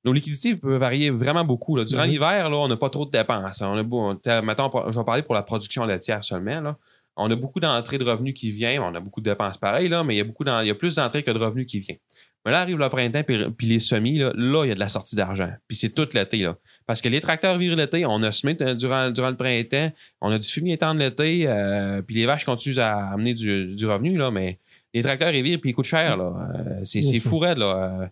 nos 0.05 0.13
liquidités 0.13 0.55
peuvent 0.55 0.79
varier 0.79 1.09
vraiment 1.09 1.43
beaucoup. 1.43 1.75
là. 1.75 1.83
Durant 1.83 2.03
l'hiver, 2.03 2.49
là, 2.49 2.55
on 2.57 2.67
n'a 2.69 2.77
pas 2.77 2.89
trop 2.89 3.05
de 3.05 3.11
dépenses. 3.11 3.61
On 3.61 3.75
a 3.77 4.41
mettons, 4.41 4.71
je 4.91 4.97
vais 4.97 5.03
parler 5.05 5.23
pour 5.23 5.35
la 5.35 5.41
production 5.41 5.83
laitière 5.83 6.23
seulement. 6.23 6.61
Là. 6.61 6.77
On 7.17 7.31
a 7.31 7.35
beaucoup 7.35 7.59
d'entrées 7.59 7.97
de 7.97 8.03
revenus 8.03 8.33
qui 8.33 8.51
viennent. 8.51 8.81
On 8.81 8.93
a 8.93 8.99
beaucoup 8.99 9.21
de 9.21 9.29
dépenses 9.29 9.57
pareilles, 9.57 9.89
là, 9.89 10.03
mais 10.03 10.15
il 10.15 10.17
y 10.17 10.21
a, 10.21 10.23
beaucoup 10.23 10.43
il 10.43 10.67
y 10.67 10.69
a 10.69 10.75
plus 10.75 10.95
d'entrées 10.95 11.23
que 11.23 11.31
de 11.31 11.39
revenus 11.39 11.65
qui 11.65 11.79
viennent. 11.79 11.97
Mais 12.45 12.51
là 12.51 12.61
arrive 12.61 12.77
le 12.77 12.89
printemps, 12.89 13.23
puis, 13.23 13.37
puis 13.57 13.67
les 13.67 13.79
semis, 13.79 14.19
là, 14.19 14.31
là, 14.35 14.65
il 14.65 14.69
y 14.69 14.71
a 14.71 14.75
de 14.75 14.79
la 14.79 14.87
sortie 14.87 15.15
d'argent. 15.15 15.49
Puis 15.67 15.75
c'est 15.75 15.89
tout 15.89 16.07
l'été. 16.13 16.37
Là. 16.37 16.55
Parce 16.85 17.01
que 17.01 17.09
les 17.09 17.19
tracteurs 17.19 17.57
virent 17.57 17.75
l'été, 17.75 18.05
on 18.05 18.21
a 18.21 18.31
semé 18.31 18.53
durant, 18.75 19.09
durant 19.09 19.31
le 19.31 19.35
printemps, 19.35 19.91
on 20.21 20.31
a 20.31 20.37
du 20.37 20.47
fumier 20.47 20.77
tendre 20.77 20.99
l'été, 20.99 21.45
euh, 21.47 22.03
puis 22.03 22.15
les 22.15 22.27
vaches 22.27 22.45
continuent 22.45 22.77
à 22.77 23.13
amener 23.13 23.33
du, 23.33 23.75
du 23.75 23.87
revenu, 23.87 24.15
là, 24.17 24.29
mais 24.29 24.59
les 24.93 25.01
tracteurs, 25.01 25.33
ils 25.33 25.43
virent, 25.43 25.59
puis 25.59 25.71
ils 25.71 25.73
coûtent 25.73 25.85
cher. 25.85 26.17
Là. 26.17 26.33
Euh, 26.55 26.79
c'est 26.83 27.01
c'est 27.01 27.19
fou 27.19 27.39
raide, 27.39 27.57
là. 27.57 28.09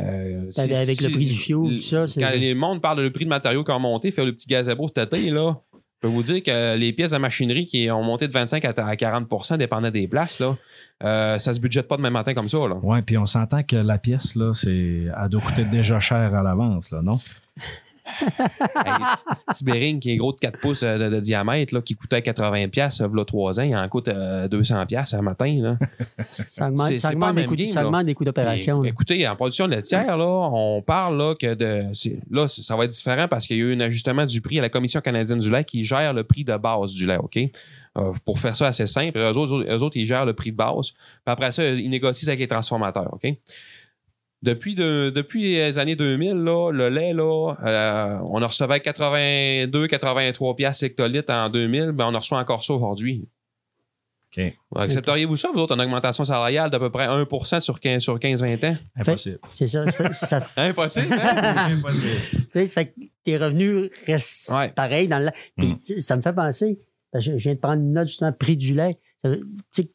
Euh, 0.00 0.50
Avec 0.56 1.02
le 1.02 1.10
prix 1.10 1.26
du 1.26 1.34
fioul, 1.34 1.74
tout 1.74 1.80
ça, 1.80 2.06
Quand 2.14 2.30
les 2.34 2.54
monde 2.54 2.80
parle 2.80 2.98
de 2.98 3.02
le 3.02 3.12
prix 3.12 3.24
de 3.24 3.30
matériaux 3.30 3.64
qui 3.64 3.72
ont 3.72 3.80
monté, 3.80 4.10
faire 4.10 4.24
le 4.24 4.32
petit 4.32 4.48
gazebo 4.48 4.88
cet 4.88 5.12
été, 5.12 5.28
là, 5.28 5.60
je 6.02 6.08
peux 6.08 6.12
vous 6.12 6.22
dire 6.22 6.42
que 6.42 6.76
les 6.76 6.92
pièces 6.92 7.12
de 7.12 7.18
machinerie 7.18 7.64
qui 7.64 7.88
ont 7.88 8.02
monté 8.02 8.26
de 8.26 8.32
25 8.32 8.64
à 8.64 8.70
à 8.70 8.94
40% 8.96 9.56
dépendant 9.56 9.90
des 9.90 10.08
places, 10.08 10.40
là, 10.40 10.56
euh, 11.04 11.38
ça 11.38 11.54
se 11.54 11.60
budgète 11.60 11.86
pas 11.86 11.96
demain 11.96 12.10
matin 12.10 12.34
comme 12.34 12.48
ça. 12.48 12.58
Oui, 12.58 13.02
puis 13.02 13.16
on 13.18 13.26
s'entend 13.26 13.62
que 13.62 13.76
la 13.76 13.98
pièce, 13.98 14.34
là, 14.34 14.52
c'est, 14.52 15.04
elle 15.06 15.28
doit 15.28 15.40
coûter 15.40 15.64
déjà 15.64 16.00
cher 16.00 16.34
à 16.34 16.42
l'avance, 16.42 16.90
là, 16.90 17.02
non? 17.02 17.20
Bearing 19.64 20.00
qui 20.00 20.10
est 20.12 20.16
gros 20.16 20.32
de 20.32 20.38
4 20.38 20.58
pouces 20.58 20.82
euh, 20.82 20.98
de, 20.98 21.14
de 21.14 21.20
diamètre, 21.20 21.74
là, 21.74 21.80
qui 21.80 21.94
coûtait 21.94 22.20
80 22.20 22.68
pièces 22.68 22.98
il 22.98 23.16
y 23.16 23.20
a 23.20 23.24
3 23.24 23.60
ans, 23.60 23.62
il 23.62 23.76
en 23.76 23.88
coûte 23.88 24.08
euh, 24.08 24.48
200 24.48 24.86
pièces 24.86 25.14
un 25.14 25.22
matin. 25.22 25.54
Là. 25.60 25.76
Ça 26.48 26.68
augmente, 26.68 26.96
ça 26.96 27.10
des 27.10 27.46
coûts, 27.46 27.56
des 27.56 28.24
d'opération. 28.24 28.84
Écoutez, 28.84 29.26
en 29.28 29.36
production 29.36 29.66
laitière, 29.66 30.16
là, 30.16 30.26
on 30.26 30.82
parle 30.82 31.18
là, 31.18 31.34
que 31.34 31.54
de. 31.54 31.86
Là, 32.30 32.48
ça 32.48 32.76
va 32.76 32.84
être 32.84 32.90
différent 32.90 33.28
parce 33.28 33.46
qu'il 33.46 33.56
y 33.56 33.60
a 33.60 33.64
eu 33.64 33.74
un 33.74 33.80
ajustement 33.80 34.24
du 34.24 34.40
prix 34.40 34.58
à 34.58 34.62
la 34.62 34.68
Commission 34.68 35.00
canadienne 35.00 35.38
du 35.38 35.50
lait 35.50 35.64
qui 35.64 35.84
gère 35.84 36.12
le 36.12 36.24
prix 36.24 36.44
de 36.44 36.56
base 36.56 36.94
du 36.94 37.06
lait, 37.06 37.18
OK? 37.18 37.38
Euh, 37.98 38.12
pour 38.24 38.38
faire 38.38 38.56
ça 38.56 38.68
assez 38.68 38.86
simple, 38.86 39.18
eux 39.18 39.36
autres, 39.36 39.66
eux 39.68 39.82
autres, 39.82 39.96
ils 39.96 40.06
gèrent 40.06 40.24
le 40.24 40.32
prix 40.32 40.50
de 40.50 40.56
base. 40.56 40.92
Puis 40.92 41.26
après 41.26 41.52
ça, 41.52 41.64
ils 41.68 41.90
négocient 41.90 42.28
avec 42.28 42.40
les 42.40 42.48
transformateurs, 42.48 43.12
OK? 43.12 43.34
Depuis, 44.42 44.74
de- 44.74 45.10
depuis 45.14 45.42
les 45.54 45.78
années 45.78 45.94
2000, 45.94 46.32
là, 46.32 46.70
le 46.72 46.88
lait, 46.88 47.12
là, 47.12 47.54
euh, 47.64 48.18
on 48.28 48.42
en 48.42 48.46
recevait 48.48 48.80
82, 48.80 49.86
83 49.86 50.56
piastres 50.56 50.84
hectolitres 50.84 51.32
en 51.32 51.48
2000, 51.48 51.92
ben 51.92 52.06
on 52.08 52.14
en 52.14 52.18
reçoit 52.18 52.38
encore 52.38 52.64
ça 52.64 52.72
aujourd'hui. 52.74 53.28
OK. 54.36 54.42
Accepteriez-vous 54.76 55.36
ça, 55.36 55.50
vous 55.52 55.60
autres, 55.60 55.74
une 55.74 55.80
augmentation 55.82 56.24
salariale 56.24 56.70
d'à 56.70 56.78
peu 56.78 56.90
près 56.90 57.04
1 57.04 57.26
sur 57.60 57.78
15 57.78 58.02
sur 58.02 58.18
15-20 58.18 58.64
ans? 58.66 58.76
Impossible. 58.96 59.38
C'est 59.52 59.68
ça. 59.68 59.84
Ça 60.10 60.40
Impossible, 60.56 61.12
hein? 61.12 61.68
Impossible. 61.78 62.08
tu 62.32 62.46
sais, 62.52 62.66
ça 62.66 62.80
fait 62.80 62.86
que 62.88 63.00
tes 63.24 63.36
revenus 63.36 63.90
restent 64.06 64.50
Ouais. 64.50 64.68
pareils 64.70 65.06
dans 65.06 65.18
le 65.18 65.26
lait. 65.26 65.76
Puis 65.86 66.00
ça 66.02 66.16
me 66.16 66.22
fait 66.22 66.32
penser, 66.32 66.80
parce 67.12 67.24
que 67.26 67.32
je 67.32 67.38
je 67.38 67.42
viens 67.44 67.54
de 67.54 67.60
prendre 67.60 67.80
une 67.82 67.92
note 67.92 68.08
justement 68.08 68.32
prix 68.32 68.56
du 68.56 68.74
lait. 68.74 68.98
Tu 69.22 69.30
sais, 69.70 69.88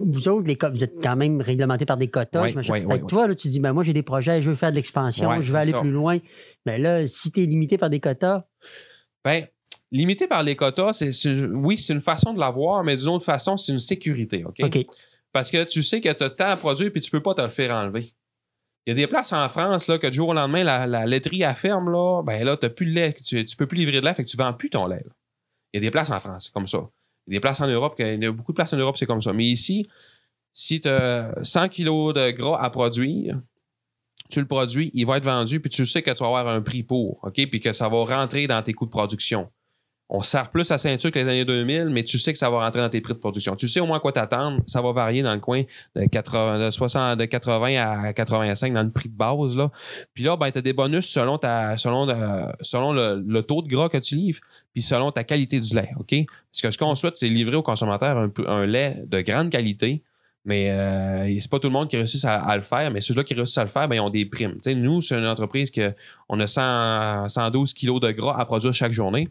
vous 0.00 0.28
autres, 0.28 0.46
les, 0.46 0.56
vous 0.70 0.84
êtes 0.84 0.94
quand 1.02 1.16
même 1.16 1.40
réglementés 1.40 1.86
par 1.86 1.96
des 1.96 2.08
quotas. 2.08 2.42
Ouais, 2.42 2.52
que 2.52 3.06
toi, 3.06 3.26
là, 3.28 3.34
tu 3.34 3.48
dis, 3.48 3.60
ben, 3.60 3.72
moi, 3.72 3.82
j'ai 3.82 3.92
des 3.92 4.02
projets, 4.02 4.42
je 4.42 4.50
veux 4.50 4.56
faire 4.56 4.70
de 4.70 4.76
l'expansion, 4.76 5.40
je 5.40 5.52
veux 5.52 5.58
aller 5.58 5.72
ça. 5.72 5.80
plus 5.80 5.90
loin. 5.90 6.18
Mais 6.66 6.78
là, 6.78 7.06
si 7.06 7.30
tu 7.32 7.42
es 7.42 7.46
limité 7.46 7.78
par 7.78 7.90
des 7.90 8.00
quotas, 8.00 8.44
Ben, 9.24 9.46
limité 9.90 10.26
par 10.26 10.42
les 10.42 10.56
quotas, 10.56 10.92
c'est, 10.92 11.10
oui, 11.50 11.76
c'est 11.78 11.92
une 11.92 12.00
façon 12.00 12.32
de 12.34 12.38
l'avoir, 12.40 12.84
mais 12.84 12.96
d'une 12.96 13.08
autre 13.08 13.24
façon, 13.24 13.56
c'est 13.56 13.72
une 13.72 13.78
sécurité, 13.78 14.44
OK? 14.44 14.60
Parce 15.32 15.50
que 15.50 15.64
tu 15.64 15.82
sais 15.82 16.00
que 16.00 16.10
tu 16.12 16.24
as 16.24 16.30
tant 16.30 16.46
à 16.50 16.56
produire 16.56 16.90
puis 16.90 17.00
tu 17.00 17.10
peux 17.10 17.22
pas 17.22 17.34
te 17.34 17.42
le 17.42 17.48
faire 17.48 17.74
enlever. 17.74 18.12
Il 18.86 18.90
y 18.90 18.92
a 18.92 18.94
des 18.94 19.06
places 19.06 19.34
en 19.34 19.46
France 19.50 19.86
là, 19.88 19.98
que 19.98 20.06
du 20.06 20.16
jour 20.16 20.30
au 20.30 20.32
lendemain, 20.32 20.64
la, 20.64 20.86
la 20.86 21.04
laiterie 21.04 21.42
elle 21.42 21.54
ferme, 21.54 21.90
là, 21.90 22.22
ben 22.22 22.42
là, 22.44 22.56
tu 22.56 22.64
n'as 22.64 22.70
plus 22.70 22.86
de 22.86 22.92
lait, 22.92 23.12
tu, 23.12 23.44
tu 23.44 23.56
peux 23.56 23.66
plus 23.66 23.76
livrer 23.76 24.00
de 24.00 24.06
lait, 24.06 24.14
fait 24.14 24.24
que 24.24 24.28
tu 24.30 24.38
vends 24.38 24.54
plus 24.54 24.70
ton 24.70 24.86
lait. 24.86 25.02
là. 25.04 25.12
Il 25.74 25.76
y 25.76 25.78
a 25.78 25.80
des 25.86 25.90
places 25.90 26.10
en 26.10 26.18
France, 26.18 26.44
c'est 26.46 26.52
comme 26.54 26.66
ça. 26.66 26.88
Des 27.28 27.40
places 27.40 27.60
en 27.60 27.66
Europe, 27.66 27.94
il 27.98 28.22
y 28.22 28.26
a 28.26 28.32
beaucoup 28.32 28.52
de 28.52 28.56
places 28.56 28.72
en 28.72 28.78
Europe, 28.78 28.96
c'est 28.96 29.06
comme 29.06 29.22
ça. 29.22 29.32
Mais 29.32 29.44
ici, 29.44 29.86
si 30.52 30.80
tu 30.80 30.88
as 30.88 31.32
100 31.42 31.68
kilos 31.68 32.14
de 32.14 32.30
gras 32.30 32.60
à 32.60 32.70
produire, 32.70 33.38
tu 34.30 34.40
le 34.40 34.46
produis, 34.46 34.90
il 34.94 35.06
va 35.06 35.18
être 35.18 35.24
vendu, 35.24 35.60
puis 35.60 35.70
tu 35.70 35.86
sais 35.86 36.02
que 36.02 36.10
tu 36.10 36.18
vas 36.18 36.26
avoir 36.26 36.48
un 36.48 36.60
prix 36.60 36.82
pour, 36.82 37.22
OK? 37.22 37.34
Puis 37.34 37.60
que 37.60 37.72
ça 37.72 37.88
va 37.88 38.04
rentrer 38.04 38.46
dans 38.46 38.62
tes 38.62 38.72
coûts 38.72 38.86
de 38.86 38.90
production. 38.90 39.50
On 40.10 40.22
serre 40.22 40.50
plus 40.50 40.70
à 40.70 40.78
ceinture 40.78 41.10
que 41.10 41.18
les 41.18 41.28
années 41.28 41.44
2000, 41.44 41.90
mais 41.90 42.02
tu 42.02 42.16
sais 42.18 42.32
que 42.32 42.38
ça 42.38 42.48
va 42.48 42.64
rentrer 42.64 42.80
dans 42.80 42.88
tes 42.88 43.02
prix 43.02 43.12
de 43.12 43.18
production. 43.18 43.56
Tu 43.56 43.68
sais 43.68 43.80
au 43.80 43.86
moins 43.86 44.00
quoi 44.00 44.10
t'attendre. 44.10 44.62
Ça 44.66 44.80
va 44.80 44.92
varier 44.92 45.22
dans 45.22 45.34
le 45.34 45.40
coin 45.40 45.64
de 45.96 46.06
80, 46.06 46.66
de 46.66 46.70
60, 46.70 47.18
de 47.18 47.24
80 47.26 47.76
à 47.76 48.12
85 48.14 48.72
dans 48.72 48.82
le 48.82 48.90
prix 48.90 49.10
de 49.10 49.16
base. 49.16 49.54
Là. 49.54 49.70
Puis 50.14 50.24
là, 50.24 50.36
ben, 50.36 50.50
tu 50.50 50.58
as 50.58 50.62
des 50.62 50.72
bonus 50.72 51.06
selon, 51.06 51.36
ta, 51.36 51.76
selon, 51.76 52.08
euh, 52.08 52.46
selon 52.62 52.92
le, 52.92 53.40
taux 53.42 53.60
de 53.60 53.68
gras 53.68 53.90
que 53.90 53.98
tu 53.98 54.16
livres, 54.16 54.40
puis 54.72 54.80
selon 54.80 55.12
ta 55.12 55.24
qualité 55.24 55.60
du 55.60 55.74
lait. 55.74 55.90
OK? 55.98 56.14
Parce 56.52 56.62
que 56.62 56.70
ce 56.70 56.78
qu'on 56.78 56.94
souhaite, 56.94 57.18
c'est 57.18 57.28
livrer 57.28 57.56
au 57.56 57.62
consommateur 57.62 58.30
un, 58.46 58.66
lait 58.66 58.96
de 59.06 59.20
grande 59.20 59.50
qualité. 59.50 60.02
Mais 60.46 60.70
euh, 60.70 61.38
c'est 61.38 61.50
pas 61.50 61.58
tout 61.58 61.68
le 61.68 61.74
monde 61.74 61.90
qui 61.90 61.96
réussit 61.98 62.24
à, 62.24 62.36
à 62.36 62.56
le 62.56 62.62
faire, 62.62 62.90
mais 62.90 63.02
ceux-là 63.02 63.24
qui 63.24 63.34
réussissent 63.34 63.58
à 63.58 63.64
le 63.64 63.68
faire, 63.68 63.86
ben, 63.88 63.96
ils 63.96 64.00
ont 64.00 64.08
des 64.08 64.24
primes. 64.24 64.54
Tu 64.54 64.70
sais, 64.70 64.74
nous, 64.74 65.02
c'est 65.02 65.16
une 65.16 65.26
entreprise 65.26 65.70
que 65.70 65.92
on 66.30 66.40
a 66.40 66.46
100, 66.46 67.28
112 67.28 67.74
kilos 67.74 68.00
de 68.00 68.10
gras 68.12 68.36
à 68.38 68.46
produire 68.46 68.72
chaque 68.72 68.92
journée 68.92 69.28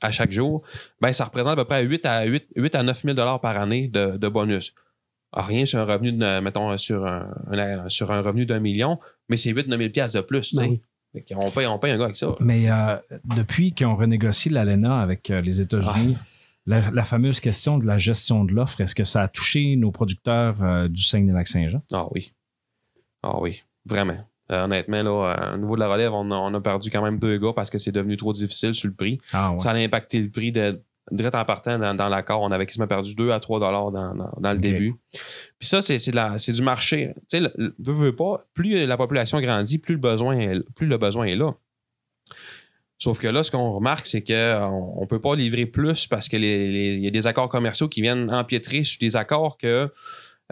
à 0.00 0.10
chaque 0.10 0.30
jour, 0.32 0.62
ben, 1.00 1.12
ça 1.12 1.24
représente 1.24 1.52
à 1.52 1.56
peu 1.56 1.64
près 1.64 1.82
8 1.84 2.06
à, 2.06 2.24
8, 2.24 2.46
8 2.56 2.74
à 2.74 2.82
9 2.82 3.02
000 3.02 3.16
par 3.38 3.58
année 3.58 3.88
de, 3.88 4.16
de 4.16 4.28
bonus. 4.28 4.74
Alors, 5.32 5.48
rien 5.48 5.64
sur 5.66 5.78
un 5.80 5.84
revenu, 5.84 6.12
de, 6.12 6.40
mettons, 6.40 6.76
sur 6.78 7.06
un, 7.06 7.28
un- 7.52 7.88
sur 7.88 8.10
un 8.12 8.20
revenu 8.22 8.46
d'un 8.46 8.60
million, 8.60 8.98
mais 9.28 9.36
c'est 9.36 9.50
8 9.50 9.68
9 9.68 9.78
000 9.78 9.90
piastres 9.90 10.18
de 10.18 10.24
plus. 10.24 10.54
Ben 10.54 10.70
oui. 10.70 10.80
Qu'on 11.32 11.50
paye, 11.50 11.66
on 11.66 11.78
paye 11.78 11.92
un 11.92 11.98
gars 11.98 12.04
avec 12.04 12.16
ça. 12.16 12.34
Mais 12.40 12.70
euh, 12.70 12.96
depuis 13.36 13.72
qu'on 13.74 13.96
renégocie 13.96 14.50
l'ALENA 14.50 15.00
avec 15.00 15.30
euh, 15.30 15.40
les 15.40 15.62
États-Unis, 15.62 16.16
la, 16.66 16.90
la 16.90 17.04
fameuse 17.04 17.40
question 17.40 17.78
de 17.78 17.86
la 17.86 17.96
gestion 17.96 18.44
de 18.44 18.52
l'offre, 18.52 18.80
est-ce 18.82 18.94
que 18.94 19.04
ça 19.04 19.22
a 19.22 19.28
touché 19.28 19.76
nos 19.76 19.90
producteurs 19.92 20.62
euh, 20.62 20.88
du 20.88 21.02
Saguenay-Lac-Saint-Jean? 21.02 21.80
Ah 21.92 22.06
oui. 22.10 22.32
Ah 23.22 23.40
oui, 23.40 23.62
vraiment. 23.86 24.18
Euh, 24.52 24.64
honnêtement, 24.64 25.02
là, 25.02 25.10
euh, 25.50 25.54
au 25.54 25.58
niveau 25.58 25.74
de 25.74 25.80
la 25.80 25.88
relève, 25.88 26.12
on 26.12 26.30
a, 26.30 26.34
on 26.36 26.54
a 26.54 26.60
perdu 26.60 26.88
quand 26.90 27.02
même 27.02 27.18
deux 27.18 27.36
gars 27.38 27.52
parce 27.54 27.68
que 27.70 27.78
c'est 27.78 27.90
devenu 27.92 28.16
trop 28.16 28.32
difficile 28.32 28.74
sur 28.74 28.88
le 28.88 28.94
prix. 28.94 29.18
Ah 29.32 29.52
ouais. 29.52 29.58
Ça 29.60 29.70
a 29.70 29.74
impacté 29.74 30.20
le 30.20 30.28
prix 30.30 30.52
de 30.52 30.78
direct 31.10 31.34
en 31.34 31.44
partant 31.44 31.78
dans, 31.78 31.94
dans 31.94 32.08
l'accord. 32.08 32.42
On 32.42 32.50
avait 32.52 32.66
quasiment 32.66 32.86
perdu 32.86 33.14
2 33.14 33.30
à 33.32 33.40
3 33.40 33.58
dollars 33.60 33.90
dans, 33.90 34.14
dans, 34.14 34.32
dans 34.38 34.52
le 34.52 34.58
début. 34.58 34.94
Puis 35.58 35.68
ça, 35.68 35.82
c'est, 35.82 35.98
c'est, 35.98 36.10
de 36.12 36.16
la- 36.16 36.38
c'est 36.38 36.52
du 36.52 36.62
marché. 36.62 37.12
Tu 37.30 37.38
sais, 37.38 37.52
veux, 37.58 37.92
veux 37.92 38.14
pas, 38.14 38.44
plus 38.54 38.86
la 38.86 38.96
population 38.96 39.40
grandit, 39.40 39.78
plus 39.78 39.94
le 39.94 40.00
besoin 40.00 40.38
est, 40.38 40.60
plus 40.74 40.86
le 40.86 40.98
besoin 40.98 41.26
est 41.26 41.36
là. 41.36 41.52
Sauf 42.98 43.18
que 43.18 43.28
là, 43.28 43.42
ce 43.42 43.50
qu'on 43.50 43.72
remarque, 43.72 44.06
c'est 44.06 44.22
qu'on 44.22 45.00
ne 45.02 45.06
peut 45.06 45.20
pas 45.20 45.36
livrer 45.36 45.66
plus 45.66 46.06
parce 46.06 46.28
qu'il 46.28 46.42
y 46.44 47.06
a 47.06 47.10
des 47.10 47.26
accords 47.26 47.48
commerciaux 47.50 47.88
qui 47.88 48.00
viennent 48.00 48.32
empiétrer 48.32 48.84
sur 48.84 48.98
des 49.00 49.16
accords 49.16 49.58
que 49.58 49.92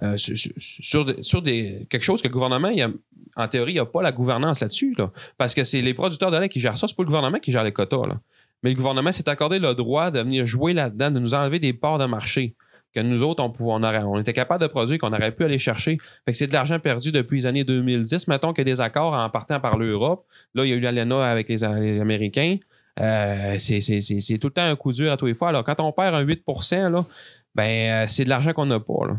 euh, 0.02 0.16
sur, 0.16 0.36
sur- 0.58 1.14
sur 1.24 1.40
des- 1.40 1.86
quelque 1.88 2.02
chose 2.02 2.20
que 2.20 2.26
le 2.28 2.32
gouvernement, 2.32 2.68
il 2.68 2.82
a- 2.82 2.90
en 3.36 3.48
théorie, 3.48 3.72
il 3.72 3.76
n'y 3.76 3.80
a 3.80 3.86
pas 3.86 4.02
la 4.02 4.12
gouvernance 4.12 4.60
là-dessus. 4.60 4.94
là. 4.96 5.10
parce 5.38 5.54
que 5.54 5.64
c'est 5.64 5.80
les 5.80 5.94
producteurs 5.94 6.30
de 6.30 6.38
lait 6.38 6.48
qui 6.48 6.60
gèrent 6.60 6.78
ça, 6.78 6.86
c'est 6.86 6.96
pas 6.96 7.02
le 7.02 7.08
gouvernement 7.08 7.38
qui 7.38 7.52
gère 7.52 7.64
les 7.64 7.72
quotas. 7.72 8.02
Mais 8.62 8.70
le 8.70 8.76
gouvernement 8.76 9.12
s'est 9.12 9.28
accordé 9.28 9.58
le 9.58 9.74
droit 9.74 10.10
de 10.10 10.20
venir 10.20 10.46
jouer 10.46 10.72
là-dedans, 10.72 11.10
de 11.10 11.18
nous 11.18 11.34
enlever 11.34 11.58
des 11.58 11.72
parts 11.72 11.98
de 11.98 12.06
marché 12.06 12.54
que 12.94 13.00
nous 13.00 13.22
autres, 13.22 13.42
on, 13.42 13.50
pouvait- 13.50 13.98
on, 14.04 14.20
était 14.20 14.32
capable 14.32 14.62
de 14.62 14.68
produire, 14.68 14.98
qu'on 14.98 15.12
aurait 15.12 15.32
pu 15.32 15.44
aller 15.44 15.58
chercher. 15.58 15.98
Que 16.26 16.32
c'est 16.32 16.46
de 16.46 16.52
l'argent 16.52 16.78
perdu 16.78 17.10
depuis 17.10 17.38
les 17.38 17.46
années 17.46 17.64
2010. 17.64 18.28
Mettons 18.28 18.52
qu'il 18.52 18.66
y 18.66 18.70
a 18.70 18.74
des 18.74 18.80
accords 18.80 19.12
en 19.12 19.28
partant 19.30 19.58
par 19.60 19.76
l'Europe. 19.76 20.24
Là, 20.54 20.64
il 20.64 20.70
y 20.70 20.72
a 20.72 20.76
eu 20.76 20.80
l'ALENA 20.80 21.28
avec 21.28 21.48
les, 21.48 21.64
Américains. 21.64 22.58
Euh, 23.00 23.56
c'est, 23.58 24.38
tout 24.38 24.46
le 24.46 24.52
temps 24.52 24.62
un 24.62 24.76
coup 24.76 24.92
dur 24.92 25.10
à 25.12 25.16
tous 25.16 25.26
les 25.26 25.34
fois. 25.34 25.48
Alors, 25.48 25.64
quand 25.64 25.80
on 25.80 25.90
perd 25.90 26.14
un 26.14 26.20
8 26.20 26.44
là, 26.72 27.04
ben, 27.56 27.64
euh, 27.64 28.06
c'est 28.08 28.24
de 28.24 28.28
l'argent 28.28 28.52
qu'on 28.52 28.66
n'a 28.66 28.78
pas. 28.78 29.06
Là. 29.08 29.16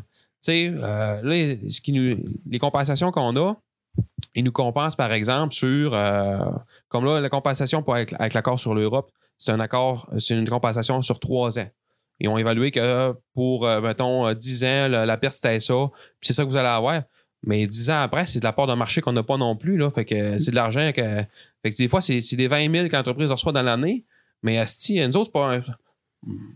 Euh, 0.48 1.22
là, 1.24 1.56
ce 1.68 1.82
qui 1.82 1.92
nous, 1.92 2.18
les 2.50 2.60
compensations 2.60 3.12
qu'on 3.12 3.36
a, 3.36 3.58
ils 4.36 4.44
nous 4.44 4.52
compensent, 4.52 4.98
par 4.98 5.12
exemple, 5.14 5.54
sur, 5.54 5.94
euh, 5.94 6.38
comme 6.90 7.06
là, 7.06 7.22
la 7.22 7.30
compensation 7.30 7.82
pour, 7.82 7.96
avec, 7.96 8.34
l'accord 8.34 8.60
sur 8.60 8.76
l'Europe, 8.76 9.12
c'est 9.38 9.52
un 9.52 9.60
accord, 9.60 10.10
c'est 10.18 10.38
une 10.38 10.48
compensation 10.48 11.02
sur 11.02 11.20
trois 11.20 11.58
ans. 11.58 11.70
Ils 12.20 12.30
ont 12.30 12.38
évalué 12.38 12.72
que 12.72 13.14
pour, 13.34 13.66
euh, 13.66 13.82
mettons, 13.82 14.28
euh, 14.28 14.34
10 14.34 14.64
ans, 14.64 14.88
la, 14.88 15.18
perte, 15.18 15.36
c'était 15.36 15.60
ça, 15.60 15.74
puis 16.20 16.28
c'est 16.28 16.34
ça 16.34 16.44
que 16.44 16.50
vous 16.50 16.58
allez 16.58 16.68
avoir. 16.68 17.04
Mais 17.44 17.66
10 17.66 17.92
ans 17.92 18.02
après, 18.02 18.26
c'est 18.26 18.40
de 18.40 18.46
la 18.46 18.54
part 18.54 18.68
d'un 18.68 18.76
marché 18.76 19.02
qu'on 19.02 19.12
n'a 19.12 19.24
pas 19.24 19.38
non 19.38 19.56
plus. 19.56 19.78
Là, 19.78 19.90
fait 19.90 20.06
que 20.06 20.38
c'est 20.38 20.52
de 20.52 20.56
l'argent 20.56 20.92
que. 20.96 21.24
Fait 21.62 21.72
que 21.72 21.78
des 21.78 21.88
fois, 21.88 22.02
c'est 22.02 22.20
c'est 22.22 22.36
des 22.36 22.48
20 22.48 22.72
000 22.72 22.88
que 22.88 22.96
l'entreprise 22.96 23.32
reçoit 23.32 23.52
dans 23.52 23.62
l'année. 23.62 24.04
Mais 24.42 24.58
Asti, 24.58 25.00
nous 25.06 25.18
autres, 25.18 25.26
c'est 25.26 25.32
pas 25.32 25.58
un. 25.58 25.64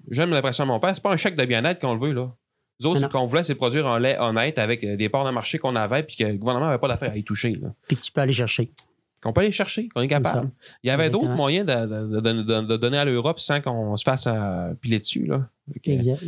J'aime 0.10 0.32
l'impression 0.32 0.64
de 0.64 0.70
mon 0.70 0.80
père, 0.80 0.96
c'est 0.96 1.04
pas 1.04 1.12
un 1.12 1.18
chèque 1.18 1.36
de 1.36 1.46
bien-être 1.46 1.80
qu'on 1.80 1.94
le 1.94 2.00
veut. 2.00 2.14
Là. 2.14 2.32
Nous 2.82 2.88
autres, 2.90 3.02
Non, 3.02 3.08
ce 3.08 3.12
qu'on 3.12 3.26
voulait, 3.26 3.44
c'est 3.44 3.56
produire 3.56 3.88
un 3.88 4.00
lait 4.00 4.18
honnête 4.20 4.58
avec 4.58 4.84
euh, 4.84 4.96
des 4.96 5.10
parts 5.10 5.26
de 5.26 5.32
marché 5.32 5.60
qu'on 5.60 5.76
avait 5.76 6.04
puis 6.04 6.16
que 6.16 6.24
le 6.24 6.38
gouvernement 6.38 6.68
n'avait 6.68 6.80
pas 6.80 6.88
d'affaire 6.88 7.12
à 7.12 7.18
y 7.18 7.24
toucher. 7.24 7.54
là. 7.54 7.70
Puis 7.88 7.98
que 7.98 8.02
tu 8.02 8.12
peux 8.12 8.22
aller 8.22 8.34
chercher. 8.34 8.70
Qu'on 9.22 9.34
peut 9.34 9.42
aller 9.42 9.52
chercher, 9.52 9.90
qu'on 9.90 10.00
est 10.00 10.08
capable. 10.08 10.50
Il 10.82 10.88
y 10.88 10.92
avait 10.92 11.10
d'autres 11.10 11.28
moyens 11.36 11.66
de, 11.66 11.74
de- 11.74 12.22
de- 12.22 12.42
de- 12.44 12.62
de 12.68 12.78
donner 12.78 12.98
à 13.00 13.04
l'Europe 13.04 13.38
sans 13.42 13.60
qu'on 13.60 13.98
se 13.98 14.04
fasse 14.04 14.28
euh, 14.28 14.74
piler 14.80 15.00
dessus. 15.00 15.26
Là. 15.26 15.46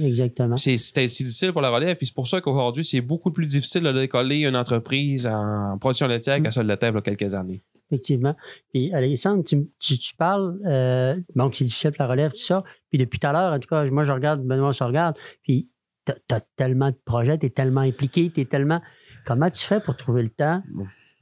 Exactement. 0.03 0.57
C'était 0.57 1.07
si 1.07 1.23
difficile 1.23 1.53
pour 1.53 1.61
la 1.61 1.69
relève, 1.69 1.95
puis 1.95 2.05
c'est 2.05 2.13
pour 2.13 2.27
ça 2.27 2.41
qu'aujourd'hui, 2.41 2.83
c'est 2.83 2.99
beaucoup 2.99 3.31
plus 3.31 3.45
difficile 3.45 3.83
de 3.83 3.93
décoller 3.93 4.39
une 4.39 4.57
entreprise 4.57 5.25
en 5.25 5.77
production 5.79 6.07
laitière 6.07 6.39
Mm. 6.39 6.43
que 6.43 6.51
ça 6.51 6.63
l'était 6.63 6.89
il 6.89 6.93
y 6.93 6.97
a 6.97 7.01
quelques 7.01 7.33
années. 7.33 7.61
Effectivement. 7.89 8.35
Puis, 8.73 8.93
Alexandre, 8.93 9.43
tu, 9.45 9.67
tu, 9.79 9.97
tu 9.97 10.13
parles, 10.15 10.59
euh, 10.65 11.15
donc 11.35 11.55
c'est 11.55 11.63
difficile 11.65 11.91
pour 11.91 12.03
la 12.03 12.09
relève, 12.09 12.31
tout 12.31 12.37
ça. 12.39 12.61
Puis 12.89 12.97
depuis 12.99 13.19
tout 13.19 13.27
à 13.27 13.31
l'heure, 13.31 13.53
en 13.53 13.59
tout 13.59 13.67
cas, 13.69 13.85
moi, 13.85 14.05
je 14.05 14.11
regarde, 14.11 14.41
Benoît 14.43 14.73
se 14.73 14.83
regarde, 14.83 15.15
puis 15.43 15.67
tu 16.05 16.13
as, 16.35 16.39
tellement 16.55 16.89
de 16.89 16.97
projets, 17.05 17.37
tu 17.37 17.45
es 17.47 17.49
tellement 17.49 17.81
impliqué, 17.81 18.29
tu 18.29 18.41
es 18.41 18.45
tellement. 18.45 18.81
Comment 19.25 19.49
tu 19.49 19.63
fais 19.63 19.79
pour 19.79 19.95
trouver 19.95 20.23
le 20.23 20.29
temps 20.29 20.61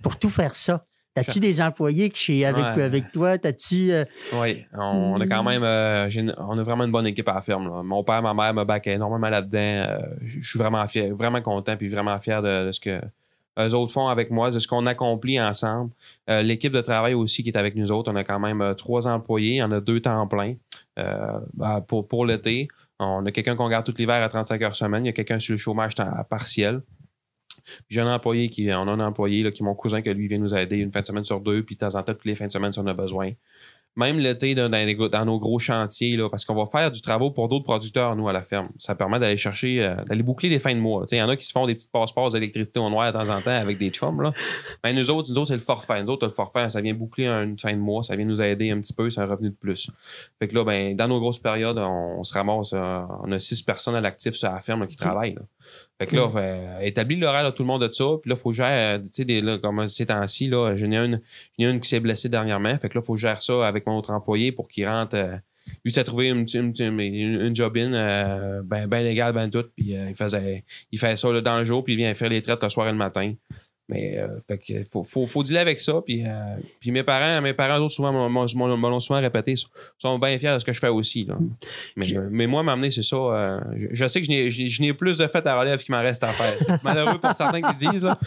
pour 0.02 0.18
tout 0.18 0.30
faire 0.30 0.56
ça? 0.56 0.82
As-tu 1.15 1.39
des 1.42 1.60
employés 1.60 2.10
qui 2.12 2.46
avec, 2.46 2.63
Ouais. 2.78 2.84
avec 2.84 3.12
toi? 3.12 3.32
As-tu. 3.44 3.92
euh, 3.92 4.06
Oui, 4.32 4.63
on, 4.74 5.15
on 5.15 5.20
a 5.20 5.28
quand 5.28 5.44
même, 5.44 5.63
euh, 5.63 6.10
une- 6.10 6.34
on 6.38 6.58
a 6.58 6.63
vraiment 6.63 6.86
une 6.86 6.92
bonne 6.92 7.08
équipe 7.08 7.28
à 7.28 7.34
la 7.34 7.42
ferme. 7.42 7.65
là. 7.68 7.84
Mon 7.84 8.04
père, 8.06 8.22
ma 8.22 8.34
mère 8.34 8.54
me 8.54 8.63
back 8.63 8.88
énormément 8.88 9.28
là-dedans. 9.28 9.58
Euh, 9.60 9.98
je 10.22 10.48
suis 10.48 10.58
vraiment 10.58 10.88
fier, 10.88 11.13
vraiment 11.13 11.42
content, 11.42 11.76
puis 11.76 11.89
vraiment 11.89 12.18
fier 12.20 12.42
de, 12.42 12.68
de 12.68 12.72
ce 12.72 12.80
que 12.80 13.02
eux 13.60 13.74
autres 13.76 13.92
font 13.92 14.08
avec 14.08 14.32
moi, 14.32 14.50
de 14.52 14.60
ce 14.60 14.68
qu'on 14.68 14.86
accomplit 14.86 15.42
ensemble. 15.42 15.92
L'équipe 16.30 16.72
de 16.72 16.80
travail 16.80 17.13
aussi 17.15 17.44
qui 17.44 17.50
est 17.50 17.58
avec 17.58 17.76
nous 17.76 17.92
autres, 17.92 18.10
on 18.10 18.15
a 18.15 18.24
quand 18.24 18.39
même 18.39 18.74
trois 18.78 19.06
employés, 19.08 19.62
on 19.62 19.72
a 19.72 19.82
deux 19.82 20.00
temps 20.00 20.26
plein 20.28 20.54
bah, 21.54 21.84
pour, 21.86 22.08
pour 22.08 22.26
l'été. 22.26 22.70
On 23.00 23.26
a 23.26 23.32
quelqu'un 23.32 23.56
qu'on 23.56 23.70
garde 23.70 23.86
tout 23.86 23.94
l'hiver 23.98 24.22
à 24.22 24.30
35 24.30 24.62
heures 24.62 24.76
semaine. 24.76 25.06
Il 25.06 25.08
y 25.08 25.10
a 25.10 25.14
quelqu'un 25.14 25.40
sur 25.40 25.54
le 25.54 25.58
chômage 25.58 25.96
partiel. 26.30 26.82
J'ai 27.88 28.02
un 28.02 28.14
employé 28.14 28.50
qui, 28.50 28.70
on 28.72 28.88
a 28.88 28.92
un 28.92 29.00
employé 29.00 29.44
là, 29.44 29.52
qui 29.52 29.64
est 29.64 29.66
mon 29.66 29.76
cousin 29.76 30.02
que 30.02 30.10
lui 30.10 30.28
vient 30.28 30.38
nous 30.38 30.56
aider 30.56 30.78
une 30.78 30.92
fin 30.92 31.02
de 31.02 31.06
semaine 31.06 31.24
sur 31.24 31.40
deux, 31.40 31.64
puis 31.64 31.76
de 31.76 31.80
temps 31.80 31.96
en 31.96 32.04
temps, 32.04 32.14
toutes 32.14 32.26
les 32.26 32.36
fins 32.36 32.48
de 32.48 32.52
semaine 32.52 32.72
si 32.72 32.80
on 32.80 32.88
a 32.88 32.94
besoin. 32.94 33.32
Même 33.95 34.17
l'été, 34.17 34.56
dans, 34.56 35.25
nos 35.25 35.39
gros 35.39 35.60
chantiers, 35.60 36.15
là, 36.15 36.30
parce 36.30 36.45
qu'on 36.45 36.56
va 36.56 36.65
faire 36.67 36.89
du 36.89 37.02
travail 37.02 37.32
pour 37.34 37.47
d'autres 37.49 37.65
producteurs, 37.65 38.15
nous, 38.15 38.30
à 38.30 38.34
la 38.34 38.41
ferme. 38.41 38.69
Ça 38.80 38.95
permet 38.95 39.19
d'aller 39.19 39.36
chercher, 39.36 39.84
euh, 39.84 39.95
d'aller 40.06 40.23
boucler 40.23 40.47
les 40.47 40.60
fins 40.60 40.73
de 40.73 40.80
mois. 40.80 41.06
Il 41.12 41.17
y 41.17 41.21
en 41.21 41.28
a 41.28 41.36
qui 41.36 41.45
se 41.45 41.52
font 41.52 41.65
des 41.65 41.75
petites 41.75 41.91
passeports 41.91 42.32
d'électricité 42.32 42.80
au 42.80 42.89
noir 42.89 43.12
de 43.12 43.17
temps 43.17 43.30
en 43.30 43.41
temps 43.41 43.52
avec 43.52 43.78
des 43.78 43.89
chums. 43.89 44.21
Là. 44.21 44.32
Ben, 44.84 44.95
nous 44.95 45.10
autres, 45.12 45.30
nous 45.30 45.38
autres, 45.38 45.49
c'est 45.49 45.56
le 45.56 45.60
forfait. 45.60 46.02
Nous 46.02 46.10
autres, 46.10 46.25
le 46.25 46.32
forfait, 46.32 46.69
ça 46.69 46.80
vient 46.80 46.93
boucler 46.93 47.28
une 47.28 47.60
fin 47.60 47.73
de 47.73 47.78
mois, 47.78 48.02
ça 48.02 48.15
vient 48.15 48.25
nous 48.25 48.41
aider 48.41 48.71
un 48.71 48.80
petit 48.80 48.93
peu, 48.93 49.10
c'est 49.10 49.19
un 49.19 49.25
revenu 49.25 49.49
de 49.49 49.56
plus. 49.56 49.89
Fait 50.39 50.47
que 50.47 50.56
là, 50.56 50.63
ben, 50.63 50.95
dans 50.95 51.08
nos 51.08 51.19
grosses 51.19 51.39
périodes, 51.39 51.78
on, 51.78 52.19
on 52.19 52.23
se 52.23 52.34
ramasse, 52.34 52.71
euh, 52.73 53.02
on 53.23 53.32
a 53.32 53.39
six 53.39 53.62
personnes 53.62 53.95
à 53.95 54.02
l'actif 54.02 54.36
sur 54.36 54.49
la 54.49 54.62
ferme 54.62 54.82
là, 54.82 54.88
qui 54.88 54.95
travaillent. 54.95 55.36
là. 55.36 55.41
Fait 55.97 56.08
que 56.08 56.15
là, 56.15 56.29
fait, 56.29 56.88
établit 56.88 57.17
l'horaire 57.17 57.45
de 57.45 57.55
tout 57.55 57.63
le 57.63 57.67
monde 57.67 57.86
de 57.86 57.91
ça. 57.91 58.05
Puis 58.21 58.29
là, 58.29 58.36
il 58.38 58.41
faut 58.41 58.51
gérer, 58.53 58.95
euh, 58.95 58.99
tu 58.99 59.23
sais, 59.23 59.41
là, 59.41 59.58
comme 59.58 59.86
ces 59.88 60.05
temps-ci, 60.05 60.47
là, 60.47 60.75
j'en 60.75 60.91
ai 60.91 60.97
une, 60.97 61.21
j'en 61.58 61.65
ai 61.65 61.69
une 61.69 61.79
qui 61.79 61.89
s'est 61.89 61.99
blessée 61.99 62.29
dernièrement. 62.29 62.77
Fait 62.79 62.89
que 62.89 62.97
là, 62.97 63.01
il 63.03 63.05
faut 63.05 63.15
gérer 63.17 63.41
ça 63.41 63.67
avec 63.67 63.86
mon 63.86 63.97
autre 63.97 64.12
employé 64.12 64.51
pour 64.51 64.67
qu'il 64.67 64.88
rentre. 64.88 65.15
euh, 65.15 65.36
lui, 65.86 65.91
s'est 65.91 66.03
trouvé 66.03 66.29
une, 66.29 66.45
une, 66.53 66.73
une, 66.79 67.41
une 67.41 67.55
job-in 67.55 67.93
euh, 67.93 68.62
ben, 68.63 68.88
ben 68.88 69.03
légal, 69.03 69.34
ben 69.34 69.49
tout. 69.49 69.65
Puis 69.75 69.95
euh, 69.95 70.10
il 70.10 70.15
faisait 70.15 70.63
il 70.91 70.99
fait 70.99 71.15
ça 71.15 71.32
là, 71.32 71.41
dans 71.41 71.58
le 71.58 71.63
jour, 71.63 71.84
puis 71.84 71.93
il 71.93 71.97
vient 71.97 72.13
faire 72.15 72.29
les 72.29 72.41
traites 72.41 72.63
le 72.63 72.69
soir 72.69 72.88
et 72.88 72.91
le 72.91 72.97
matin. 72.97 73.34
Mais 73.89 74.17
euh, 74.19 74.28
que 74.47 74.84
faut, 74.89 75.04
faut, 75.04 75.25
faut 75.25 75.41
dealer 75.41 75.60
avec 75.62 75.80
ça. 75.80 75.99
Puis, 76.06 76.23
euh, 76.23 76.30
puis 76.80 76.91
mes 76.91 77.02
parents, 77.04 77.41
mes 77.41 77.54
parents, 77.54 77.78
autres, 77.80 77.91
souvent, 77.93 78.13
m'ont- 78.13 78.30
m'ont 78.30 78.99
souvent 78.99 79.19
répété, 79.19 79.56
sont, 79.56 79.67
sont 79.97 80.19
bien 80.19 80.38
fiers 80.38 80.54
de 80.54 80.60
ce 80.60 80.63
que 80.65 80.71
je 80.73 80.80
fais 80.80 80.89
aussi. 80.89 81.25
Là. 81.25 81.36
Mais, 81.95 82.06
mais 82.30 82.45
moi, 82.47 82.62
m'amener, 82.62 82.91
c'est 82.91 83.02
ça. 83.02 83.15
euh, 83.15 83.60
je, 83.78 83.88
je 83.91 84.08
sais 84.08 84.19
que 84.21 84.28
je 84.28 84.32
n'ai- 84.32 84.52
je 84.52 84.67
je 84.67 84.82
n'ai 84.84 84.93
plus 84.93 85.17
de 85.17 85.25
fêtes 85.28 85.47
à 85.47 85.60
relève 85.60 85.80
qu'il 85.84 85.93
m'en 85.95 86.02
reste 86.02 86.23
à 86.23 86.28
faire. 86.34 86.56
C'est 86.60 86.84
malheureux 86.84 87.17
pour 87.19 87.34
certains 87.34 87.62
qui 87.63 87.73
disent. 87.89 88.04
Là. 88.06 88.17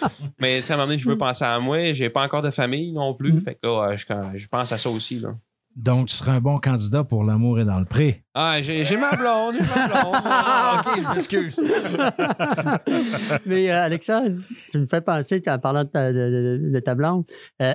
Mais 0.41 0.61
ça 0.63 0.77
m'amener, 0.77 0.99
je 0.99 1.09
veux 1.09 1.17
penser 1.17 1.45
à 1.45 1.59
moi. 1.61 1.93
J'ai 1.93 2.11
pas 2.11 2.23
encore 2.25 2.43
de 2.43 2.51
famille 2.51 2.91
non 2.93 3.15
plus. 3.15 3.41
Fait 3.41 3.55
que 3.55 3.65
là, 3.67 3.95
je, 3.97 4.05
je 4.35 4.49
pense 4.49 4.73
à 4.73 4.79
ça 4.79 4.91
aussi. 4.91 5.21
Là. 5.21 5.33
Donc, 5.77 6.09
tu 6.09 6.15
serais 6.17 6.33
un 6.33 6.41
bon 6.41 6.59
candidat 6.59 7.03
pour 7.05 7.25
l'amour 7.25 7.59
et 7.59 7.65
dans 7.65 7.79
le 7.79 7.85
pré. 7.87 8.25
Ah, 8.35 8.61
j'ai 8.61 8.85
ma 8.97 9.17
blonde, 9.17 9.55
j'ai 9.55 9.63
ma 9.67 9.89
blonde. 9.89 10.17
Ah, 10.25 10.83
ok, 10.87 11.01
je 11.03 11.09
m'excuse. 11.15 11.57
Mais 13.47 13.71
euh, 13.71 13.83
Alexandre, 13.85 14.43
ça 14.49 14.79
me 14.79 14.87
fait 14.87 15.01
penser, 15.01 15.43
en 15.47 15.59
parlant 15.59 15.85
de 15.85 15.89
ta, 15.89 16.13
de, 16.13 16.59
de- 16.59 16.71
de 16.73 16.81
ta 16.81 16.95
blonde, 16.95 17.25
euh, 17.63 17.73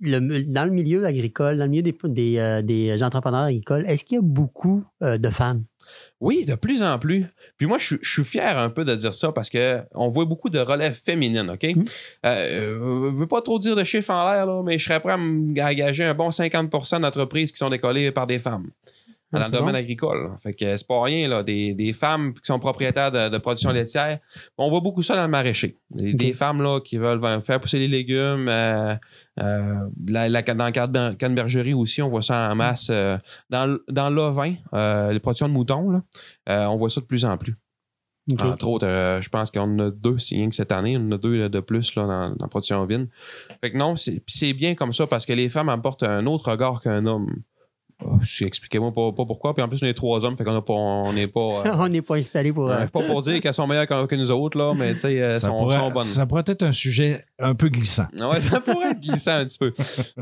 le- 0.00 0.42
dans 0.44 0.64
le 0.64 0.70
milieu 0.70 1.04
agricole, 1.06 1.56
dans 1.58 1.64
le 1.64 1.70
milieu 1.70 1.82
des, 1.82 1.96
des, 2.04 2.36
euh, 2.38 2.62
des 2.62 3.02
entrepreneurs 3.02 3.44
agricoles, 3.44 3.84
est-ce 3.86 4.04
qu'il 4.04 4.16
y 4.16 4.18
a 4.18 4.22
beaucoup 4.22 4.84
euh, 5.02 5.18
de 5.18 5.30
femmes? 5.30 5.64
Oui, 6.20 6.46
de 6.46 6.54
plus 6.54 6.82
en 6.82 6.98
plus. 6.98 7.26
Puis 7.58 7.66
moi, 7.66 7.76
je, 7.76 7.84
suis- 7.86 7.98
je 8.00 8.10
suis 8.10 8.24
fier 8.24 8.56
un 8.58 8.70
peu 8.70 8.84
de 8.86 8.94
dire 8.94 9.12
ça 9.12 9.32
parce 9.32 9.50
que 9.50 9.80
on 9.94 10.08
voit 10.08 10.24
beaucoup 10.24 10.48
de 10.48 10.58
relève 10.58 10.94
féminine, 10.94 11.50
OK? 11.50 11.62
Mm. 11.76 11.84
Euh, 12.24 13.10
je 13.10 13.14
veux 13.16 13.26
pas 13.26 13.42
trop 13.42 13.58
dire 13.58 13.76
de 13.76 13.84
chiffres 13.84 14.10
en 14.10 14.30
l'air, 14.30 14.62
mais 14.62 14.78
je 14.78 14.84
serais 14.84 15.00
prêt 15.00 15.12
à 15.12 15.16
m'engager 15.18 16.04
un 16.04 16.14
bon 16.14 16.30
50% 16.30 17.00
d'entreprises 17.00 17.52
qui 17.52 17.58
sont 17.58 17.68
décollées 17.68 18.12
par 18.12 18.26
des 18.26 18.38
femmes. 18.38 18.66
Dans 19.38 19.46
le 19.46 19.52
domaine 19.58 19.74
agricole. 19.76 20.30
Fait 20.42 20.52
que 20.52 20.76
c'est 20.76 20.86
pas 20.86 21.02
rien, 21.02 21.28
là. 21.28 21.42
Des, 21.42 21.74
des 21.74 21.92
femmes 21.92 22.32
qui 22.34 22.40
sont 22.44 22.58
propriétaires 22.58 23.10
de, 23.12 23.28
de 23.28 23.38
production 23.38 23.70
laitière. 23.70 24.18
On 24.58 24.68
voit 24.70 24.80
beaucoup 24.80 25.02
ça 25.02 25.16
dans 25.16 25.22
le 25.24 25.28
maraîcher. 25.30 25.76
Des, 25.90 26.32
femmes 26.34 26.62
là, 26.62 26.80
qui 26.80 26.98
veulent 26.98 27.20
faire 27.42 27.60
pousser 27.60 27.78
les 27.78 27.88
légumes. 27.88 28.48
euh, 28.48 28.94
euh, 29.38 29.74
la, 30.08 30.28
la- 30.28 30.42
dans 30.42 30.66
le 30.66 30.72
cadre 30.72 30.92
de 31.10 31.14
cannebergerie 31.16 31.74
aussi, 31.74 32.00
on 32.02 32.08
voit 32.08 32.22
ça 32.22 32.50
en 32.50 32.54
masse. 32.54 32.88
euh, 32.90 33.18
dans, 33.50 33.78
dans 33.88 34.08
l'ovin, 34.10 34.54
euh, 34.74 35.12
les 35.12 35.20
productions 35.20 35.48
de 35.48 35.52
moutons, 35.52 35.90
là, 35.90 36.02
euh, 36.48 36.64
on 36.66 36.76
voit 36.76 36.88
ça 36.90 37.00
de 37.00 37.06
plus 37.06 37.24
en 37.24 37.36
plus. 37.36 37.54
Entre 38.40 38.66
autres, 38.66 38.86
euh, 38.88 39.20
je 39.20 39.28
pense 39.28 39.52
qu'on 39.52 39.60
en 39.60 39.78
a 39.78 39.90
deux, 39.90 40.18
c'est 40.18 40.34
rien 40.34 40.48
que 40.48 40.54
cette 40.56 40.72
année, 40.72 40.96
on 40.96 41.02
en 41.06 41.12
a 41.12 41.18
deux 41.18 41.36
là, 41.36 41.48
de 41.48 41.60
plus 41.60 41.94
là, 41.94 42.02
dans, 42.06 42.28
dans 42.30 42.36
la 42.40 42.48
production 42.48 42.80
ovine. 42.82 43.06
Fait 43.60 43.70
que 43.70 43.76
non, 43.78 43.94
c'est 43.96 44.52
bien 44.52 44.74
comme 44.74 44.92
ça 44.92 45.06
parce 45.06 45.24
que 45.26 45.32
les 45.32 45.48
femmes 45.48 45.68
apportent 45.68 46.02
un 46.02 46.26
autre 46.26 46.50
regard 46.50 46.80
qu'un 46.82 47.06
homme. 47.06 47.32
Oh, 48.04 48.18
Expliquez-moi 48.42 48.92
pas, 48.92 49.10
pas 49.12 49.24
pourquoi. 49.24 49.54
Puis 49.54 49.62
en 49.62 49.68
plus, 49.68 49.82
on 49.82 49.86
est 49.86 49.94
trois 49.94 50.22
hommes, 50.26 50.36
fait 50.36 50.44
qu'on 50.44 50.54
a 50.54 50.60
pas, 50.60 50.74
on 50.74 51.12
n'est 51.14 51.28
pas. 51.28 51.40
euh, 51.66 51.72
On 51.78 51.88
n'est 51.88 52.02
pas 52.02 52.16
installé 52.16 52.52
pour. 52.52 52.68
euh, 52.70 52.80
euh, 52.82 52.86
pas 52.88 53.02
pour 53.02 53.22
dire 53.22 53.40
qu'elles 53.40 53.54
sont 53.54 53.66
meilleures 53.66 53.86
que, 53.86 54.14
nous 54.14 54.30
autres, 54.30 54.58
là, 54.58 54.74
mais 54.74 54.92
tu 54.92 55.00
sais, 55.00 55.14
elles 55.14 55.30
ça, 55.32 55.46
sont, 55.48 55.58
pourrait, 55.62 55.76
sont 55.78 55.90
bonnes. 55.90 56.02
ça 56.04 56.26
pourrait 56.26 56.44
être 56.46 56.62
un 56.62 56.72
sujet 56.72 57.24
un 57.38 57.54
peu 57.54 57.68
glissant. 57.70 58.04
Ouais, 58.20 58.40
ça 58.42 58.60
pourrait 58.60 58.90
être 58.90 59.00
glissant 59.00 59.36
un 59.36 59.44
petit 59.46 59.56
peu. 59.58 59.72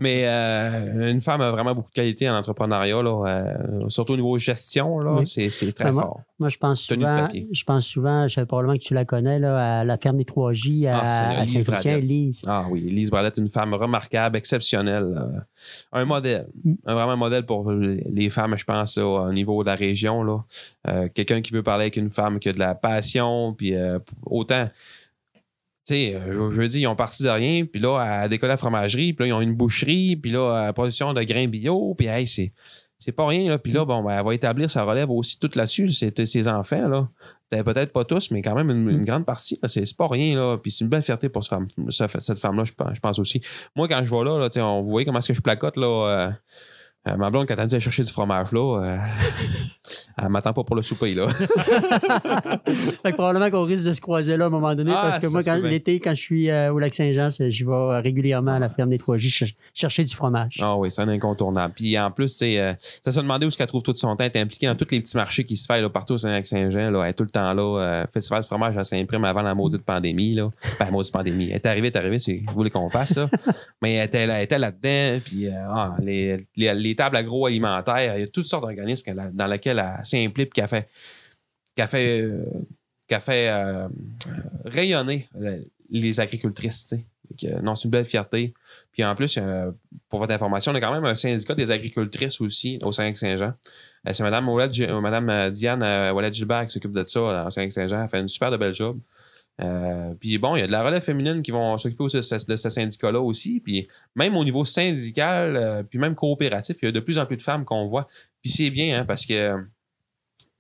Mais 0.01 0.23
euh, 0.27 1.11
une 1.11 1.21
femme 1.21 1.41
a 1.41 1.51
vraiment 1.51 1.75
beaucoup 1.75 1.91
de 1.91 1.95
qualité 1.95 2.31
en 2.31 2.37
entrepreneuriat, 2.37 3.03
là, 3.03 3.25
euh, 3.27 3.89
surtout 3.89 4.13
au 4.13 4.17
niveau 4.17 4.39
gestion, 4.39 5.01
là, 5.01 5.15
Oui. 5.19 5.27
c'est, 5.27 5.49
très 5.73 5.85
Ben, 5.87 5.95
fort. 5.95 6.21
Moi, 6.39 6.51
je 6.51 6.59
pense 6.59 6.87
Tenue 6.87 7.01
souvent, 7.03 7.29
je 7.53 7.65
pense 7.65 7.87
souvent, 7.87 8.29
je 8.29 8.35
sais 8.35 8.47
probablement 8.47 8.77
que 8.79 8.83
tu 8.85 8.95
la 8.95 9.05
connais, 9.05 9.41
là, 9.41 9.81
à 9.81 9.85
la 9.85 9.97
ferme 9.99 10.17
des 10.19 10.25
3J 10.25 10.87
à, 10.87 10.99
Ah, 11.01 11.41
à 11.41 11.45
Bradette. 11.65 12.05
Lise. 12.05 12.43
Ah 12.47 12.67
oui, 12.71 12.83
Lise 12.83 13.11
Bradette, 13.11 13.37
une 13.39 13.49
femme 13.49 13.75
remarquable, 13.75 14.37
exceptionnelle. 14.37 15.43
Un 15.93 16.05
modèle. 16.05 16.47
Mm. 16.65 16.75
Un 16.87 16.95
vraiment 16.95 17.17
modèle 17.17 17.47
pour 17.47 17.71
les 17.71 18.31
femmes, 18.31 18.57
je 18.57 18.65
pense, 18.65 18.97
là, 18.97 19.05
au 19.05 19.33
niveau 19.33 19.63
de 19.63 19.69
la 19.69 19.75
région. 19.75 20.23
Là. 20.23 20.45
Euh, 20.89 21.09
quelqu'un 21.13 21.41
qui 21.43 21.53
veut 21.53 21.63
parler 21.63 21.85
avec 21.85 21.97
une 21.97 22.11
femme 22.11 22.39
qui 22.39 22.49
a 22.49 22.53
de 22.53 22.59
la 22.59 22.75
passion, 22.75 23.55
puis 23.55 23.75
euh, 23.75 23.99
autant. 24.27 24.69
Tu 25.87 25.95
sais, 25.95 26.15
euh, 26.15 26.51
je 26.51 26.61
veux 26.61 26.69
dire, 26.69 26.81
ils 26.81 26.87
ont 26.87 26.97
parti 26.97 27.23
de 27.23 27.29
rien, 27.29 27.65
puis 27.67 27.81
là, 27.81 27.99
à 27.99 28.29
décoller 28.29 28.53
la 28.53 28.57
fromagerie, 28.57 29.13
puis 29.13 29.25
là, 29.25 29.29
ils 29.29 29.33
ont 29.35 29.43
une 29.43 29.55
boucherie, 29.55 30.17
puis 30.17 30.31
là, 30.31 30.57
à 30.57 30.67
la 30.67 30.73
production 30.73 31.13
de 31.13 31.23
grains 31.23 31.49
bio, 31.49 31.95
puis 31.97 32.07
hey, 32.07 32.27
c'est. 32.27 32.53
C'est 32.97 33.13
pas 33.13 33.27
rien, 33.27 33.51
là. 33.51 33.59
Puis 33.59 33.73
là, 33.73 33.85
bon, 33.85 34.03
ben, 34.03 34.17
elle 34.17 34.25
va 34.25 34.35
établir 34.35 34.71
sa 34.71 34.85
relève 34.85 35.11
aussi 35.11 35.39
toute 35.39 35.57
là-dessus, 35.57 35.93
c'est 35.93 36.25
ses 36.25 36.49
enfants, 36.49 36.89
là. 36.89 37.09
Peut- 37.63 37.75
Peut-être 37.75 37.93
pas 37.93 38.05
tous, 38.05 38.31
mais 38.31 38.41
quand 38.43 38.55
même 38.55 38.71
une, 38.71 38.89
une 38.91 39.05
grande 39.05 39.25
partie. 39.25 39.59
C'est 39.67 39.97
pas 39.97 40.09
rien, 40.09 40.37
là. 40.37 40.57
Puis 40.57 40.71
c'est 40.71 40.85
une 40.85 40.91
belle 40.91 41.03
fierté 41.03 41.29
pour 41.29 41.45
cette 41.45 41.51
femme, 41.51 41.67
ce- 41.91 42.05
cette 42.21 42.39
femme-là, 42.39 42.65
je 42.65 42.73
pense, 42.73 42.95
je 42.95 43.01
pense 43.01 43.19
aussi. 43.19 43.43
Moi, 43.77 43.89
quand 43.89 44.03
je 44.05 44.11
vais 44.11 44.25
là, 44.25 44.39
là 44.49 44.65
on 44.67 44.83
vous 44.83 44.89
voyez 44.91 45.05
comment 45.05 45.19
est-ce 45.19 45.29
que 45.29 45.35
je 45.35 45.41
placote, 45.43 45.77
là. 45.77 45.87
euh, 45.87 46.31
euh, 47.07 47.17
ma 47.17 47.31
blonde, 47.31 47.47
quand 47.47 47.55
elle 47.57 47.65
me 47.65 47.69
dit 47.69 47.81
chercher 47.81 48.03
du 48.03 48.11
fromage, 48.11 48.53
là, 48.53 48.81
euh, 48.83 48.99
elle 50.23 50.29
m'attend 50.29 50.53
pas 50.53 50.65
pour 50.65 50.77
le 50.77 50.83
souper, 50.83 51.15
là. 51.15 51.27
Fait 53.03 53.11
que 53.11 53.15
probablement 53.15 53.51
qu'on 53.51 53.65
risque 53.65 53.85
de 53.85 53.93
se 53.93 54.01
croiser 54.01 54.37
là 54.37 54.45
à 54.45 54.47
un 54.49 54.51
moment 54.51 54.75
donné, 54.75 54.93
Ah, 54.95 55.03
parce 55.11 55.19
que 55.19 55.27
moi, 55.27 55.43
quand, 55.43 55.57
l'été, 55.57 56.01
quand 56.01 56.15
je 56.15 56.21
suis 56.21 56.51
euh, 56.51 56.73
au 56.73 56.79
lac 56.79 56.95
Saint-Jean, 56.95 57.29
je 57.31 57.65
vais 57.65 57.71
euh, 57.73 58.01
régulièrement 58.01 58.53
à 58.53 58.59
la 58.59 58.69
ferme 58.69 58.91
des 58.91 58.99
3J 58.99 59.31
ch- 59.39 59.55
chercher 59.75 60.05
du 60.05 60.15
fromage. 60.15 60.59
Ah 60.61 60.77
oui, 60.77 60.91
c'est 60.91 61.03
un 61.03 61.09
incontournable. 61.09 61.75
Puis 61.75 61.99
en 61.99 62.11
plus, 62.11 62.29
c'est 62.29 62.77
ça 62.81 63.13
se 63.13 63.21
demandait 63.21 63.45
où 63.45 63.49
est-ce 63.49 63.59
qu'elle 63.59 63.67
trouve 63.67 63.83
tout 63.83 63.95
son 63.95 64.15
temps. 64.17 64.25
Elle 64.25 64.31
est 64.35 64.41
impliquée 64.41 64.67
dans 64.67 64.75
tous 64.77 64.87
les 64.91 65.01
petits 65.01 65.17
marchés 65.17 65.45
qui 65.45 65.57
se 65.57 65.67
font 65.67 65.81
là, 65.81 65.89
partout 65.91 66.15
au 66.15 66.19
Saint-Jean. 66.19 66.91
Là. 66.91 67.03
Elle 67.05 67.11
est 67.11 67.15
tout 67.15 67.25
le 67.25 67.31
temps 67.31 67.53
là. 67.53 68.07
Festival 68.13 68.43
de 68.43 68.47
fromage 68.47 68.77
à 68.79 68.85
Saint-Prime 68.85 69.25
avant 69.25 69.43
la 69.43 69.55
maudite 69.55 69.83
pandémie. 69.85 70.35
Là. 70.35 70.49
Ben, 70.79 70.87
la 70.87 70.91
maudite 70.91 71.13
pandémie. 71.13 71.49
Elle 71.51 71.57
est 71.57 71.67
arrivée, 71.67 71.89
elle 71.89 71.95
est 71.95 71.99
arrivée, 71.99 72.19
c'est 72.19 72.43
vous 72.47 72.55
voulez 72.55 72.71
qu'on 72.71 72.89
fasse 72.89 73.13
ça? 73.15 73.29
Mais 73.83 73.95
elle 73.95 74.07
était, 74.07 74.27
là- 74.27 74.59
là-dedans. 74.59 75.21
Puis 75.25 75.49
ah, 75.49 75.97
les, 76.01 76.37
les, 76.57 76.73
les 76.75 76.94
tables 76.95 77.17
agroalimentaires, 77.17 78.17
il 78.17 78.21
y 78.21 78.25
a 78.25 78.29
toutes 78.29 78.47
sortes 78.47 78.63
d'organismes 78.63 79.15
dans 79.33 79.47
lesquels 79.47 79.79
elle 79.79 80.05
s'implique 80.05 80.51
puis 80.51 80.63
qu'elle 80.63 80.69
fait, 80.69 80.89
fait, 81.87 82.21
euh, 82.21 83.21
fait 83.21 83.49
euh, 83.49 83.89
rayonner 84.65 85.29
euh, 85.41 85.59
les 85.91 86.21
agricultrices. 86.21 86.95
non, 87.63 87.75
c'est 87.75 87.85
une 87.85 87.91
belle 87.91 88.05
fierté. 88.05 88.53
Puis 88.93 89.05
en 89.05 89.15
plus, 89.15 89.39
pour 90.09 90.21
votre 90.21 90.33
information, 90.33 90.73
on 90.73 90.75
a 90.77 90.81
quand 90.81 90.93
même 90.93 91.05
un 91.05 91.15
syndicat 91.15 91.55
des 91.55 91.71
agricultrices 91.71 92.41
aussi 92.41 92.79
au 92.83 92.93
Saint-Saint-Jean. 92.93 93.53
Euh, 94.07 94.13
c'est 94.13 94.23
Mme, 94.23 95.51
Diane 95.51 95.83
Ouellette-Gilbert 96.13 96.67
qui 96.67 96.73
s'occupe 96.73 96.93
de 96.93 97.05
ça 97.05 97.47
au 97.47 97.51
Saint-Saint-Jean. 97.51 98.03
Elle 98.05 98.09
fait 98.09 98.21
une 98.21 98.29
super 98.29 98.51
de 98.51 98.57
belle 98.57 98.75
job. 98.75 98.99
Euh, 99.61 100.15
puis 100.21 100.37
bon, 100.39 100.57
il 100.57 100.61
y 100.61 100.63
a 100.63 100.67
de 100.67 100.73
la 100.73 100.83
relève 100.83 101.03
féminine 101.03 101.43
qui 101.43 101.51
vont 101.51 101.79
s'occuper 101.79 102.03
aussi 102.03 102.17
de 102.17 102.23
ce, 102.23 102.69
syndicat-là 102.69 103.21
aussi. 103.21 103.61
Puis 103.61 103.89
même 104.17 104.37
au 104.37 104.45
niveau 104.45 104.65
syndical, 104.65 105.57
euh, 105.57 105.83
puis 105.83 105.99
même 105.99 106.15
coopératif, 106.15 106.77
il 106.83 106.87
y 106.87 106.89
a 106.89 106.93
de 106.93 107.01
plus 107.01 107.19
en 107.19 107.27
plus 107.27 107.37
de 107.37 107.43
femmes 107.43 107.65
qu'on 107.65 107.87
voit. 107.87 108.09
Puis 108.43 108.51
c'est 108.51 108.71
bien, 108.71 109.01
hein, 109.01 109.05
parce 109.05 109.25
que 109.27 109.35
euh, 109.35 109.59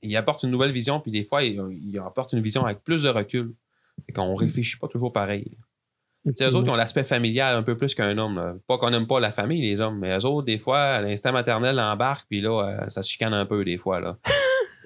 il 0.02 0.14
apporte 0.16 0.42
une 0.42 0.50
nouvelle 0.50 0.72
vision, 0.72 1.00
puis 1.00 1.10
des 1.10 1.24
fois, 1.24 1.42
il, 1.42 1.60
il 1.82 1.98
apporte 1.98 2.32
une 2.32 2.40
vision 2.40 2.64
avec 2.64 2.84
plus 2.84 3.02
de 3.02 3.08
recul. 3.08 3.54
Fait 4.06 4.12
qu'on 4.12 4.34
réfléchit 4.34 4.76
pas 4.76 4.88
toujours 4.88 5.12
pareil. 5.12 5.56
C'est 6.34 6.48
eux 6.48 6.56
autres 6.56 6.64
qui 6.64 6.70
ont 6.70 6.76
l'aspect 6.76 7.04
familial 7.04 7.54
un 7.54 7.62
peu 7.62 7.76
plus 7.76 7.94
qu'un 7.94 8.16
homme. 8.16 8.36
là. 8.36 8.54
Pas 8.66 8.78
qu'on 8.78 8.90
n'aime 8.90 9.06
pas 9.06 9.20
la 9.20 9.30
famille, 9.30 9.60
les 9.60 9.80
hommes, 9.80 9.98
mais 9.98 10.16
eux 10.16 10.24
autres, 10.24 10.46
des 10.46 10.58
fois, 10.58 11.00
l'instinct 11.00 11.32
maternel 11.32 11.78
embarque, 11.78 12.26
puis 12.28 12.40
là, 12.40 12.62
euh, 12.62 12.88
ça 12.88 13.02
se 13.02 13.10
chicane 13.10 13.34
un 13.34 13.44
peu, 13.44 13.62
des 13.64 13.76
fois. 13.76 14.00
Là. 14.00 14.16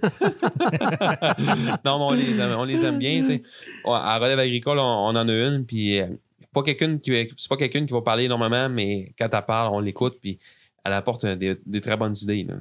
non, 1.84 1.98
mais 1.98 2.04
on 2.04 2.12
les 2.12 2.40
aime, 2.40 2.54
on 2.58 2.64
les 2.64 2.84
aime 2.84 2.98
bien. 2.98 3.18
tu 3.20 3.26
sais. 3.26 3.42
Ouais, 3.84 3.92
À 3.94 4.18
relève 4.18 4.38
agricole, 4.38 4.78
on, 4.78 4.82
on 4.82 5.08
en 5.16 5.28
a 5.28 5.32
une, 5.32 5.64
puis 5.66 6.00
euh, 6.00 6.06
pas 6.52 6.62
quelqu'un 6.62 6.98
qui, 6.98 7.10
va- 7.10 7.28
c'est 7.36 7.48
pas 7.48 7.56
quelqu'un 7.56 7.84
qui 7.86 7.92
va 7.92 8.00
parler 8.02 8.24
énormément, 8.24 8.68
mais 8.68 9.12
quand 9.18 9.28
elle 9.32 9.42
parle, 9.46 9.74
on 9.74 9.80
l'écoute, 9.80 10.16
puis 10.20 10.38
elle 10.84 10.92
apporte 10.94 11.26
des, 11.26 11.56
des 11.66 11.80
très 11.80 11.96
bonnes 11.96 12.14
idées. 12.22 12.44
là. 12.48 12.54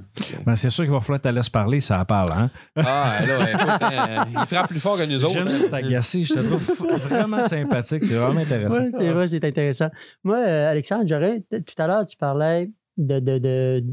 Ben, 0.46 0.56
c'est 0.56 0.70
sûr 0.70 0.84
qu'il 0.84 0.92
va 0.92 1.00
falloir 1.00 1.22
que 1.22 1.28
tu 1.30 1.34
laisses 1.34 1.50
parler, 1.50 1.80
ça 1.80 2.04
parle. 2.04 2.32
Hein? 2.34 2.50
Ah, 2.76 3.20
là, 3.26 3.50
écoute, 3.52 3.70
hein, 3.82 4.26
il 4.32 4.46
frappe 4.48 4.68
plus 4.70 4.80
fort 4.80 4.98
que 4.98 5.04
nous 5.04 5.24
autres. 5.24 5.34
J'aime 5.34 5.48
hein. 5.48 5.52
ça 5.52 5.70
t'agacer. 5.70 6.24
Je 6.26 6.34
te 6.34 6.40
trouve 6.40 6.98
vraiment 7.08 7.42
sympathique. 7.44 8.04
C'est 8.04 8.16
vraiment 8.16 8.42
intéressant. 8.42 8.82
Oui, 8.82 8.90
c'est 8.92 9.10
vrai, 9.10 9.28
c'est 9.30 9.46
intéressant. 9.46 9.90
Moi, 10.24 10.38
euh, 10.40 10.72
Alexandre, 10.72 11.06
j'aurais. 11.08 11.42
Tout 11.50 11.82
à 11.82 11.88
l'heure, 11.88 12.06
tu 12.06 12.18
parlais 12.18 12.70
de, 12.98 13.20
de- 13.20 13.38
de- 13.38 13.84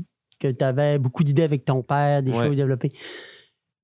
que 0.41 0.49
tu 0.49 0.65
avais 0.65 0.99
beaucoup 0.99 1.23
d'idées 1.23 1.45
avec 1.45 1.65
ton 1.65 1.83
père, 1.83 2.21
des 2.23 2.33
Ouais. 2.33 2.47
choses 2.49 2.57
développées. 2.57 2.93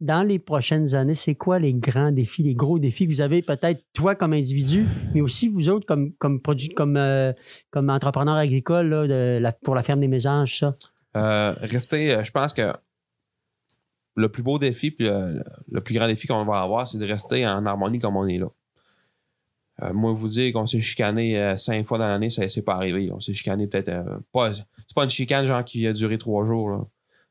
Dans 0.01 0.27
les 0.27 0.39
prochaines 0.39 0.95
années, 0.95 1.15
c'est 1.15 1.35
quoi 1.35 1.59
les 1.59 1.75
grands 1.75 2.11
défis, 2.11 2.43
les 2.43 2.55
gros 2.55 2.79
défis 2.79 3.07
que 3.07 3.13
vous 3.13 3.21
avez, 3.21 3.43
peut-être 3.43 3.83
toi 3.93 4.15
comme 4.15 4.33
individu, 4.33 4.87
mais 5.13 5.21
aussi 5.21 5.49
vous 5.49 5.69
autres 5.69 5.85
comme, 5.85 6.13
comme, 6.15 6.41
comme, 6.75 6.97
euh, 6.97 7.35
comme 7.71 7.91
entrepreneur 7.91 8.37
agricole 8.37 8.89
là, 8.89 9.53
pour 9.63 9.75
la 9.75 9.83
ferme 9.83 10.01
des 10.01 10.09
mésanges, 10.09 10.61
ça? 10.61 10.75
Euh, 11.17 11.55
rester, 11.61 12.15
euh, 12.15 12.25
je 12.25 12.31
pense 12.31 12.55
que 12.55 12.73
le 14.17 14.29
plus 14.31 14.43
beau 14.43 14.59
défi, 14.59 14.91
puis 14.91 15.07
le, 15.07 15.81
plus 15.81 15.95
grand 15.95 16.07
défi 16.07 16.27
qu'on 16.27 16.45
va 16.45 16.61
avoir, 16.61 16.89
c'est 16.89 16.99
de 16.99 17.07
rester 17.07 17.47
en 17.47 17.67
harmonie 17.67 17.99
comme 17.99 18.17
on 18.17 18.27
est 18.27 18.39
là. 18.39 18.49
Moi, 19.95 20.13
vous 20.13 20.29
dire 20.29 20.53
qu'on 20.53 20.67
s'est 20.67 20.83
chicané 20.83 21.55
cinq 21.57 21.87
fois 21.87 21.97
dans 21.97 22.07
l'année, 22.07 22.29
ça 22.29 22.47
c'est 22.51 22.61
pas 22.61 22.75
arrivé. 22.75 23.11
On 23.13 23.21
s'est 23.21 23.33
chicané 23.33 23.67
peut-être 23.67 24.21
pas. 24.31 24.53
C'est 24.53 24.95
pas 24.95 25.05
une 25.05 25.11
chicane 25.11 25.47
genre 25.47 25.65
qui 25.65 25.87
a 25.87 25.95
duré 25.95 26.19
trois 26.19 26.45
jours. 26.45 26.87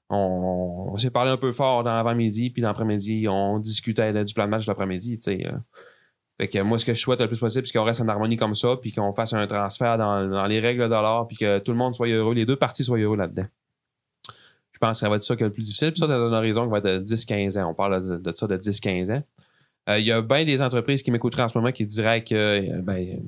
On, 0.09 0.97
s'est 0.97 1.11
parlé 1.11 1.31
un 1.31 1.37
peu 1.37 1.53
fort 1.53 1.83
dans 1.83 1.93
l'avant-midi, 1.93 2.49
puis 2.49 2.61
l'après-midi, 2.61 3.27
on 3.29 3.59
discutait 3.59 4.23
du 4.23 4.33
plan 4.33 4.45
de 4.45 4.49
match 4.49 4.65
de 4.65 4.71
l'après-midi. 4.71 5.19
euh. 5.27 5.51
Fait 6.39 6.47
que 6.47 6.59
moi, 6.59 6.79
ce 6.79 6.85
que 6.85 6.93
je 6.93 6.99
souhaite 6.99 7.19
le 7.19 7.27
plus 7.27 7.37
possible, 7.37 7.67
c'est 7.67 7.77
qu'on 7.77 7.83
reste 7.83 8.01
en 8.01 8.07
harmonie 8.07 8.37
comme 8.37 8.55
ça, 8.55 8.75
puis 8.81 8.91
qu'on 8.91 9.13
fasse 9.13 9.33
un 9.33 9.45
transfert 9.45 9.97
dans, 9.97 10.27
dans 10.27 10.45
les 10.47 10.59
règles 10.59 10.85
de 10.85 10.89
l'art, 10.89 11.27
puis 11.27 11.37
que 11.37 11.59
tout 11.59 11.71
le 11.71 11.77
monde 11.77 11.93
soit 11.93 12.07
heureux, 12.07 12.33
les 12.33 12.45
deux 12.45 12.55
parties 12.55 12.83
soient 12.83 12.97
heureux 12.97 13.17
là-dedans. 13.17 13.45
Je 14.79 14.87
pense 14.87 14.97
que 14.97 14.99
ça 15.01 15.09
va 15.09 15.17
être 15.17 15.23
ça 15.23 15.35
qui 15.35 15.43
est 15.43 15.47
le 15.47 15.51
plus 15.51 15.63
difficile. 15.63 15.91
Puis 15.91 15.99
ça, 15.99 16.07
c'est 16.07 16.13
un 16.13 16.31
horizon 16.31 16.63
qui 16.63 16.71
va 16.71 16.77
être 16.77 16.85
de 16.85 17.03
10-15 17.03 17.61
ans. 17.61 17.71
On 17.71 17.73
parle 17.73 18.21
de, 18.21 18.33
ça 18.33 18.47
de 18.47 18.57
10-15 18.57 19.13
ans. 19.13 19.23
Euh, 19.89 19.99
Il 19.99 20.05
y 20.05 20.11
a 20.13 20.21
bien 20.21 20.45
des 20.45 20.61
entreprises 20.61 21.03
qui 21.03 21.11
m'écouteraient 21.11 21.43
en 21.43 21.49
ce 21.49 21.57
moment 21.57 21.73
qui 21.73 21.85
diraient 21.85 22.23
que 22.23 22.33
euh, 22.33 22.81
ben, 22.81 23.19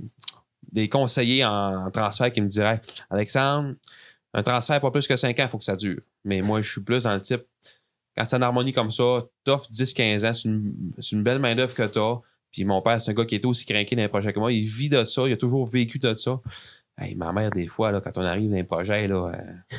des 0.72 0.88
conseillers 0.88 1.44
en 1.44 1.92
transfert 1.92 2.32
qui 2.32 2.40
me 2.40 2.48
diraient 2.48 2.80
Alexandre, 3.10 3.74
un 4.34 4.44
transfert 4.44 4.80
pas 4.80 4.92
plus 4.92 5.08
que 5.08 5.16
5 5.16 5.40
ans, 5.40 5.44
il 5.44 5.50
faut 5.50 5.58
que 5.58 5.64
ça 5.64 5.76
dure. 5.76 6.02
Mais 6.24 6.42
moi, 6.42 6.62
je 6.62 6.72
suis 6.72 6.82
plus 6.82 7.04
dans 7.04 7.14
le 7.14 7.22
type 7.22 7.44
quand 8.18 8.26
c'est 8.26 8.36
en 8.36 8.42
harmonie 8.42 8.74
comme 8.74 8.92
ça, 8.92 9.26
t'offres 9.44 9.70
10-15 9.72 10.30
ans, 10.30 10.34
c'est 10.34 11.12
une, 11.12 11.24
belle 11.24 11.40
main-d'œuvre 11.40 11.74
que 11.74 11.84
t'as. 11.84 12.16
Puis 12.52 12.66
mon 12.66 12.82
père, 12.82 13.00
c'est 13.00 13.12
un 13.12 13.14
gars 13.14 13.26
qui 13.26 13.36
était 13.36 13.46
aussi 13.46 13.66
craqué 13.66 13.96
dans 13.96 14.02
les 14.02 14.10
projets 14.10 14.34
que 14.34 14.40
moi. 14.40 14.52
Il 14.52 14.66
vit 14.66 14.90
de 14.90 15.04
ça, 15.06 15.24
il 15.26 15.34
a 15.34 15.38
toujours 15.38 15.66
vécu 15.66 16.00
de 16.00 16.14
ça. 16.16 16.40
Hey, 17.00 17.16
ma 17.16 17.32
mère, 17.32 17.52
des 17.52 17.68
fois, 17.68 17.92
là, 17.92 18.02
quand 18.02 18.18
on 18.18 18.26
arrive 18.26 18.50
dans 18.50 18.58
les 18.58 18.64
projets, 18.64 19.08
là, 19.08 19.32
euh, 19.34 19.78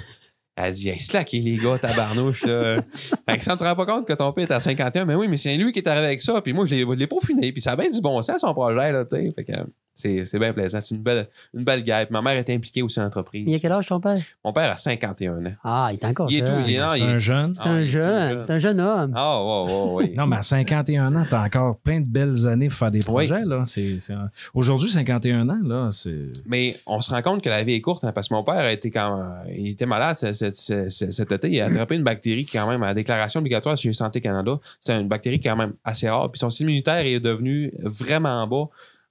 elle 0.56 0.72
dit 0.72 0.88
Hey, 0.88 0.98
slacké, 0.98 1.40
les 1.40 1.58
gars, 1.58 1.78
tabarnouche. 1.78 2.44
Là. 2.46 2.82
Alexandre, 3.26 3.58
tu 3.58 3.64
te 3.64 3.68
rends 3.68 3.76
pas 3.76 3.86
compte 3.86 4.08
que 4.08 4.14
ton 4.14 4.32
père 4.32 4.44
est 4.44 4.54
à 4.54 4.60
51, 4.60 5.04
mais 5.04 5.14
oui, 5.14 5.28
mais 5.28 5.36
c'est 5.36 5.54
lui 5.56 5.72
qui 5.72 5.80
est 5.80 5.88
arrivé 5.88 6.06
avec 6.06 6.22
ça. 6.22 6.40
Puis 6.40 6.54
moi, 6.54 6.64
je 6.64 6.74
l'ai, 6.74 7.06
peaufiné. 7.06 7.52
Puis 7.52 7.60
ça 7.60 7.72
a 7.72 7.76
bien 7.76 7.90
du 7.90 8.00
bon 8.00 8.20
sens, 8.22 8.40
son 8.40 8.54
projet. 8.54 8.90
Là, 8.90 9.04
tu 9.04 9.16
sais. 9.16 9.32
fait 9.32 9.44
que, 9.44 9.52
c'est, 9.94 10.24
c'est 10.26 10.38
bien 10.38 10.52
plaisant. 10.52 10.80
C'est 10.80 10.94
une 10.94 11.02
belle, 11.02 11.26
une 11.54 11.64
belle 11.64 11.82
ma 12.10 12.22
mère 12.22 12.36
était 12.38 12.54
impliquée 12.54 12.82
aussi 12.82 12.96
dans 12.98 13.04
l'entreprise. 13.04 13.44
Il 13.46 13.52
y 13.52 13.56
a 13.56 13.58
quel 13.58 13.72
âge 13.72 13.86
ton 13.86 14.00
père? 14.00 14.16
Mon 14.44 14.52
père 14.52 14.70
a 14.72 14.76
51 14.76 15.44
ans. 15.46 15.52
Ah, 15.64 15.90
il 15.92 15.96
est 15.96 16.04
encore 16.06 16.30
Il 16.30 16.36
est 16.36 16.46
jeune. 16.46 16.48
tout- 16.48 16.62
il 16.68 16.74
est- 16.74 16.78
non, 16.80 16.88
C'est 16.90 16.98
il- 16.98 17.04
un 17.04 17.18
jeune. 17.18 17.54
C'est 17.56 17.62
Ah, 17.64 17.68
il 17.68 17.70
un 17.72 17.78
est 17.80 17.84
tout 17.84 17.90
jeune. 17.90 18.44
C'est 18.46 18.52
un 18.52 18.58
jeune 18.58 18.80
homme. 18.80 19.12
Ah, 19.14 19.44
ouais, 19.44 19.72
ouais, 19.72 19.92
ouais. 19.94 20.12
Non, 20.16 20.26
mais 20.26 20.36
à 20.36 20.42
51 20.42 21.14
ans, 21.16 21.24
tu 21.28 21.34
as 21.34 21.42
encore 21.42 21.76
plein 21.78 22.00
de 22.00 22.08
belles 22.08 22.46
années 22.46 22.68
pour 22.68 22.78
faire 22.78 22.90
des 22.90 22.98
projets. 23.00 23.44
Là. 23.44 23.62
C'est, 23.66 23.98
c'est 24.00 24.12
un- 24.14 24.30
Aujourd'hui, 24.54 24.90
51 24.90 25.48
ans, 25.48 25.58
là, 25.64 25.90
c'est. 25.92 26.16
Mais 26.46 26.76
on 26.86 27.00
se 27.00 27.10
rend 27.10 27.22
compte 27.22 27.42
que 27.42 27.48
la 27.48 27.62
vie 27.62 27.74
est 27.74 27.80
courte 27.80 28.04
hein, 28.04 28.12
parce 28.14 28.28
que 28.28 28.34
mon 28.34 28.44
père 28.44 28.54
a 28.54 28.72
été 28.72 28.90
quand 28.90 29.32
il 29.54 29.68
était 29.68 29.86
malade 29.86 30.16
ce- 30.16 30.32
ce- 30.32 30.52
ce- 30.52 30.88
ce- 30.88 31.10
cet 31.10 31.32
été. 31.32 31.50
Il 31.50 31.60
a 31.60 31.66
attrapé 31.66 31.94
une 31.96 32.02
bactérie 32.04 32.44
qui, 32.44 32.56
quand 32.56 32.68
même, 32.68 32.82
à 32.82 32.86
la 32.86 32.94
déclaration 32.94 33.40
obligatoire 33.40 33.76
chez 33.76 33.92
Santé 33.92 34.20
Canada, 34.20 34.58
c'est 34.80 34.98
une 34.98 35.08
bactérie 35.08 35.40
quand 35.40 35.56
même 35.56 35.72
assez 35.84 36.08
rare. 36.08 36.30
Puis 36.30 36.38
son 36.38 36.50
système 36.50 36.68
immunitaire 36.68 37.04
est 37.04 37.20
devenu 37.20 37.72
vraiment 37.82 38.46
bas. 38.46 38.64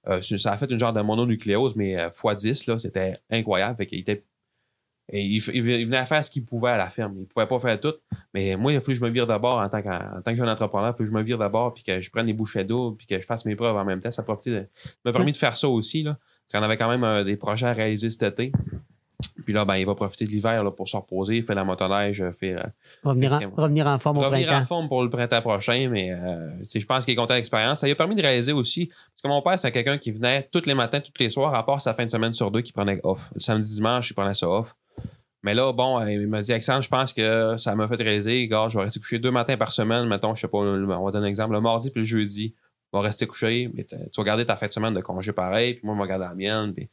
Euh, 0.08 0.20
ça 0.20 0.52
a 0.52 0.58
fait 0.58 0.70
une 0.70 0.78
genre 0.78 0.92
de 0.92 1.00
mononucléose, 1.00 1.76
mais 1.76 1.96
euh, 1.96 2.08
x10, 2.08 2.68
là, 2.70 2.78
c'était 2.78 3.18
incroyable. 3.30 3.76
Fait 3.76 3.88
était. 3.92 4.24
il, 5.12 5.36
il 5.36 5.62
venait 5.62 5.96
à 5.96 6.06
faire 6.06 6.24
ce 6.24 6.30
qu'il 6.30 6.44
pouvait 6.44 6.70
à 6.70 6.76
la 6.76 6.90
ferme. 6.90 7.14
Il 7.18 7.26
pouvait 7.26 7.46
pas 7.46 7.60
faire 7.60 7.78
tout. 7.78 7.94
Mais 8.34 8.56
moi, 8.56 8.72
il 8.72 8.76
a 8.76 8.80
fallu 8.80 8.94
que 8.94 9.00
je 9.00 9.04
me 9.04 9.10
vire 9.10 9.26
d'abord 9.26 9.58
en 9.58 9.68
tant, 9.68 9.80
que 9.80 10.34
jeune 10.34 10.48
entrepreneur. 10.48 10.90
Il 10.90 10.92
faut 10.92 11.04
que 11.04 11.10
je 11.10 11.14
me 11.14 11.22
vire 11.22 11.38
d'abord, 11.38 11.74
puis 11.74 11.84
que 11.84 12.00
je 12.00 12.10
prenne 12.10 12.26
des 12.26 12.32
bouchées 12.32 12.64
d'eau, 12.64 12.92
puis 12.92 13.06
que 13.06 13.20
je 13.20 13.26
fasse 13.26 13.44
mes 13.44 13.54
preuves 13.54 13.76
en 13.76 13.84
même 13.84 14.00
temps. 14.00 14.10
Ça 14.10 14.22
a 14.26 14.38
m'a 15.04 15.12
permis 15.12 15.32
de 15.32 15.36
faire 15.36 15.56
ça 15.56 15.68
aussi. 15.68 16.02
Là. 16.02 16.18
Parce 16.46 16.60
qu'on 16.60 16.68
avait 16.68 16.76
quand 16.76 16.88
même 16.88 17.04
euh, 17.04 17.24
des 17.24 17.36
projets 17.36 17.66
à 17.66 17.72
réaliser 17.72 18.10
cet 18.10 18.22
été. 18.22 18.52
Puis 19.52 19.58
là, 19.58 19.66
ben, 19.66 19.76
il 19.76 19.84
va 19.84 19.94
profiter 19.94 20.24
de 20.24 20.30
l'hiver 20.30 20.64
pour 20.74 20.88
se 20.88 20.96
reposer, 20.96 21.42
faire 21.42 21.56
la 21.56 21.64
motoneige, 21.64 22.24
faire 22.40 22.64
euh, 22.64 22.70
Revenir, 23.04 23.34
en, 23.34 23.62
revenir 23.62 23.86
en 23.86 23.98
forme 23.98 24.16
au 24.16 24.20
revenir 24.22 24.50
en 24.50 24.64
forme 24.64 24.88
pour 24.88 25.02
le 25.02 25.10
printemps 25.10 25.42
prochain. 25.42 25.90
Mais 25.90 26.10
euh, 26.10 26.48
je 26.74 26.86
pense 26.86 27.04
qu'il 27.04 27.12
est 27.12 27.16
content 27.16 27.34
d'expérience. 27.34 27.80
Ça 27.80 27.86
lui 27.86 27.92
a 27.92 27.96
permis 27.96 28.14
de 28.14 28.22
réaliser 28.22 28.54
aussi. 28.54 28.86
Parce 28.86 29.22
que 29.22 29.28
mon 29.28 29.42
père, 29.42 29.58
c'est 29.58 29.70
quelqu'un 29.70 29.98
qui 29.98 30.10
venait 30.10 30.48
tous 30.50 30.64
les 30.64 30.72
matins, 30.72 31.00
tous 31.00 31.12
les 31.18 31.28
soirs, 31.28 31.54
à 31.54 31.66
part 31.66 31.82
sa 31.82 31.92
fin 31.92 32.06
de 32.06 32.10
semaine 32.10 32.32
sur 32.32 32.50
deux, 32.50 32.62
qui 32.62 32.72
prenait 32.72 32.98
off. 33.02 33.30
Le 33.34 33.40
samedi, 33.40 33.74
dimanche, 33.74 34.08
il 34.08 34.14
prenait 34.14 34.32
ça 34.32 34.48
off. 34.48 34.74
Mais 35.42 35.52
là, 35.52 35.70
bon, 35.74 36.00
euh, 36.00 36.10
il 36.10 36.26
m'a 36.28 36.40
dit, 36.40 36.52
Alexandre, 36.52 36.80
je 36.80 36.88
pense 36.88 37.12
que 37.12 37.58
ça 37.58 37.74
m'a 37.74 37.86
fait 37.88 37.96
réaliser, 37.96 38.48
gars, 38.48 38.68
je 38.68 38.78
vais 38.78 38.84
rester 38.84 39.00
couché 39.00 39.18
deux 39.18 39.32
matins 39.32 39.58
par 39.58 39.72
semaine. 39.72 40.06
Mettons, 40.06 40.34
je 40.34 40.40
sais 40.40 40.48
pas, 40.48 40.56
on 40.56 41.04
va 41.04 41.10
donner 41.10 41.26
un 41.26 41.28
exemple, 41.28 41.52
le 41.52 41.60
mardi 41.60 41.90
puis 41.90 42.00
le 42.00 42.06
jeudi. 42.06 42.54
On 42.94 43.00
va 43.00 43.06
rester 43.06 43.26
couché, 43.26 43.70
mais 43.74 43.84
tu 43.84 43.96
vas 44.16 44.24
garder 44.24 44.46
ta 44.46 44.56
fin 44.56 44.66
de 44.66 44.72
semaine 44.72 44.94
de 44.94 45.00
congé 45.00 45.32
pareil, 45.32 45.74
puis 45.74 45.82
moi, 45.84 45.94
je 45.94 46.02
vais 46.02 46.08
garder 46.08 46.24
la 46.24 46.34
mienne. 46.34 46.74
Puis, 46.74 46.88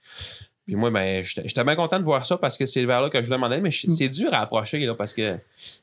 puis 0.70 0.76
moi, 0.76 0.92
ben, 0.92 1.24
j'étais 1.24 1.64
bien 1.64 1.76
content 1.76 1.98
de 2.00 2.04
voir 2.04 2.26
ça 2.26 2.38
parce 2.38 2.58
que 2.58 2.66
c'est 2.68 2.86
vers 2.86 3.02
là 3.02 3.10
que 3.10 3.20
je 3.22 3.28
voulais 3.28 3.40
m'en 3.40 3.48
aller, 3.48 3.60
mais 3.62 3.72
je- 3.72 3.90
c'est 3.90 4.08
dur 4.10 4.32
à 4.34 4.42
approcher, 4.42 4.80
là, 4.86 4.94
parce 4.94 5.14
que, 5.14 5.36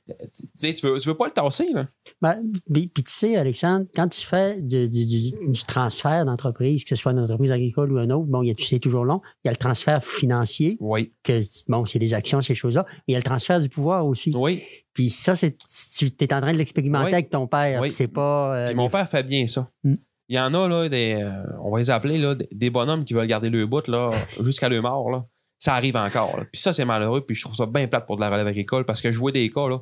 tu 0.07 0.14
sais, 0.55 0.72
tu 0.74 0.87
veux, 0.87 0.99
tu 1.01 1.09
veux 1.09 1.16
pas 1.16 1.26
le 1.26 1.32
tasser, 1.32 1.68
là. 1.74 1.87
Ben, 2.22 2.39
puis, 2.72 2.89
tu 2.95 3.03
sais, 3.07 3.37
Alexandre, 3.37 3.87
quand 3.95 4.09
tu 4.09 4.24
fais 4.24 4.61
du, 4.61 4.89
du- 4.89 5.32
transfert 5.66 6.24
d'entreprise, 6.24 6.84
que 6.84 6.91
ce 6.91 6.97
soit 6.97 7.12
une 7.12 7.18
entreprise 7.18 7.51
agricole 7.51 7.93
ou 7.93 7.99
un 7.99 8.09
autre, 8.11 8.26
bon, 8.26 8.43
c'est 8.59 8.78
toujours 8.78 9.05
long. 9.05 9.20
Il 9.45 9.49
y 9.49 9.51
a 9.51 9.53
le 9.53 9.57
transfert 9.57 10.05
financier, 10.05 10.76
Oui. 10.80 11.12
que 11.24 11.41
bon, 11.68 11.84
c'est 11.87 11.99
des 11.99 12.14
actions, 12.14 12.41
ces 12.43 12.55
choses-là. 12.55 12.84
Mais 12.89 13.03
il 13.09 13.12
y 13.12 13.16
a 13.16 13.18
le 13.18 13.24
transfert 13.24 13.61
du 13.61 13.68
pouvoir 13.68 14.07
aussi. 14.07 14.32
Oui. 14.34 14.62
Puis 14.95 15.11
ça, 15.11 15.34
c'est 15.37 15.57
tu 15.59 16.07
es 16.20 16.32
en 16.32 16.41
train 16.41 16.53
de 16.53 16.59
l'expérimenter 16.59 17.07
Oui. 17.09 17.12
avec 17.12 17.28
ton 17.30 17.47
père. 17.47 17.80
Oui. 17.82 17.93
C'est 17.93 18.07
pas. 18.09 18.55
euh, 18.57 18.66
Puis 18.68 18.74
mon 18.76 18.89
père 18.89 19.09
fait 19.11 19.22
bien 19.22 19.47
ça. 19.47 19.68
Mm. 19.84 19.95
Il 20.29 20.37
y 20.37 20.41
en 20.41 20.53
a, 20.55 20.68
là, 20.68 20.89
des, 20.89 21.14
euh, 21.22 21.31
on 21.62 21.70
va 21.70 21.79
les 21.79 21.91
appeler, 21.91 22.18
là, 22.18 22.35
des- 22.51 22.70
bonhommes 22.70 23.05
qui 23.05 23.14
veulent 23.14 23.27
garder 23.29 23.49
le 23.51 23.64
bout, 23.66 23.87
là, 23.89 24.11
jusqu'à 24.43 24.68
leur 24.68 24.83
mort, 24.83 25.11
là. 25.11 25.24
Ça 25.59 25.74
arrive 25.74 25.97
encore, 25.97 26.37
là. 26.37 26.45
Puis 26.53 26.61
ça, 26.61 26.72
c'est 26.72 26.85
malheureux, 26.85 27.22
puis 27.24 27.35
je 27.35 27.43
trouve 27.43 27.55
ça 27.57 27.66
bien 27.66 27.87
plate 27.87 28.07
pour 28.07 28.16
de 28.16 28.20
la 28.20 28.31
relève 28.31 28.47
agricole, 28.47 28.85
parce 28.85 29.01
que 29.01 29.11
je 29.12 29.18
vois 29.18 29.33
des 29.33 29.49
cas, 29.51 29.68
là, 29.68 29.79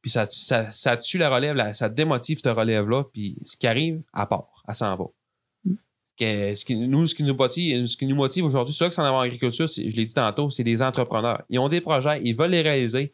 puis 0.00 0.10
ça, 0.10 0.26
ça, 0.28 0.70
ça 0.72 0.96
tue 0.96 1.18
la 1.18 1.28
relève, 1.30 1.54
là, 1.54 1.72
ça 1.74 1.88
démotive 1.88 2.40
cette 2.42 2.56
relève-là, 2.56 3.04
puis 3.12 3.36
ce 3.44 3.56
qui 3.56 3.66
arrive, 3.66 4.02
à 4.12 4.26
part, 4.26 4.48
elle 4.66 4.74
s'en 4.74 4.96
va. 4.96 5.04
Que- 6.18 6.54
ce 6.54 6.64
qui, 6.64 6.76
nous, 6.76 7.06
ce 7.06 7.14
qui 7.14 7.22
nous 7.24 7.34
motive, 7.34 7.86
ce 7.86 7.96
qui 7.96 8.06
nous 8.06 8.16
motive 8.16 8.44
aujourd'hui, 8.44 8.72
c'est 8.74 8.84
ça 8.84 8.88
que 8.88 8.94
c'est 8.94 9.00
en 9.00 9.04
avoir 9.04 9.22
agriculture, 9.22 9.66
je 9.68 9.82
l'ai 9.82 10.04
dit 10.04 10.14
tantôt, 10.14 10.50
c'est 10.50 10.64
des 10.64 10.82
entrepreneurs. 10.82 11.42
Ils 11.48 11.58
ont 11.58 11.68
des 11.68 11.80
projets, 11.80 12.20
ils 12.22 12.34
veulent 12.36 12.50
les 12.50 12.60
réaliser. 12.62 13.12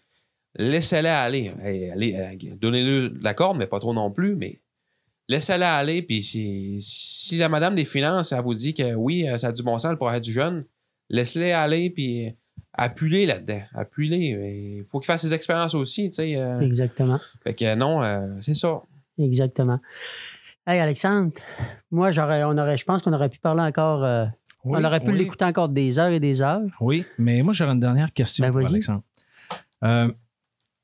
Laissez-les 0.57 1.09
aller. 1.09 1.53
Hey, 1.63 1.91
allez, 1.91 2.15
euh, 2.17 2.55
Donnez-le 2.57 3.11
de 3.11 3.23
la 3.23 3.35
corde, 3.35 3.57
mais 3.59 3.67
pas 3.67 3.79
trop 3.81 3.93
non 3.95 4.11
plus, 4.11 4.35
mais 4.35 4.59
laissez-les 5.29 5.65
aller. 5.65 6.03
Puis 6.03 6.23
si, 6.23 6.77
si 6.81 7.37
la 7.39 7.49
madame 7.49 7.75
des 7.75 7.85
finances, 7.85 8.33
elle 8.33 8.43
vous 8.43 8.55
dit 8.55 8.75
que 8.75 8.95
oui, 8.95 9.29
euh, 9.29 9.37
ça 9.39 9.49
a 9.49 9.53
du 9.53 9.63
bon 9.63 9.79
sens 9.79 9.91
le 9.91 9.97
projet 9.97 10.21
du 10.21 10.33
jeune, 10.33 10.65
laissez-les 11.11 11.53
aller, 11.53 11.91
puis 11.91 12.33
appuie-les 12.73 13.27
là-dedans. 13.27 13.61
Appuie-les. 13.75 14.79
Il 14.81 14.85
faut 14.91 15.01
qu'il 15.01 15.07
fasse 15.07 15.23
ses 15.23 15.35
expériences 15.35 15.75
aussi, 15.75 16.11
tu 16.11 16.15
sais. 16.17 16.37
euh. 16.37 16.61
Exactement. 16.61 17.19
Fait 17.45 17.55
que 17.55 17.75
non, 17.75 18.03
euh, 18.03 18.27
c'est 18.41 18.55
ça. 18.55 18.81
Exactement. 19.19 19.79
Hey, 20.67 20.81
Alexandre, 20.81 21.33
moi, 21.91 22.13
j'aurais, 22.13 22.45
on 22.45 22.57
aurait, 22.59 22.77
je 22.77 22.85
pense 22.85 23.03
qu'on 23.03 23.13
aurait 23.15 23.31
pu 23.31 23.39
parler 23.39 23.63
encore 23.63 24.05
euh, 24.05 24.27
Oui, 24.65 24.79
On 24.81 24.85
aurait 24.85 25.01
pu 25.01 25.11
oui. 25.13 25.19
l'écouter 25.19 25.45
encore 25.47 25.69
des 25.71 25.99
heures 25.99 26.11
et 26.13 26.21
des 26.21 26.43
heures. 26.43 26.61
Oui, 26.81 27.05
mais 27.17 27.43
moi, 27.43 27.53
j'aurais 27.55 27.73
une 27.73 27.81
dernière 27.81 28.13
question 28.13 28.45
Ben, 28.45 28.53
pour 28.53 28.61
vas-y. 28.61 28.73
Alexandre. 28.75 29.03
Euh, 29.83 30.09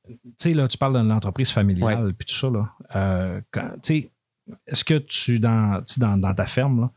tu 0.09 0.17
sais, 0.39 0.55
là, 0.55 0.69
tu 0.69 0.79
parles 0.79 0.95
de 1.03 1.07
l'entreprise 1.07 1.51
familiale 1.51 2.13
puis 2.19 2.27
tout 2.27 2.35
ça, 2.35 2.49
là. 2.51 2.69
Euh, 2.97 3.41
quand- 3.51 3.71
tu 3.83 4.03
sais, 4.03 4.11
est-ce 4.67 4.85
que 4.85 4.99
tu, 4.99 5.39
dans, 5.39 5.83
dans, 5.99 6.17
dans 6.17 6.35
ta 6.35 6.47
ferme, 6.47 6.91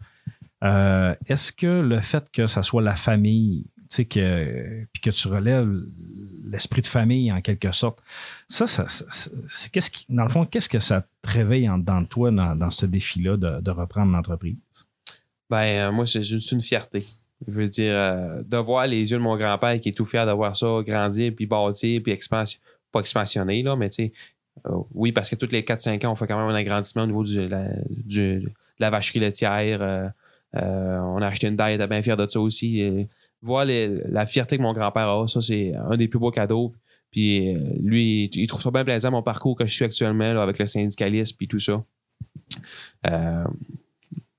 euh, 0.63 1.15
est-ce 1.27 1.51
que 1.51 1.81
le 1.81 2.01
fait 2.01 2.23
que 2.31 2.47
ça 2.47 2.63
soit 2.63 2.81
la 2.81 2.95
famille, 2.95 3.65
que, 4.09 4.85
puis 4.91 5.01
que 5.01 5.09
tu 5.11 5.27
relèves 5.27 5.71
l'esprit 6.45 6.81
de 6.81 6.87
famille 6.87 7.31
en 7.31 7.41
quelque 7.41 7.71
sorte, 7.71 8.01
ça- 8.49 8.67
ça- 8.67 8.85
c'est 9.47 9.71
qu'est-ce 9.71 9.91
qui, 9.91 10.05
dans 10.09 10.23
le 10.23 10.29
fond, 10.29 10.45
qu'est-ce 10.45 10.69
que 10.69 10.79
ça 10.79 11.01
te 11.21 11.29
réveille 11.29 11.69
en 11.69 11.77
dedans 11.77 12.01
de 12.01 12.07
toi 12.07 12.31
dans, 12.31 12.55
dans 12.55 12.69
ce 12.69 12.85
défi-là 12.85 13.37
de, 13.37 13.61
de 13.61 13.71
reprendre 13.71 14.11
l'entreprise? 14.11 14.57
Ben, 15.49 15.87
euh, 15.89 15.91
moi, 15.91 16.05
c'est 16.05 16.23
juste 16.23 16.51
une 16.51 16.61
fierté. 16.61 17.05
Je 17.47 17.51
veux 17.53 17.67
dire, 17.69 17.93
euh, 17.95 18.41
de 18.43 18.57
voir 18.57 18.87
les 18.87 19.11
yeux 19.11 19.17
de 19.17 19.23
mon 19.23 19.37
grand-père 19.37 19.79
qui 19.79 19.89
est 19.89 19.93
tout 19.93 20.05
fier 20.05 20.25
d'avoir 20.25 20.55
ça 20.55 20.67
grandir, 20.85 21.31
puis 21.35 21.45
bâtir, 21.45 22.01
puis 22.01 22.11
expansion, 22.11 22.59
pas 22.91 22.99
expansionner, 23.01 23.61
là, 23.61 23.75
mais 23.75 23.89
tu 23.89 23.95
sais, 24.07 24.13
euh, 24.65 24.81
oui, 24.93 25.11
parce 25.11 25.29
que 25.29 25.35
tous 25.35 25.51
les 25.51 25.61
4-5 25.61 26.05
ans, 26.05 26.11
on 26.11 26.15
fait 26.15 26.27
quand 26.27 26.37
même 26.37 26.53
un 26.53 26.57
agrandissement 26.57 27.03
au 27.03 27.07
niveau 27.07 27.23
de 27.23 28.41
la 28.79 28.89
vacherie 28.89 29.19
laitière. 29.19 29.81
euh, 29.81 30.07
euh, 30.55 30.99
on 30.99 31.21
a 31.21 31.27
acheté 31.27 31.47
une 31.47 31.55
daille, 31.55 31.77
bien 31.87 32.01
fier 32.01 32.17
de 32.17 32.27
ça 32.29 32.39
aussi. 32.39 33.07
Voir 33.41 33.65
la 33.65 34.25
fierté 34.25 34.57
que 34.57 34.61
mon 34.61 34.73
grand-père 34.73 35.09
a, 35.09 35.27
ça, 35.27 35.41
c'est 35.41 35.73
un 35.75 35.97
des 35.97 36.07
plus 36.07 36.19
beaux 36.19 36.31
cadeaux. 36.31 36.73
Puis 37.11 37.53
lui, 37.81 38.29
il, 38.33 38.47
trouve 38.47 38.61
ça 38.61 38.71
bien 38.71 38.83
plaisant, 38.83 39.11
mon 39.11 39.23
parcours 39.23 39.57
que 39.57 39.65
je 39.65 39.73
suis 39.73 39.85
actuellement 39.85 40.41
avec 40.41 40.59
le 40.59 40.65
syndicalisme, 40.65 41.35
puis 41.37 41.47
tout 41.47 41.59
ça. 41.59 41.83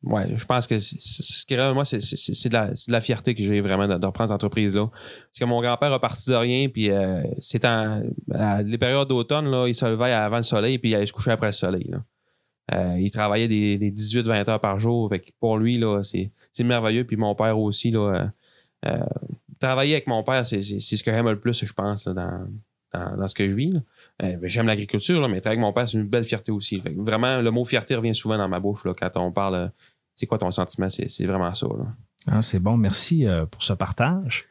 Ouais, 0.05 0.27
je 0.37 0.45
pense 0.45 0.69
que 0.69 0.79
ce 0.79 1.45
qui 1.45 1.57
moi, 1.57 1.85
c'est 1.85 1.99
de, 1.99 2.93
la- 2.93 3.01
fierté 3.01 3.35
que 3.35 3.43
j'ai 3.43 3.61
vraiment 3.61 3.89
de, 3.89 3.97
de 3.97 4.07
reprendre 4.07 4.29
cette 4.29 4.35
entreprise-là. 4.37 4.87
Parce 4.87 5.39
que 5.41 5.45
mon 5.45 5.61
grand-père 5.61 5.93
a 5.93 6.01
parti 6.01 6.31
de 6.31 6.37
rien, 6.37 6.69
puis 6.69 6.91
euh, 6.91 7.23
c'est 7.41 7.65
en 7.65 8.03
à 8.33 8.63
les 8.63 8.79
périodes 8.79 9.09
d'automne, 9.09 9.53
il 9.67 9.75
se 9.75 9.87
levait 9.87 10.13
avant 10.13 10.37
le 10.37 10.45
soleil, 10.45 10.79
puis 10.79 10.91
il 10.91 10.95
allait 10.95 11.07
se 11.07 11.13
coucher 11.13 11.33
après 11.33 11.49
le 11.49 11.53
soleil. 11.53 11.91
Euh, 12.75 12.97
il 12.99 13.11
travaillait 13.11 13.49
des, 13.49 13.79
des 13.79 13.91
18-20 13.91 14.51
heures 14.51 14.61
par 14.61 14.79
jour. 14.79 15.13
Pour 15.41 15.59
lui, 15.59 15.83
c'est 16.03 16.65
merveilleux. 16.65 17.05
Puis 17.05 17.17
mon 17.17 17.35
père 17.35 17.59
aussi, 17.59 17.91
là, 17.91 18.31
euh, 18.87 18.99
travailler 19.59 19.95
avec 19.95 20.07
mon 20.07 20.23
père, 20.23 20.45
c'est 20.47 20.63
ce 20.63 21.03
que 21.03 21.11
j'aime 21.11 21.29
le 21.29 21.39
plus, 21.39 21.65
je 21.65 21.73
pense, 21.73 22.07
dans, 22.07 22.47
dans, 22.93 23.29
ce 23.29 23.35
que 23.35 23.49
je 23.49 23.55
vis. 23.55 23.81
ben, 24.19 24.39
j'aime 24.43 24.67
l'agriculture, 24.67 25.21
mais 25.29 25.41
travailler 25.41 25.61
avec 25.61 25.61
mon 25.61 25.73
père, 25.73 25.89
c'est 25.89 25.99
une 25.99 26.09
belle 26.09 26.25
fierté 26.25 26.53
aussi. 26.53 26.81
Fait 26.81 26.93
que 26.93 27.01
vraiment, 27.01 27.41
le 27.41 27.51
mot 27.51 27.65
fierté 27.65 27.95
revient 27.95 28.15
souvent 28.15 28.37
dans 28.39 28.49
ma 28.49 28.61
bouche 28.61 28.85
là, 28.85 28.95
quand 28.95 29.11
on 29.17 29.33
parle. 29.33 29.71
Euh, 30.19 30.21
c'est 30.21 30.27
quoi 30.27 30.39
ton 30.39 30.51
sentiment? 30.51 30.89
C'est 30.89 31.09
c'est 31.09 31.27
vraiment 31.27 31.53
ça. 31.55 31.67
Là. 31.67 31.85
Ah, 32.27 32.43
c'est 32.43 32.59
bon, 32.59 32.77
merci 32.77 33.27
euh, 33.27 33.47
pour 33.47 33.63
ce 33.63 33.73
partage. 33.73 34.45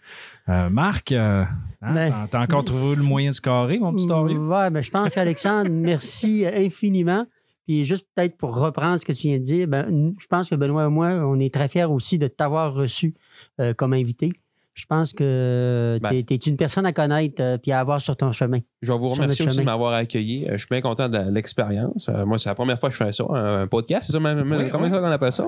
Euh, 0.49 0.69
Marc, 0.69 1.11
euh, 1.11 1.43
hein, 1.81 1.93
Ben, 1.93 2.09
t'as- 2.09 2.27
t'as 2.31 2.41
encore 2.43 2.63
trouvé 2.63 2.95
le 2.95 3.03
moyen 3.03 3.31
de 3.31 3.35
se 3.35 3.41
carrer, 3.41 3.77
mon 3.79 3.93
petit 3.93 4.05
story? 4.05 4.37
Ouais, 4.37 4.69
ben, 4.69 4.81
je 4.81 4.89
pense 4.89 5.13
qu'Alexandre, 5.13 5.69
merci 5.71 6.45
infiniment. 6.45 7.25
Puis 7.67 7.83
juste 7.83 8.07
peut-être 8.15 8.37
pour 8.37 8.55
reprendre 8.55 8.97
ce 8.99 9.05
que 9.05 9.11
tu 9.11 9.27
viens 9.27 9.37
de 9.39 9.43
dire, 9.43 9.67
ben, 9.67 10.13
je 10.17 10.27
pense 10.27 10.49
que 10.49 10.55
Benoît 10.55 10.85
et 10.85 10.89
moi, 10.89 11.09
on 11.09 11.37
est 11.39 11.53
très 11.53 11.67
fiers 11.67 11.83
aussi 11.83 12.17
de 12.17 12.27
t'avoir 12.29 12.73
reçu 12.73 13.13
euh, 13.59 13.73
comme 13.73 13.91
invité. 13.91 14.31
Je 14.77 14.85
pense 14.85 15.11
que 15.11 15.97
Ben. 16.03 16.23
tu 16.23 16.33
es, 16.35 16.37
une 16.37 16.55
personne 16.55 16.85
à 16.85 16.93
connaître 16.93 17.41
euh, 17.41 17.57
puis 17.57 17.71
à 17.71 17.79
avoir 17.79 17.99
sur 17.99 18.15
ton 18.15 18.31
chemin. 18.31 18.59
Je 18.83 18.93
vais 18.93 18.97
vous 18.99 19.09
remercier 19.09 19.43
aussi 19.47 19.57
de 19.57 19.63
m'avoir 19.63 19.93
accueilli. 19.93 20.45
Euh, 20.45 20.51
Je 20.51 20.57
suis 20.57 20.67
bien 20.69 20.81
content 20.81 21.09
de 21.09 21.17
l'expérience. 21.31 22.07
Euh, 22.09 22.27
moi, 22.27 22.37
c'est 22.37 22.47
la 22.49 22.53
première 22.53 22.79
fois 22.79 22.89
que 22.89 22.95
je 22.95 23.03
fais 23.03 23.11
ça, 23.11 23.23
un, 23.27 23.63
un 23.63 23.67
podcast. 23.67 24.03
C'est 24.05 24.11
ça, 24.13 24.19
même, 24.19 24.39
Oui, 24.51 24.69
comment 24.69 24.83
oui. 24.85 24.91
ça 24.91 24.99
qu'on 24.99 25.05
appelle 25.11 25.31
ça? 25.31 25.47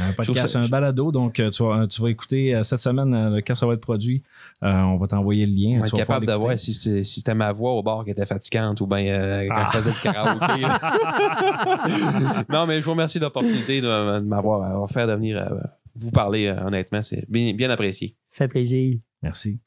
Un 0.00 0.12
podcast, 0.14 0.46
ça- 0.48 0.60
un 0.60 0.66
balado. 0.68 1.12
Donc, 1.12 1.38
euh, 1.40 1.50
tu 1.50 1.62
vas, 1.62 1.86
tu 1.86 2.00
vas 2.00 2.08
écouter 2.08 2.54
euh, 2.54 2.62
cette 2.62 2.78
semaine, 2.80 3.12
euh, 3.14 3.40
quand 3.46 3.54
ça 3.54 3.66
va 3.66 3.74
être 3.74 3.82
produit, 3.82 4.22
euh, 4.64 4.72
on 4.72 4.96
va 4.96 5.06
t'envoyer 5.08 5.44
le 5.44 5.52
lien. 5.52 5.76
On 5.76 5.80
va 5.82 5.86
Tu 5.86 5.96
être 5.96 5.98
capable 6.06 6.24
de 6.24 6.30
l'écouter. 6.32 6.46
voir 6.46 6.58
si 6.58 6.72
c'est- 6.72 7.04
si 7.04 7.20
c'était 7.20 7.34
ma 7.34 7.52
voix 7.52 7.72
au 7.74 7.82
bar 7.82 8.02
qui 8.04 8.10
était 8.12 8.24
fatigante 8.24 8.80
ou 8.80 8.86
bien 8.86 9.04
euh, 9.06 9.46
quand 9.48 9.54
Ah. 9.58 9.68
je 9.72 9.76
faisais 9.78 9.92
du 9.92 10.00
karaoké. 10.00 10.62
non, 12.48 12.66
mais 12.66 12.80
je 12.80 12.84
vous 12.84 12.92
remercie 12.92 13.18
de 13.18 13.24
l'opportunité 13.24 13.82
de, 13.82 14.20
de 14.20 14.24
m'avoir 14.24 14.62
avoir 14.62 14.88
fait 14.90 15.06
de 15.06 15.12
venir 15.12 15.36
euh, 15.38 15.60
vous 15.94 16.10
parler. 16.10 16.46
euh, 16.46 16.66
honnêtement, 16.66 17.02
c'est 17.02 17.24
bien, 17.30 17.52
bien 17.54 17.70
apprécié. 17.70 18.14
Fait 18.28 18.48
plaisir. 18.48 18.98
Merci. 19.22 19.58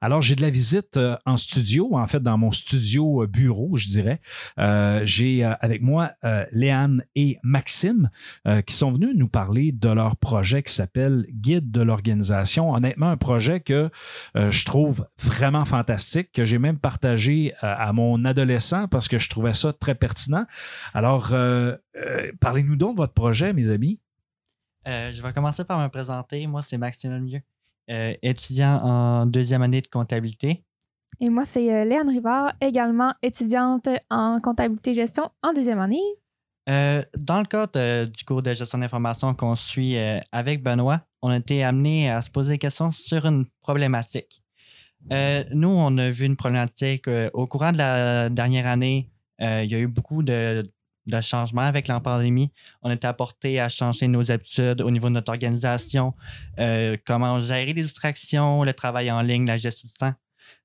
Alors, 0.00 0.22
j'ai 0.22 0.36
de 0.36 0.42
la 0.42 0.50
visite 0.50 0.96
euh, 0.96 1.16
en 1.26 1.36
studio, 1.36 1.96
en 1.96 2.06
fait, 2.06 2.22
dans 2.22 2.38
mon 2.38 2.52
studio 2.52 3.24
euh, 3.24 3.26
bureau, 3.26 3.76
je 3.76 3.88
dirais. 3.88 4.20
Euh, 4.58 5.00
j'ai 5.04 5.44
euh, 5.44 5.52
avec 5.60 5.82
moi 5.82 6.12
euh, 6.22 6.44
Léane 6.52 7.02
et 7.16 7.38
Maxime 7.42 8.08
euh, 8.46 8.62
qui 8.62 8.72
sont 8.72 8.92
venus 8.92 9.16
nous 9.16 9.26
parler 9.26 9.72
de 9.72 9.88
leur 9.88 10.16
projet 10.16 10.62
qui 10.62 10.72
s'appelle 10.72 11.26
Guide 11.32 11.72
de 11.72 11.82
l'organisation. 11.82 12.72
Honnêtement, 12.72 13.10
un 13.10 13.16
projet 13.16 13.58
que 13.58 13.90
euh, 14.36 14.50
je 14.52 14.64
trouve 14.64 15.04
vraiment 15.18 15.64
fantastique, 15.64 16.30
que 16.32 16.44
j'ai 16.44 16.58
même 16.58 16.78
partagé 16.78 17.52
euh, 17.64 17.74
à 17.76 17.92
mon 17.92 18.24
adolescent 18.24 18.86
parce 18.86 19.08
que 19.08 19.18
je 19.18 19.28
trouvais 19.28 19.54
ça 19.54 19.72
très 19.72 19.96
pertinent. 19.96 20.44
Alors, 20.94 21.30
euh, 21.32 21.74
euh, 21.96 22.30
parlez-nous 22.40 22.76
donc 22.76 22.92
de 22.92 22.98
votre 22.98 23.14
projet, 23.14 23.52
mes 23.54 23.70
amis. 23.70 23.98
Euh, 24.88 25.12
je 25.12 25.22
vais 25.22 25.32
commencer 25.32 25.64
par 25.64 25.78
me 25.78 25.88
présenter. 25.88 26.46
Moi, 26.46 26.62
c'est 26.62 26.78
Maxime 26.78 27.12
Lemieux, 27.12 27.42
euh, 27.90 28.14
étudiant 28.22 28.80
en 28.82 29.26
deuxième 29.26 29.62
année 29.62 29.80
de 29.80 29.88
comptabilité. 29.88 30.64
Et 31.20 31.28
moi, 31.28 31.44
c'est 31.44 31.72
euh, 31.72 31.84
Léane 31.84 32.08
Rivard, 32.08 32.54
également 32.60 33.12
étudiante 33.22 33.88
en 34.08 34.40
comptabilité 34.40 34.94
gestion 34.94 35.30
en 35.42 35.52
deuxième 35.52 35.80
année. 35.80 36.00
Euh, 36.68 37.02
dans 37.16 37.40
le 37.40 37.46
cadre 37.46 38.06
du 38.06 38.24
cours 38.24 38.42
de 38.42 38.54
gestion 38.54 38.78
d'information 38.78 39.34
qu'on 39.34 39.54
suit 39.54 39.96
avec 40.30 40.62
Benoît, 40.62 41.00
on 41.20 41.28
a 41.30 41.36
été 41.36 41.64
amené 41.64 42.10
à 42.10 42.22
se 42.22 42.30
poser 42.30 42.50
des 42.50 42.58
questions 42.58 42.90
sur 42.90 43.26
une 43.26 43.46
problématique. 43.60 44.42
Nous, 45.10 45.68
on 45.68 45.98
a 45.98 46.10
vu 46.10 46.26
une 46.26 46.36
problématique 46.36 47.08
au 47.32 47.46
courant 47.46 47.72
de 47.72 47.78
la 47.78 48.28
dernière 48.28 48.66
année. 48.66 49.10
il 49.40 49.70
y 49.70 49.74
a 49.74 49.78
eu 49.78 49.88
beaucoup 49.88 50.22
de, 50.22 50.70
de 51.06 51.20
changements 51.20 51.62
avec 51.62 51.88
la 51.88 52.00
pandémie. 52.00 52.52
On 52.82 52.90
été 52.90 53.06
apporté 53.06 53.60
à 53.60 53.68
changer 53.68 54.08
nos 54.08 54.30
habitudes 54.30 54.80
au 54.80 54.90
niveau 54.90 55.08
de 55.08 55.14
notre 55.14 55.32
organisation, 55.32 56.14
euh, 56.58 56.96
comment 57.06 57.40
gérer 57.40 57.66
les 57.66 57.82
distractions, 57.82 58.64
le 58.64 58.74
travail 58.74 59.10
en 59.10 59.22
ligne, 59.22 59.46
la 59.46 59.56
gestion 59.56 59.88
du 59.88 59.94
temps. 59.94 60.14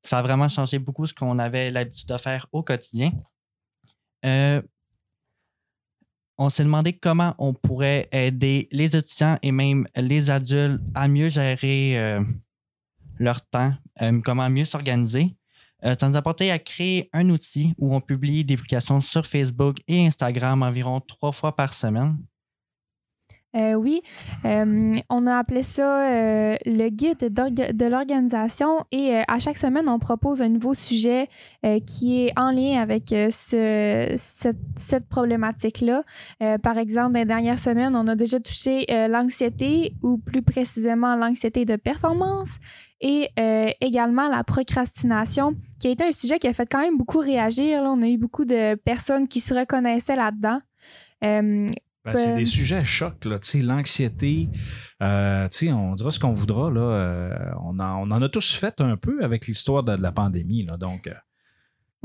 Ça 0.03 0.19
a 0.19 0.21
vraiment 0.21 0.49
changé 0.49 0.79
beaucoup 0.79 1.05
ce 1.05 1.13
qu'on 1.13 1.39
avait 1.39 1.71
l'habitude 1.71 2.09
de 2.09 2.17
faire 2.17 2.47
au 2.51 2.63
quotidien. 2.63 3.11
Euh, 4.25 4.61
on 6.37 6.49
s'est 6.49 6.63
demandé 6.63 6.93
comment 6.93 7.33
on 7.37 7.53
pourrait 7.53 8.07
aider 8.11 8.67
les 8.71 8.95
étudiants 8.95 9.37
et 9.41 9.51
même 9.51 9.87
les 9.95 10.29
adultes 10.29 10.81
à 10.93 11.07
mieux 11.07 11.29
gérer 11.29 11.97
euh, 11.97 12.21
leur 13.17 13.41
temps, 13.47 13.73
comment 14.23 14.49
mieux 14.49 14.65
s'organiser. 14.65 15.37
Euh, 15.85 15.95
ça 15.99 16.09
nous 16.09 16.15
a 16.15 16.21
porté 16.21 16.51
à 16.51 16.59
créer 16.59 17.09
un 17.13 17.29
outil 17.29 17.73
où 17.77 17.95
on 17.95 18.01
publie 18.01 18.43
des 18.43 18.55
publications 18.55 19.01
sur 19.01 19.25
Facebook 19.25 19.77
et 19.87 20.05
Instagram 20.05 20.63
environ 20.63 20.99
trois 21.01 21.31
fois 21.31 21.55
par 21.55 21.73
semaine. 21.73 22.17
Euh, 23.55 23.73
oui, 23.75 24.01
euh, 24.43 24.95
on 25.09 25.25
a 25.27 25.37
appelé 25.37 25.63
ça 25.63 26.09
euh, 26.09 26.57
le 26.65 26.89
guide 26.89 27.19
de 27.19 27.85
l'organisation 27.85 28.85
et 28.91 29.21
à 29.27 29.39
chaque 29.39 29.57
semaine, 29.57 29.87
on 29.87 29.97
propose 29.97 30.41
un 30.41 30.49
nouveau 30.49 30.73
sujet 30.73 31.29
qui 31.87 32.25
est 32.25 32.33
en 32.37 32.51
lien 32.51 32.81
avec 32.81 33.09
ce, 33.09 34.13
cette, 34.17 34.57
cette 34.75 35.07
problématique-là. 35.07 36.03
Par 36.61 36.77
exemple, 36.77 37.13
dans 37.13 37.19
les 37.19 37.25
dernières 37.25 37.59
semaines, 37.59 37.95
on 37.95 38.07
a 38.07 38.15
déjà 38.15 38.39
touché 38.39 38.85
l'anxiété 38.89 39.93
ou 40.03 40.17
plus 40.17 40.41
précisément 40.41 41.15
l'anxiété 41.15 41.65
de 41.65 41.75
performance 41.75 42.59
et 43.07 43.29
euh, 43.39 43.69
également 43.81 44.27
la 44.27 44.43
procrastination, 44.43 45.55
qui 45.79 45.87
a 45.87 45.91
été 45.91 46.03
un 46.03 46.11
sujet 46.11 46.39
qui 46.39 46.47
a 46.47 46.53
fait 46.53 46.65
quand 46.65 46.81
même 46.81 46.97
beaucoup 46.97 47.19
réagir. 47.19 47.83
là. 47.83 47.91
On 47.91 48.01
a 48.01 48.07
eu 48.07 48.17
beaucoup 48.17 48.45
de 48.45 48.73
personnes 48.73 49.27
qui 49.27 49.39
se 49.39 49.53
reconnaissaient 49.53 50.15
là-dedans. 50.15 50.59
Euh, 51.23 51.67
Ben, 52.03 52.17
c'est 52.17 52.35
des 52.35 52.45
sujets 52.45 52.83
là, 53.25 53.39
tu 53.39 53.47
sais, 53.47 53.61
l'anxiété, 53.61 54.49
euh, 55.03 55.47
on 55.71 55.93
dira 55.93 56.09
ce 56.09 56.19
qu'on 56.19 56.33
voudra, 56.33 56.71
là, 56.71 56.81
euh, 56.81 57.29
on, 57.63 57.79
en, 57.79 58.07
on 58.07 58.11
en 58.11 58.21
a 58.23 58.29
tous 58.29 58.53
fait 58.55 58.81
un 58.81 58.97
peu 58.97 59.23
avec 59.23 59.45
l'histoire 59.45 59.83
de, 59.83 59.95
de 59.95 60.01
la 60.01 60.11
pandémie, 60.11 60.65
là, 60.65 60.77
donc, 60.79 61.07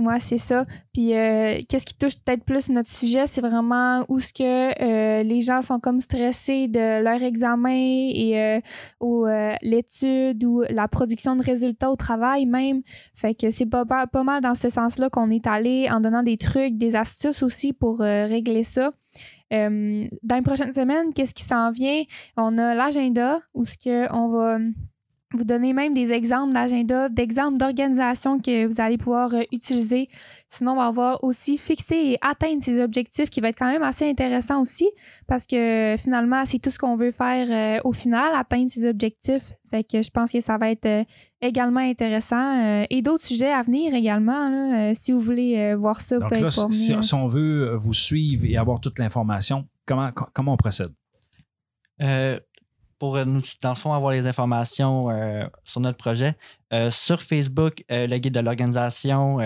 Ouais, 0.00 0.18
c'est 0.18 0.38
ça. 0.38 0.64
Puis, 0.94 1.14
euh, 1.14 1.60
qu'est-ce 1.68 1.84
qui 1.84 1.94
touche 1.94 2.16
peut-être 2.24 2.42
plus 2.42 2.70
notre 2.70 2.88
sujet, 2.88 3.26
c'est 3.26 3.42
vraiment 3.42 4.02
où 4.08 4.18
ce 4.18 4.32
que 4.32 4.42
euh, 4.82 5.22
les 5.22 5.42
gens 5.42 5.60
sont 5.60 5.78
comme 5.78 6.00
stressés 6.00 6.68
de 6.68 7.02
leur 7.02 7.22
examen 7.22 8.08
et 8.14 8.40
euh, 8.40 8.60
ou 9.00 9.26
l'étude 9.60 10.42
ou 10.42 10.62
la 10.70 10.88
production 10.88 11.36
de 11.36 11.42
résultats 11.42 11.90
au 11.90 11.96
travail 11.96 12.46
même. 12.46 12.80
Fait 13.14 13.34
que 13.34 13.50
c'est 13.50 13.66
pas, 13.66 13.84
pas, 13.84 14.22
mal 14.22 14.40
dans 14.40 14.54
ce 14.54 14.70
sens-là 14.70 15.10
qu'on 15.10 15.30
est 15.30 15.46
allé 15.46 15.88
en 15.90 16.00
donnant 16.00 16.22
des 16.22 16.38
trucs, 16.38 16.78
des 16.78 16.96
astuces 16.96 17.42
aussi 17.42 17.74
pour 17.74 17.98
régler 17.98 18.64
ça. 18.64 18.92
Dans 19.50 20.36
les 20.36 20.42
prochaines 20.42 20.72
semaines, 20.72 21.12
qu'est-ce 21.12 21.34
qui 21.34 21.44
s'en 21.44 21.70
vient? 21.70 22.04
On 22.38 22.56
a 22.56 22.74
l'agenda 22.74 23.40
où 23.52 23.64
ce 23.64 23.76
que 23.76 24.10
on 24.14 24.28
va 24.28 24.58
vous 25.32 25.44
donner 25.44 25.72
même 25.72 25.94
des 25.94 26.10
exemples 26.12 26.52
d'agenda, 26.52 27.08
d'exemples 27.08 27.56
d'organisation 27.56 28.40
que 28.40 28.66
vous 28.66 28.80
allez 28.80 28.98
pouvoir 28.98 29.32
euh, 29.34 29.42
utiliser. 29.52 30.08
Sinon, 30.48 30.72
on 30.72 30.76
va 30.76 30.86
avoir 30.86 31.22
aussi 31.22 31.56
fixer 31.56 31.94
et 31.94 32.18
atteindre 32.20 32.62
ces 32.62 32.82
objectifs 32.82 33.30
qui 33.30 33.40
va 33.40 33.50
être 33.50 33.58
quand 33.58 33.70
même 33.70 33.84
assez 33.84 34.08
intéressant 34.10 34.60
aussi 34.60 34.88
parce 35.28 35.46
que 35.46 35.94
finalement, 35.98 36.44
c'est 36.44 36.58
tout 36.58 36.70
ce 36.70 36.78
qu'on 36.80 36.96
veut 36.96 37.12
faire 37.12 37.46
euh, 37.48 37.80
au 37.84 37.92
final, 37.92 38.34
atteindre 38.34 38.68
ces 38.70 38.88
objectifs. 38.88 39.52
Fait 39.70 39.84
que 39.84 40.02
je 40.02 40.10
pense 40.10 40.32
que 40.32 40.40
ça 40.40 40.58
va 40.58 40.68
être 40.68 40.86
euh, 40.86 41.04
également 41.40 41.78
intéressant 41.78 42.58
euh, 42.64 42.84
et 42.90 43.00
d'autres 43.00 43.22
sujets 43.24 43.52
à 43.52 43.62
venir 43.62 43.94
également. 43.94 44.48
là, 44.48 44.90
euh, 44.90 44.92
si 44.96 45.12
vous 45.12 45.20
voulez 45.20 45.56
euh, 45.58 45.76
voir 45.76 46.00
ça, 46.00 46.18
Donc 46.18 46.30
là, 46.32 46.50
si, 46.72 46.92
si 47.02 47.14
on 47.14 47.28
veut 47.28 47.76
vous 47.76 47.94
suivre 47.94 48.46
et 48.46 48.56
avoir 48.56 48.80
toute 48.80 48.98
l'information, 48.98 49.68
comment, 49.86 50.10
co- 50.10 50.26
comment 50.34 50.54
on 50.54 50.56
procède? 50.56 50.90
Pour 53.00 53.16
euh, 53.16 53.24
nous, 53.24 53.42
dans 53.62 53.70
le 53.70 53.74
fond, 53.74 53.92
avoir 53.94 54.12
les 54.12 54.28
informations 54.28 55.10
euh, 55.10 55.44
sur 55.64 55.80
notre 55.80 55.96
projet, 55.96 56.36
euh, 56.72 56.90
sur 56.92 57.22
Facebook, 57.22 57.82
le 57.88 58.18
guide 58.18 58.34
de 58.34 58.40
l'organisation, 58.40 59.38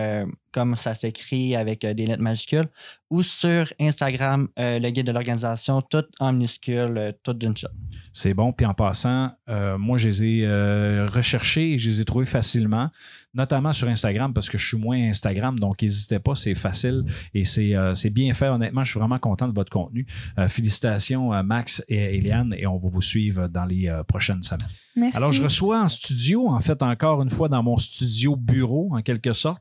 comme 0.54 0.76
ça 0.76 0.94
s'écrit 0.94 1.56
avec 1.56 1.84
euh, 1.84 1.94
des 1.94 2.06
lettres 2.06 2.22
majuscules, 2.22 2.68
ou 3.10 3.22
sur 3.24 3.72
Instagram, 3.80 4.48
euh, 4.58 4.78
le 4.78 4.90
guide 4.90 5.06
de 5.06 5.12
l'organisation, 5.12 5.82
tout 5.82 6.04
en 6.20 6.32
minuscules, 6.32 6.96
euh, 6.96 7.12
tout 7.24 7.32
d'une 7.32 7.56
shot. 7.56 7.68
C'est 8.12 8.34
bon. 8.34 8.52
Puis 8.52 8.64
en 8.64 8.74
passant, 8.74 9.32
euh, 9.48 9.76
moi, 9.76 9.98
je 9.98 10.08
les 10.08 10.24
ai 10.24 10.46
euh, 10.46 11.06
recherchés 11.12 11.72
et 11.72 11.78
je 11.78 11.90
les 11.90 12.00
ai 12.00 12.04
trouvés 12.04 12.24
facilement, 12.24 12.88
notamment 13.34 13.72
sur 13.72 13.88
Instagram 13.88 14.32
parce 14.32 14.48
que 14.48 14.56
je 14.56 14.66
suis 14.66 14.78
moins 14.78 14.96
Instagram. 15.08 15.58
Donc, 15.58 15.82
n'hésitez 15.82 16.20
pas, 16.20 16.36
c'est 16.36 16.54
facile 16.54 17.04
et 17.34 17.44
c'est 17.44 17.74
euh, 17.74 17.96
c'est 17.96 18.10
bien 18.10 18.32
fait. 18.32 18.48
Honnêtement, 18.48 18.84
je 18.84 18.90
suis 18.92 19.00
vraiment 19.00 19.18
content 19.18 19.48
de 19.48 19.54
votre 19.54 19.72
contenu. 19.72 20.06
Euh, 20.38 20.48
félicitations 20.48 21.32
à 21.32 21.42
Max 21.42 21.84
et 21.88 22.16
Eliane 22.16 22.54
et 22.56 22.68
on 22.68 22.76
va 22.76 22.88
vous 22.88 23.02
suivre 23.02 23.48
dans 23.48 23.64
les 23.64 23.88
euh, 23.88 24.04
prochaines 24.04 24.44
semaines. 24.44 24.68
Merci. 24.94 25.16
Alors, 25.16 25.32
je 25.32 25.42
reçois 25.42 25.82
en 25.82 25.88
studio, 25.88 26.48
en 26.48 26.60
fait, 26.60 26.80
encore 26.80 27.20
une 27.22 27.30
fois, 27.30 27.48
dans 27.48 27.64
mon 27.64 27.76
studio 27.76 28.36
bureau, 28.36 28.90
en 28.92 29.02
quelque 29.02 29.32
sorte, 29.32 29.60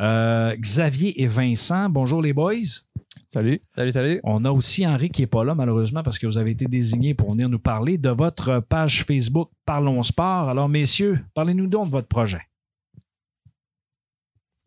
euh, 0.00 0.54
Xavier 0.56 1.22
et 1.22 1.26
Vincent. 1.26 1.88
Bonjour 1.88 2.22
les 2.22 2.32
boys. 2.32 2.82
Salut. 3.28 3.60
Salut, 3.74 3.92
salut. 3.92 4.20
On 4.24 4.44
a 4.44 4.50
aussi 4.50 4.86
Henri 4.86 5.10
qui 5.10 5.22
n'est 5.22 5.26
pas 5.26 5.44
là, 5.44 5.54
malheureusement, 5.54 6.02
parce 6.02 6.18
que 6.18 6.26
vous 6.26 6.38
avez 6.38 6.52
été 6.52 6.66
désigné 6.66 7.14
pour 7.14 7.32
venir 7.32 7.48
nous 7.48 7.58
parler 7.58 7.98
de 7.98 8.10
votre 8.10 8.60
page 8.60 9.04
Facebook 9.04 9.50
Parlons 9.64 10.02
Sport. 10.02 10.48
Alors, 10.48 10.68
messieurs, 10.68 11.20
parlez-nous 11.34 11.66
donc 11.66 11.86
de 11.86 11.92
votre 11.92 12.08
projet. 12.08 12.42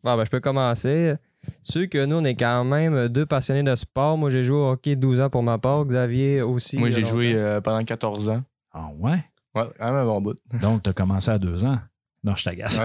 Bon, 0.04 0.16
ben, 0.16 0.24
je 0.24 0.30
peux 0.30 0.40
commencer. 0.40 1.14
Sûr 1.62 1.88
que 1.88 2.04
nous, 2.04 2.16
on 2.16 2.24
est 2.24 2.34
quand 2.34 2.64
même 2.64 3.08
deux 3.08 3.26
passionnés 3.26 3.62
de 3.62 3.74
sport. 3.74 4.18
Moi, 4.18 4.30
j'ai 4.30 4.44
joué 4.44 4.56
au 4.56 4.70
hockey 4.70 4.96
12 4.96 5.20
ans 5.20 5.30
pour 5.30 5.42
ma 5.42 5.58
part. 5.58 5.84
Xavier 5.86 6.42
aussi. 6.42 6.78
Moi, 6.78 6.90
j'ai 6.90 7.04
joué 7.04 7.34
euh, 7.34 7.60
pendant 7.60 7.82
14 7.82 8.28
ans. 8.28 8.42
Ah 8.72 8.88
ouais? 8.98 9.24
Ouais, 9.54 9.64
quand 9.78 9.86
même 9.86 9.94
un 9.94 10.04
bon 10.04 10.20
bout. 10.20 10.38
Donc, 10.60 10.82
tu 10.82 10.90
as 10.90 10.92
commencé 10.92 11.30
à 11.30 11.38
deux 11.38 11.64
ans. 11.64 11.78
Non, 12.24 12.34
je 12.36 12.44
t'agace. 12.44 12.78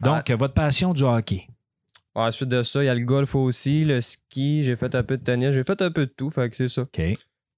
Donc, 0.00 0.30
votre 0.30 0.54
passion 0.54 0.92
du 0.92 1.02
hockey? 1.02 1.46
Bon, 2.14 2.22
ensuite 2.22 2.48
de 2.48 2.62
ça, 2.62 2.82
il 2.82 2.86
y 2.86 2.88
a 2.88 2.94
le 2.94 3.04
golf 3.04 3.34
aussi, 3.34 3.84
le 3.84 4.00
ski. 4.00 4.64
J'ai 4.64 4.76
fait 4.76 4.94
un 4.94 5.02
peu 5.02 5.16
de 5.16 5.22
tennis. 5.22 5.52
J'ai 5.52 5.62
fait 5.62 5.80
un 5.82 5.90
peu 5.90 6.06
de 6.06 6.12
tout. 6.16 6.30
Fait 6.30 6.50
que 6.50 6.56
c'est 6.56 6.68
ça. 6.68 6.82
OK. 6.82 7.00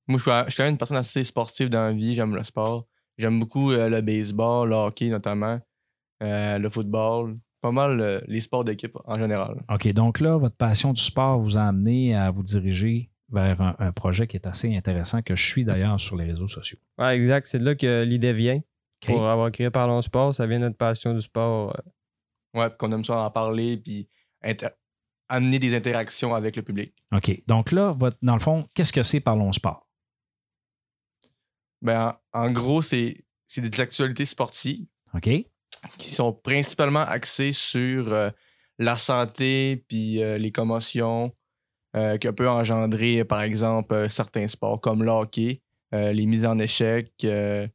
Moi, 0.08 0.18
je 0.18 0.22
suis 0.22 0.30
je 0.30 0.50
suis 0.50 0.56
quand 0.56 0.64
même 0.64 0.72
une 0.72 0.78
personne 0.78 0.96
assez 0.96 1.24
sportive 1.24 1.70
dans 1.70 1.84
la 1.84 1.92
vie. 1.92 2.14
J'aime 2.14 2.34
le 2.34 2.44
sport. 2.44 2.86
J'aime 3.18 3.38
beaucoup 3.38 3.72
euh, 3.72 3.88
le 3.88 4.00
baseball, 4.00 4.68
le 4.68 4.74
hockey 4.74 5.08
notamment, 5.08 5.60
euh, 6.22 6.58
le 6.58 6.70
football. 6.70 7.38
Pas 7.60 7.70
mal 7.70 8.00
euh, 8.00 8.20
les 8.26 8.40
sports 8.40 8.64
d'équipe 8.64 8.96
en 9.04 9.18
général. 9.18 9.62
OK. 9.72 9.92
Donc 9.92 10.20
là, 10.20 10.36
votre 10.36 10.56
passion 10.56 10.92
du 10.92 11.00
sport 11.00 11.38
vous 11.38 11.56
a 11.56 11.62
amené 11.62 12.14
à 12.14 12.30
vous 12.30 12.42
diriger 12.42 13.10
vers 13.30 13.60
un, 13.62 13.76
un 13.78 13.92
projet 13.92 14.26
qui 14.26 14.36
est 14.36 14.46
assez 14.46 14.76
intéressant, 14.76 15.22
que 15.22 15.36
je 15.36 15.46
suis 15.46 15.64
d'ailleurs 15.64 15.98
sur 15.98 16.16
les 16.16 16.24
réseaux 16.24 16.48
sociaux. 16.48 16.78
Ouais, 16.98 17.16
exact. 17.16 17.46
C'est 17.46 17.58
de 17.58 17.64
là 17.64 17.74
que 17.74 18.02
l'idée 18.02 18.32
vient. 18.32 18.60
Pour 19.06 19.28
avoir 19.28 19.50
créé 19.50 19.70
Parlons 19.70 20.02
Sport, 20.02 20.34
ça 20.34 20.46
vient 20.46 20.58
de 20.58 20.64
notre 20.64 20.76
passion 20.76 21.12
du 21.14 21.20
sport. 21.22 21.74
euh. 21.76 22.58
Ouais, 22.60 22.68
puis 22.68 22.78
qu'on 22.78 22.92
aime 22.92 23.04
ça 23.04 23.18
en 23.18 23.30
parler, 23.30 23.76
puis 23.78 24.08
inter- 24.42 24.68
amener 25.28 25.58
des 25.58 25.74
interactions 25.74 26.34
avec 26.34 26.54
le 26.56 26.62
public. 26.62 26.94
OK. 27.12 27.42
Donc 27.46 27.72
là, 27.72 27.92
votre, 27.92 28.18
dans 28.22 28.34
le 28.34 28.40
fond, 28.40 28.68
qu'est-ce 28.74 28.92
que 28.92 29.02
c'est 29.02 29.20
Parlons 29.20 29.52
Sport? 29.52 29.88
Ben, 31.80 32.12
en, 32.32 32.46
en 32.46 32.50
gros, 32.50 32.82
c'est 32.82 33.24
c'est 33.46 33.60
des 33.60 33.80
actualités 33.80 34.24
sportives 34.24 34.86
OK? 35.14 35.28
qui 35.98 36.08
sont 36.08 36.32
principalement 36.32 37.00
axées 37.00 37.52
sur 37.52 38.12
euh, 38.12 38.30
la 38.78 38.96
santé 38.96 39.84
puis 39.88 40.22
euh, 40.22 40.38
les 40.38 40.52
commotions 40.52 41.34
euh, 41.96 42.16
que 42.18 42.28
peut 42.28 42.48
engendrer, 42.48 43.24
par 43.24 43.42
exemple, 43.42 43.92
euh, 43.94 44.08
certains 44.08 44.48
sports 44.48 44.80
comme 44.80 45.02
le 45.02 45.10
hockey, 45.10 45.60
euh, 45.92 46.12
les 46.12 46.24
mises 46.26 46.46
en 46.46 46.58
échec, 46.58 47.12
euh, 47.24 47.66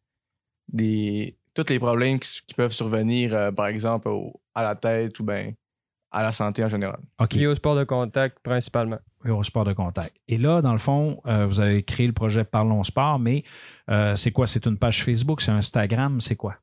des, 0.68 1.38
tous 1.54 1.66
les 1.70 1.80
problèmes 1.80 2.20
qui, 2.20 2.42
peuvent 2.56 2.72
survenir, 2.72 3.34
euh, 3.34 3.52
par 3.52 3.68
exemple, 3.68 4.08
au- 4.10 4.34
à 4.56 4.64
la 4.64 4.76
tête 4.76 5.20
ou 5.20 5.24
bien 5.24 5.54
à 6.12 6.24
la 6.24 6.32
santé 6.32 6.64
en 6.64 6.70
général. 6.70 7.00
OK. 7.20 7.34
Lié 7.34 7.48
au 7.48 7.56
sport 7.56 7.76
de 7.76 7.84
contact 7.84 8.40
principalement. 8.40 9.00
et 9.26 9.30
au 9.30 9.44
sport 9.44 9.66
de 9.66 9.74
contact. 9.74 10.16
Et 10.28 10.38
là, 10.38 10.62
dans 10.62 10.72
le 10.72 10.78
fond, 10.78 11.22
euh, 11.26 11.46
vous 11.46 11.60
avez 11.60 11.84
créé 11.84 12.08
le 12.08 12.14
projet 12.14 12.44
Parlons 12.46 12.84
Sport, 12.84 13.20
mais 13.20 13.44
euh, 13.90 14.16
c'est 14.16 14.32
quoi? 14.32 14.48
C'est 14.48 14.66
une 14.66 14.78
page 14.78 15.04
Facebook, 15.04 15.42
c'est 15.42 15.52
un 15.52 15.58
Instagram, 15.58 16.22
c'est 16.22 16.36
quoi? 16.38 16.56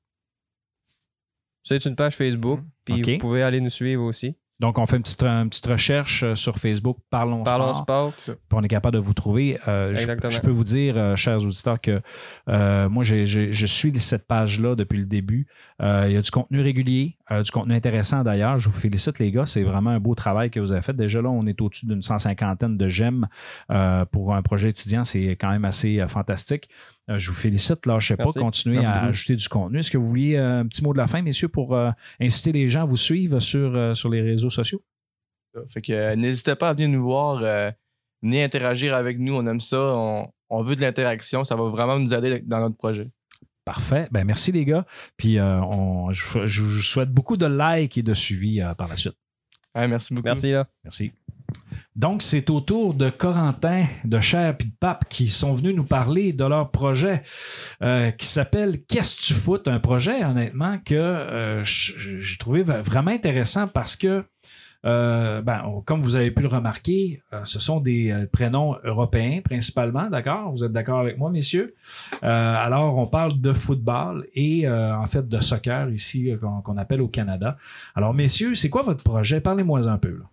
C'est 1.62 1.84
une 1.84 1.96
page 1.96 2.14
Facebook. 2.16 2.60
Puis 2.84 3.00
OK. 3.02 3.08
vous 3.10 3.18
pouvez 3.18 3.42
aller 3.42 3.60
nous 3.60 3.70
suivre 3.70 4.02
aussi. 4.04 4.34
Donc, 4.64 4.78
on 4.78 4.86
fait 4.86 4.96
une 4.96 5.02
petite, 5.02 5.22
une 5.22 5.50
petite 5.50 5.66
recherche 5.66 6.22
euh, 6.22 6.34
sur 6.34 6.56
Facebook, 6.56 6.96
Parlons, 7.10 7.44
Parlons 7.44 7.74
Sport, 7.74 8.12
on 8.50 8.62
est 8.62 8.68
capable 8.68 8.94
de 8.94 9.02
vous 9.02 9.12
trouver. 9.12 9.58
Euh, 9.68 9.90
je, 9.90 10.00
Exactement. 10.00 10.30
je 10.30 10.40
peux 10.40 10.50
vous 10.50 10.64
dire, 10.64 10.96
euh, 10.96 11.16
chers 11.16 11.36
auditeurs, 11.36 11.78
que 11.78 12.00
euh, 12.48 12.88
moi, 12.88 13.04
je 13.04 13.66
suis 13.66 14.00
cette 14.00 14.26
page-là 14.26 14.74
depuis 14.74 14.98
le 14.98 15.04
début. 15.04 15.48
Euh, 15.82 16.06
il 16.08 16.14
y 16.14 16.16
a 16.16 16.22
du 16.22 16.30
contenu 16.30 16.62
régulier, 16.62 17.18
du 17.30 17.50
contenu 17.50 17.74
intéressant 17.74 18.22
d'ailleurs. 18.24 18.58
Je 18.58 18.70
vous 18.70 18.78
félicite, 18.78 19.18
les 19.18 19.30
gars. 19.30 19.44
C'est 19.44 19.64
vraiment 19.64 19.90
un 19.90 20.00
beau 20.00 20.14
travail 20.14 20.50
que 20.50 20.60
vous 20.60 20.72
avez 20.72 20.80
fait. 20.80 20.96
Déjà 20.96 21.20
là, 21.20 21.28
on 21.28 21.46
est 21.46 21.60
au-dessus 21.60 21.84
d'une 21.84 22.00
cent 22.00 22.18
cinquantaine 22.18 22.78
de 22.78 22.88
j'aime 22.88 23.28
pour 24.12 24.34
un 24.34 24.40
projet 24.40 24.70
étudiant. 24.70 25.04
C'est 25.04 25.36
quand 25.38 25.50
même 25.50 25.66
assez 25.66 26.02
fantastique. 26.08 26.70
Euh, 27.10 27.18
je 27.18 27.30
vous 27.30 27.36
félicite. 27.36 27.84
Lâchez 27.86 28.16
pas. 28.16 28.24
Merci. 28.24 28.38
Continuez 28.38 28.76
Merci 28.78 28.90
à 28.90 28.94
beaucoup. 28.94 29.08
ajouter 29.08 29.36
du 29.36 29.48
contenu. 29.48 29.78
Est-ce 29.80 29.90
que 29.90 29.98
vous 29.98 30.06
vouliez 30.08 30.36
euh, 30.36 30.60
un 30.60 30.66
petit 30.66 30.82
mot 30.82 30.92
de 30.92 30.98
la 30.98 31.06
fin, 31.06 31.20
messieurs, 31.22 31.48
pour 31.48 31.74
euh, 31.74 31.90
inciter 32.20 32.52
les 32.52 32.68
gens 32.68 32.80
à 32.82 32.86
vous 32.86 32.96
suivre 32.96 33.40
sur, 33.40 33.96
sur 33.96 34.08
les 34.08 34.22
réseaux 34.22 34.50
sociaux? 34.50 34.82
Fait 35.68 35.80
que 35.82 36.14
n'hésitez 36.16 36.54
pas 36.56 36.70
à 36.70 36.74
venir 36.74 36.88
nous 36.88 37.04
voir, 37.04 37.40
euh, 37.44 37.70
venez 38.22 38.42
interagir 38.42 38.92
avec 38.94 39.18
nous, 39.20 39.34
on 39.36 39.46
aime 39.46 39.60
ça, 39.60 39.80
on, 39.80 40.28
on 40.50 40.62
veut 40.64 40.74
de 40.74 40.80
l'interaction, 40.80 41.44
ça 41.44 41.54
va 41.54 41.68
vraiment 41.68 41.98
nous 42.00 42.12
aider 42.12 42.40
dans 42.40 42.58
notre 42.58 42.76
projet. 42.76 43.08
Parfait. 43.64 44.08
Ben, 44.10 44.24
merci 44.24 44.50
les 44.50 44.64
gars. 44.64 44.84
Puis 45.16 45.38
euh, 45.38 45.60
on- 45.62 46.10
je, 46.12 46.46
je 46.46 46.62
vous 46.62 46.80
souhaite 46.80 47.10
beaucoup 47.10 47.36
de 47.36 47.46
likes 47.46 47.96
et 47.98 48.02
de 48.02 48.14
suivi 48.14 48.60
euh, 48.60 48.74
par 48.74 48.88
la 48.88 48.96
suite. 48.96 49.14
Ouais, 49.76 49.86
merci 49.86 50.12
beaucoup. 50.12 50.26
Merci 50.26 50.50
là. 50.50 50.66
Merci. 50.82 51.12
Donc, 51.96 52.22
c'est 52.22 52.50
au 52.50 52.60
tour 52.60 52.92
de 52.92 53.08
Corentin, 53.08 53.84
de 54.04 54.18
Cher 54.18 54.56
et 54.58 54.64
de 54.64 54.70
Pape 54.80 55.04
qui 55.08 55.28
sont 55.28 55.54
venus 55.54 55.76
nous 55.76 55.84
parler 55.84 56.32
de 56.32 56.44
leur 56.44 56.72
projet 56.72 57.22
euh, 57.82 58.10
qui 58.10 58.26
s'appelle 58.26 58.82
Qu'est-ce 58.88 59.16
que 59.16 59.22
tu 59.22 59.34
foutes? 59.34 59.68
Un 59.68 59.78
projet, 59.78 60.24
honnêtement, 60.24 60.78
que 60.84 60.94
euh, 60.96 61.62
j'ai 61.64 62.36
trouvé 62.38 62.64
vraiment 62.64 63.12
intéressant 63.12 63.68
parce 63.68 63.94
que, 63.94 64.24
euh, 64.84 65.40
ben, 65.40 65.62
comme 65.86 66.02
vous 66.02 66.16
avez 66.16 66.32
pu 66.32 66.42
le 66.42 66.48
remarquer, 66.48 67.22
euh, 67.32 67.42
ce 67.44 67.60
sont 67.60 67.78
des 67.78 68.10
euh, 68.10 68.26
prénoms 68.26 68.76
européens 68.82 69.40
principalement, 69.44 70.10
d'accord? 70.10 70.50
Vous 70.50 70.64
êtes 70.64 70.72
d'accord 70.72 70.98
avec 70.98 71.16
moi, 71.16 71.30
messieurs? 71.30 71.76
Euh, 72.24 72.26
alors, 72.26 72.98
on 72.98 73.06
parle 73.06 73.40
de 73.40 73.52
football 73.52 74.26
et 74.34 74.68
en 74.68 75.06
fait 75.06 75.28
de 75.28 75.38
soccer 75.38 75.88
ici 75.90 76.32
qu'on 76.64 76.76
appelle 76.76 77.02
au 77.02 77.08
Canada. 77.08 77.56
Alors, 77.94 78.14
messieurs, 78.14 78.56
c'est 78.56 78.68
quoi 78.68 78.82
votre 78.82 79.04
projet? 79.04 79.40
Parlez-moi 79.40 79.86
un 79.88 79.98
peu. 79.98 80.10
là. 80.10 80.24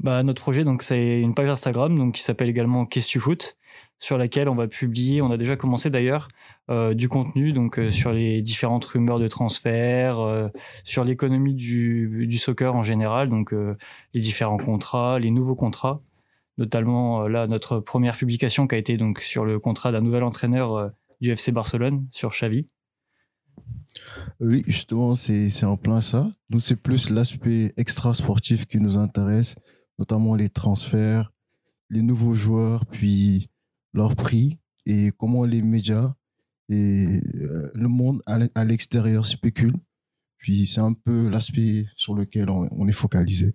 Bah, 0.00 0.22
notre 0.22 0.42
projet, 0.42 0.64
donc, 0.64 0.82
c'est 0.82 1.20
une 1.20 1.34
page 1.34 1.48
Instagram 1.48 1.96
donc, 1.96 2.14
qui 2.14 2.22
s'appelle 2.22 2.48
également 2.48 2.86
Qu'est-ce 2.86 3.18
foot 3.18 3.56
sur 3.98 4.18
laquelle 4.18 4.48
on 4.48 4.54
va 4.54 4.68
publier, 4.68 5.22
on 5.22 5.30
a 5.30 5.36
déjà 5.36 5.56
commencé 5.56 5.90
d'ailleurs, 5.90 6.28
euh, 6.70 6.94
du 6.94 7.08
contenu 7.08 7.52
donc 7.52 7.78
euh, 7.78 7.90
sur 7.90 8.12
les 8.12 8.42
différentes 8.42 8.84
rumeurs 8.84 9.18
de 9.18 9.28
transfert, 9.28 10.20
euh, 10.20 10.48
sur 10.84 11.04
l'économie 11.04 11.54
du, 11.54 12.26
du 12.26 12.38
soccer 12.38 12.74
en 12.74 12.82
général, 12.82 13.30
donc 13.30 13.52
les 13.52 14.20
différents 14.20 14.58
contrats, 14.58 15.18
les 15.18 15.30
nouveaux 15.30 15.56
contrats, 15.56 16.02
notamment 16.58 17.26
là 17.28 17.46
notre 17.46 17.80
première 17.80 18.16
publication 18.16 18.66
qui 18.66 18.74
a 18.74 18.78
été 18.78 18.96
donc 18.96 19.20
sur 19.20 19.44
le 19.44 19.58
contrat 19.58 19.92
d'un 19.92 20.00
nouvel 20.00 20.24
entraîneur 20.24 20.90
du 21.20 21.30
FC 21.30 21.52
Barcelone 21.52 22.06
sur 22.10 22.30
Xavi. 22.30 22.66
Oui, 24.40 24.62
justement, 24.66 25.14
c'est 25.14 25.64
en 25.64 25.76
plein 25.76 26.00
ça. 26.00 26.30
Nous, 26.50 26.60
c'est 26.60 26.76
plus 26.76 27.10
l'aspect 27.10 27.72
extra-sportif 27.76 28.66
qui 28.66 28.78
nous 28.78 28.96
intéresse, 28.96 29.56
notamment 29.98 30.34
les 30.34 30.48
transferts, 30.48 31.32
les 31.90 32.02
nouveaux 32.02 32.34
joueurs, 32.34 32.84
puis 32.86 33.48
leur 33.92 34.14
prix 34.16 34.58
et 34.84 35.10
comment 35.16 35.44
les 35.44 35.62
médias 35.62 36.14
et 36.68 37.20
euh, 37.36 37.70
le 37.74 37.88
monde 37.88 38.20
à 38.26 38.38
l'e- 38.38 38.50
à 38.54 38.64
l'extérieur 38.64 39.24
spéculent. 39.24 39.76
Puis 40.38 40.66
c'est 40.66 40.80
un 40.80 40.92
peu 40.92 41.28
l'aspect 41.28 41.86
sur 41.96 42.14
lequel 42.14 42.50
on, 42.50 42.88
est 42.88 42.92
focalisé. 42.92 43.54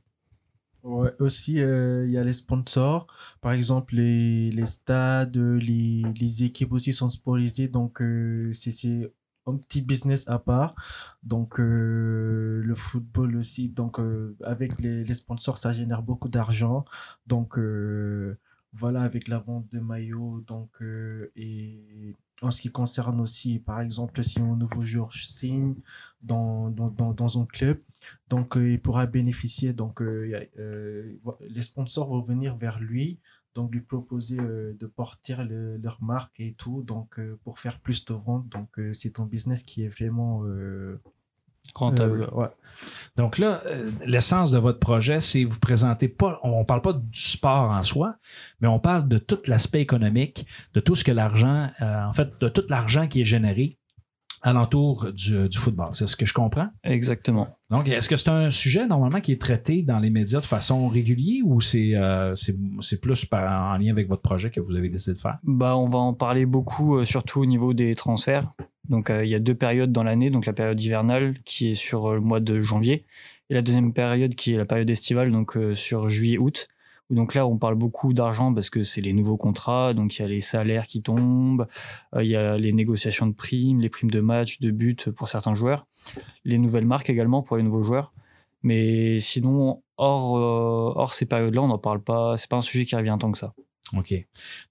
Ouais, 0.84 1.12
aussi, 1.20 1.62
euh, 1.62 2.06
il 2.08 2.12
y 2.12 2.18
a 2.18 2.24
les 2.24 2.34
sponsors. 2.34 3.06
Par 3.40 3.52
exemple, 3.52 3.96
les, 3.96 4.50
les 4.50 4.66
stades, 4.66 5.38
les, 5.38 6.04
les 6.20 6.44
équipes 6.44 6.72
aussi 6.72 6.92
sont 6.92 7.08
sponsorisées. 7.10 7.68
Donc, 7.68 8.02
euh, 8.02 8.52
c'est 8.54 9.12
un 9.48 9.58
petit 9.58 9.82
business 9.82 10.28
à 10.28 10.40
part. 10.40 10.76
Donc, 11.24 11.60
euh, 11.60 12.62
le 12.64 12.76
football 12.76 13.36
aussi. 13.38 13.70
Donc, 13.70 14.00
euh, 14.00 14.36
avec 14.44 14.80
les, 14.80 15.14
sponsors, 15.14 15.58
ça 15.58 15.72
génère 15.72 16.04
beaucoup 16.04 16.30
d'argent. 16.30 16.86
Donc, 17.28 17.58
euh, 17.58 18.38
voilà, 18.74 19.02
avec 19.02 19.28
la 19.28 19.40
vente 19.40 19.70
de 19.72 19.80
maillots. 19.80 20.42
Donc, 20.48 20.70
et 21.36 22.16
en 22.42 22.52
ce 22.52 22.62
qui 22.62 22.72
concerne 22.72 23.22
aussi, 23.22 23.60
par 23.60 23.82
exemple, 23.82 24.24
si 24.24 24.40
un 24.40 24.56
nouveau 24.56 24.82
joueur 24.82 25.14
signe 25.14 25.76
dans, 26.22 26.70
dans, 26.70 26.90
dans, 26.90 27.14
dans 27.14 27.40
un 27.40 27.46
club, 27.46 27.80
donc 28.30 28.54
il 28.56 28.82
pourra 28.82 29.06
bénéficier. 29.06 29.74
Donc, 29.74 30.02
les 30.02 31.62
sponsors 31.62 32.10
vont 32.10 32.22
venir 32.22 32.56
vers 32.58 32.80
lui, 32.80 33.20
donc 33.56 33.74
lui 33.74 33.82
proposer 33.82 34.38
euh, 34.40 34.74
de 34.80 34.88
porter 34.88 35.36
le- 35.44 35.78
leur 35.78 36.02
marque 36.02 36.40
et 36.40 36.54
tout, 36.58 36.84
donc 36.84 37.20
euh, 37.20 37.38
pour 37.44 37.60
faire 37.60 37.80
plus 37.80 38.06
de 38.06 38.14
ventes. 38.14 38.48
Donc, 38.50 38.70
euh, 38.80 38.94
c'est 38.94 39.20
un 39.20 39.26
business 39.26 39.64
qui 39.64 39.84
est 39.84 39.90
vraiment 39.90 40.44
Rentable. 41.76 42.28
ouais. 42.34 42.50
Donc 43.16 43.38
là, 43.38 43.64
l'essence 44.06 44.52
de 44.52 44.58
votre 44.58 44.80
projet, 44.80 45.22
c'est 45.22 45.44
vous 45.46 45.60
présentez 45.60 46.08
pas, 46.10 46.40
on 46.44 46.66
parle 46.66 46.82
pas 46.82 46.94
du 46.94 47.20
sport 47.20 47.70
en 47.72 47.84
soi, 47.84 48.16
mais 48.60 48.68
on 48.68 48.80
parle 48.80 49.08
de 49.08 49.18
tout 49.20 49.40
l'aspect 49.46 49.80
économique, 49.80 50.48
de 50.74 50.80
tout 50.80 50.96
ce 50.96 51.04
que 51.04 51.12
l'argent, 51.12 51.70
en 51.80 52.12
fait, 52.14 52.30
de 52.42 52.50
tout 52.50 52.64
l'argent 52.68 53.08
qui 53.08 53.22
est 53.22 53.26
généré 53.26 53.78
alentour 54.42 55.12
du, 55.14 55.48
du 55.50 55.58
football. 55.58 55.90
C'est 55.94 56.08
ce 56.08 56.16
que 56.16 56.26
je 56.26 56.34
comprends? 56.34 56.70
Exactement. 56.84 57.58
Donc, 57.70 57.88
est-ce 57.88 58.10
que 58.10 58.18
c'est 58.18 58.30
un 58.30 58.50
sujet 58.50 58.88
normalement 58.88 59.22
qui 59.22 59.32
est 59.32 59.42
traité 59.42 59.82
dans 59.82 60.00
les 60.00 60.10
médias 60.10 60.40
de 60.40 60.46
façon 60.46 60.88
régulière 60.88 61.44
ou 61.46 61.62
c'est 61.62 61.92
euh, 61.96 62.34
plus 63.02 63.26
par- 63.26 63.74
en 63.74 63.78
lien 63.78 63.92
avec 63.92 64.08
votre 64.08 64.22
projet 64.22 64.50
que 64.50 64.60
vous 64.60 64.76
avez 64.76 64.90
décidé 64.90 65.16
de 65.16 65.22
faire? 65.22 65.38
Bah, 65.44 65.78
on 65.78 65.88
va 65.88 66.00
en 66.00 66.14
parler 66.14 66.46
beaucoup, 66.46 66.98
euh, 66.98 67.06
surtout 67.06 67.42
au 67.42 67.46
niveau 67.46 67.74
des 67.74 67.96
transferts. 67.96 68.52
Donc, 68.90 69.10
euh, 69.10 69.24
il 69.24 69.30
y 69.30 69.36
a 69.36 69.40
deux 69.40 69.56
périodes 69.56 69.92
dans 69.92 70.04
l'année. 70.04 70.30
Donc, 70.30 70.46
la 70.46 70.54
période 70.54 70.82
hivernale 70.82 71.36
qui 71.46 71.72
est 71.72 71.76
sur 71.76 72.12
euh, 72.12 72.16
le 72.16 72.22
mois 72.22 72.40
de 72.40 72.62
janvier 72.62 73.06
et 73.50 73.54
la 73.54 73.62
deuxième 73.62 73.94
période 73.94 74.36
qui 74.36 74.54
est 74.54 74.58
la 74.58 74.66
période 74.66 74.90
estivale, 74.90 75.32
donc 75.32 75.58
sur 75.74 76.08
juillet-août. 76.08 76.68
Donc 77.12 77.36
là, 77.36 77.46
on 77.46 77.58
parle 77.58 77.76
beaucoup 77.76 78.14
d'argent 78.14 78.54
parce 78.54 78.70
que 78.70 78.84
c'est 78.84 79.02
les 79.02 79.14
nouveaux 79.14 79.38
contrats. 79.38 79.94
Donc, 79.94 80.18
il 80.18 80.22
y 80.22 80.26
a 80.26 80.28
les 80.30 80.42
salaires 80.42 80.88
qui 80.88 81.02
tombent, 81.02 81.68
euh, 82.16 82.24
il 82.24 82.30
y 82.30 82.36
a 82.38 82.58
les 82.58 82.72
négociations 82.72 83.28
de 83.28 83.34
primes, 83.34 83.82
les 83.82 83.90
primes 83.90 84.10
de 84.10 84.22
match, 84.22 84.60
de 84.62 84.72
but 84.72 85.12
pour 85.12 85.28
certains 85.28 85.54
joueurs, 85.54 85.86
les 86.46 86.58
nouvelles 86.58 86.86
marques 86.86 87.10
également 87.10 87.44
pour 87.44 87.58
les 87.58 87.64
nouveaux 87.64 87.84
joueurs. 87.84 88.14
Mais 88.64 89.20
sinon, 89.20 89.84
hors, 89.98 90.38
euh, 90.38 90.94
hors 90.96 91.14
ces 91.14 91.26
périodes-là, 91.26 91.62
on 91.62 91.68
n'en 91.68 91.78
parle 91.78 92.02
pas. 92.02 92.38
C'est 92.38 92.50
pas 92.50 92.58
un 92.58 92.62
sujet 92.62 92.86
qui 92.86 92.96
revient 92.96 93.18
tant 93.20 93.32
que 93.32 93.38
ça. 93.38 93.54
OK. 93.98 94.14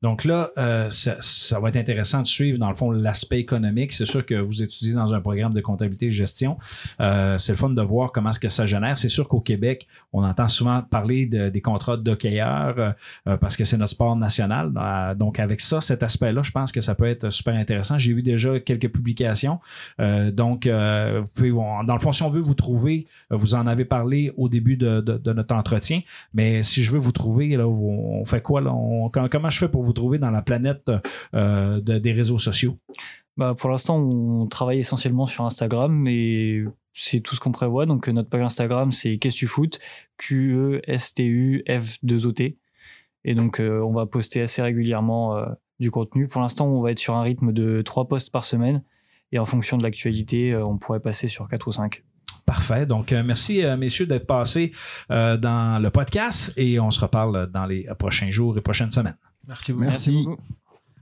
Donc 0.03 0.25
là, 0.25 0.51
euh, 0.57 0.89
ça, 0.91 1.17
ça 1.21 1.61
va 1.61 1.69
être 1.69 1.77
intéressant 1.77 2.23
de 2.23 2.27
suivre, 2.27 2.59
dans 2.59 2.71
le 2.71 2.75
fond, 2.75 2.91
l'aspect 2.91 3.39
économique. 3.39 3.93
C'est 3.93 4.07
sûr 4.07 4.25
que 4.25 4.35
vous 4.35 4.63
étudiez 4.63 4.95
dans 4.95 5.13
un 5.13 5.21
programme 5.21 5.53
de 5.53 5.61
comptabilité 5.61 6.07
et 6.07 6.11
gestion. 6.11 6.57
Euh, 7.01 7.37
c'est 7.39 7.53
le 7.53 7.59
fun 7.59 7.69
de 7.71 7.83
voir 7.83 8.13
comment 8.13 8.31
est-ce 8.31 8.41
que 8.41 8.49
ça 8.49 8.65
génère. 8.67 8.97
C'est 8.97 9.09
sûr 9.11 9.29
qu'au 9.29 9.41
Québec, 9.41 9.87
on 10.15 10.25
entend 10.25 10.49
souvent 10.49 10.81
parler 10.83 11.27
de- 11.27 11.51
des 11.51 11.61
contrats 11.61 11.97
d'hockeyeurs 11.99 12.75
euh, 12.79 12.91
euh, 13.29 13.37
parce 13.37 13.57
que 13.57 13.65
c'est 13.65 13.77
notre 13.77 13.91
sport 13.93 14.17
national. 14.17 14.73
Euh, 14.77 15.15
donc 15.15 15.39
avec 15.39 15.61
ça, 15.61 15.81
cet 15.83 16.03
aspect-là, 16.03 16.43
je 16.43 16.51
pense 16.53 16.73
que 16.73 16.81
ça 16.81 16.95
peut 16.95 17.07
être 17.07 17.31
super 17.31 17.55
intéressant. 17.55 17.99
J'ai 17.99 18.15
vu 18.15 18.23
déjà 18.23 18.59
quelques 18.61 18.89
publications. 18.91 19.59
Euh, 20.01 20.31
donc, 20.31 20.67
vous 20.67 21.31
pouvez, 21.35 21.51
dans 21.51 21.95
le 21.95 22.01
fond, 22.01 22.13
si 22.13 22.23
on 22.23 22.31
veut 22.31 22.41
vous 22.41 22.55
trouver, 22.55 23.07
vous 23.31 23.55
en 23.55 23.67
avez 23.67 23.85
parlé 23.85 24.33
au 24.37 24.49
début 24.49 24.77
de, 24.77 25.01
de- 25.01 25.19
de 25.19 25.33
notre 25.33 25.55
entretien, 25.55 26.01
mais 26.33 26.63
si 26.63 26.83
je 26.83 26.91
veux 26.93 26.99
vous 26.99 27.13
trouver, 27.13 27.49
là, 27.57 27.67
on 27.69 28.25
fait 28.25 28.41
quoi? 28.41 28.61
Là? 28.61 28.73
Com- 29.11 29.29
comment 29.31 29.51
je 29.51 29.59
fais 29.59 29.69
pour 29.69 29.83
vous 29.83 29.93
trouver 29.93 30.19
dans 30.19 30.31
la 30.31 30.43
planète 30.43 30.91
euh, 31.35 31.81
de- 31.81 31.99
des 31.99 32.13
réseaux 32.13 32.39
sociaux? 32.39 32.79
Bah, 33.37 33.55
pour 33.57 33.71
l'instant, 33.71 33.99
on 33.99 34.47
travaille 34.47 34.79
essentiellement 34.81 35.27
sur 35.27 35.45
Instagram 35.45 36.07
et 36.09 36.65
c'est 36.93 37.21
tout 37.21 37.35
ce 37.35 37.41
qu'on 37.41 37.53
prévoit. 37.53 37.87
Donc, 37.87 38.09
euh, 38.09 38.13
notre 38.13 38.29
page 38.29 38.43
Instagram, 38.43 38.93
c'est 38.93 39.19
Qu'est-ce 39.19 39.37
que 39.37 39.47
tu 40.19 40.55
E 40.55 40.81
Q-E-S-T-U-F-2-O-T. 40.81 42.59
Et 43.25 43.35
donc, 43.35 43.61
euh, 43.61 43.81
on 43.83 43.93
va 43.93 44.07
poster 44.07 44.41
assez 44.43 44.63
régulièrement 44.63 45.37
euh, 45.37 45.47
du 45.79 45.91
contenu. 45.91 46.29
Pour 46.29 46.41
l'instant, 46.41 46.67
on 46.69 46.81
va 46.81 46.91
être 46.91 46.99
sur 46.99 47.15
un 47.15 47.23
rythme 47.23 47.53
de 47.53 47.83
trois 47.83 48.09
posts 48.09 48.31
par 48.31 48.45
semaine. 48.45 48.83
Et 49.33 49.39
en 49.39 49.45
fonction 49.45 49.79
de 49.79 49.83
l'actualité, 49.83 50.53
euh, 50.53 50.67
on 50.67 50.77
pourrait 50.79 51.01
passer 51.01 51.29
sur 51.29 51.49
quatre 51.49 51.69
ou 51.69 51.73
cinq. 51.73 52.03
Parfait. 52.51 52.85
Donc, 52.85 53.13
euh, 53.13 53.23
merci, 53.25 53.65
euh, 53.65 53.77
messieurs, 53.77 54.07
d'être 54.07 54.27
passés 54.27 54.73
euh, 55.13 55.37
dans 55.37 55.81
le 55.81 55.89
podcast 55.91 56.53
et 56.57 56.81
on 56.81 56.91
se 56.91 56.99
reparle 56.99 57.49
dans 57.53 57.65
les 57.65 57.87
prochains 57.97 58.33
jours 58.33 58.59
et 58.59 58.61
prochaines 58.61 58.91
semaines. 58.91 59.17
Merci 59.47 59.73
beaucoup. 59.73 59.85
Merci. 59.85 60.27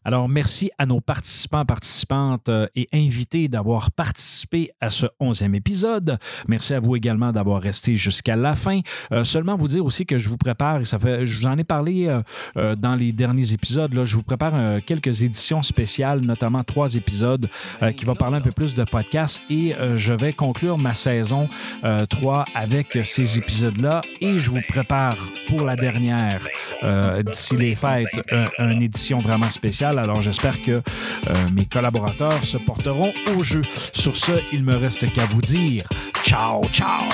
Alors, 0.05 0.29
merci 0.29 0.71
à 0.79 0.87
nos 0.87 1.01
participants, 1.01 1.65
participantes 1.65 2.49
euh, 2.49 2.67
et 2.75 2.89
invités 2.95 3.49
d'avoir 3.49 3.91
participé 3.91 4.71
à 4.81 4.91
ce 4.91 5.07
onzième 5.21 5.55
épisode. 5.55 6.19
Merci 6.47 6.75
à 6.75 6.81
vous 6.81 6.97
également 6.97 7.33
d'avoir 7.33 7.61
resté 7.61 7.97
jusqu'à 7.97 8.37
la 8.37 8.55
fin. 8.55 8.81
Euh, 9.13 9.25
seulement 9.25 9.57
vous 9.57 9.69
dire 9.69 9.85
aussi 9.85 10.07
que 10.07 10.17
je 10.19 10.29
vous 10.29 10.37
prépare, 10.39 10.81
et 10.81 10.85
ça 10.85 10.99
fait, 10.99 11.27
je 11.27 11.37
vous 11.37 11.47
en 11.47 11.59
ai 11.59 11.65
parlé 11.65 12.07
euh, 12.57 12.75
dans 12.77 12.95
les 12.95 13.13
derniers 13.13 13.53
épisodes, 13.53 13.93
là, 13.93 14.05
je 14.05 14.17
vous 14.17 14.23
prépare 14.23 14.53
euh, 14.55 14.81
quelques 14.85 15.23
éditions 15.23 15.63
spéciales, 15.63 16.21
notamment 16.21 16.65
trois 16.65 16.95
épisodes 16.95 17.49
qui 17.97 18.05
vont 18.05 18.15
parler 18.15 18.37
un 18.39 18.41
peu 18.41 18.53
plus 18.53 18.75
de 18.75 18.85
podcast 18.85 19.41
et 19.51 19.75
je 19.97 20.13
vais 20.13 20.33
conclure 20.33 20.79
ma 20.79 20.95
saison 20.95 21.49
euh, 21.85 22.07
3 22.07 22.45
avec 22.55 22.99
ces 23.05 23.39
épisodes-là 23.39 24.03
et 24.21 24.39
je 24.39 24.51
vous 24.51 24.61
prépare 24.69 25.17
pour 25.49 25.65
la 25.65 25.77
dernière 25.77 26.41
d'ici 27.25 27.57
les 27.57 27.75
fêtes 27.75 28.07
un- 28.31 28.71
une 28.71 28.83
édition 28.83 29.19
vraiment 29.19 29.49
spéciale. 29.51 29.88
Alors 29.97 30.20
j'espère 30.20 30.61
que 30.62 30.72
euh, 30.72 30.80
mes 31.55 31.64
collaborateurs 31.64 32.45
se 32.45 32.59
porteront 32.59 33.12
au 33.36 33.43
jeu. 33.43 33.62
Sur 33.93 34.16
ce, 34.16 34.32
il 34.53 34.64
me 34.64 34.76
reste 34.76 35.11
qu'à 35.12 35.24
vous 35.26 35.41
dire 35.41 35.89
ciao, 36.24 36.62
ciao! 36.72 37.05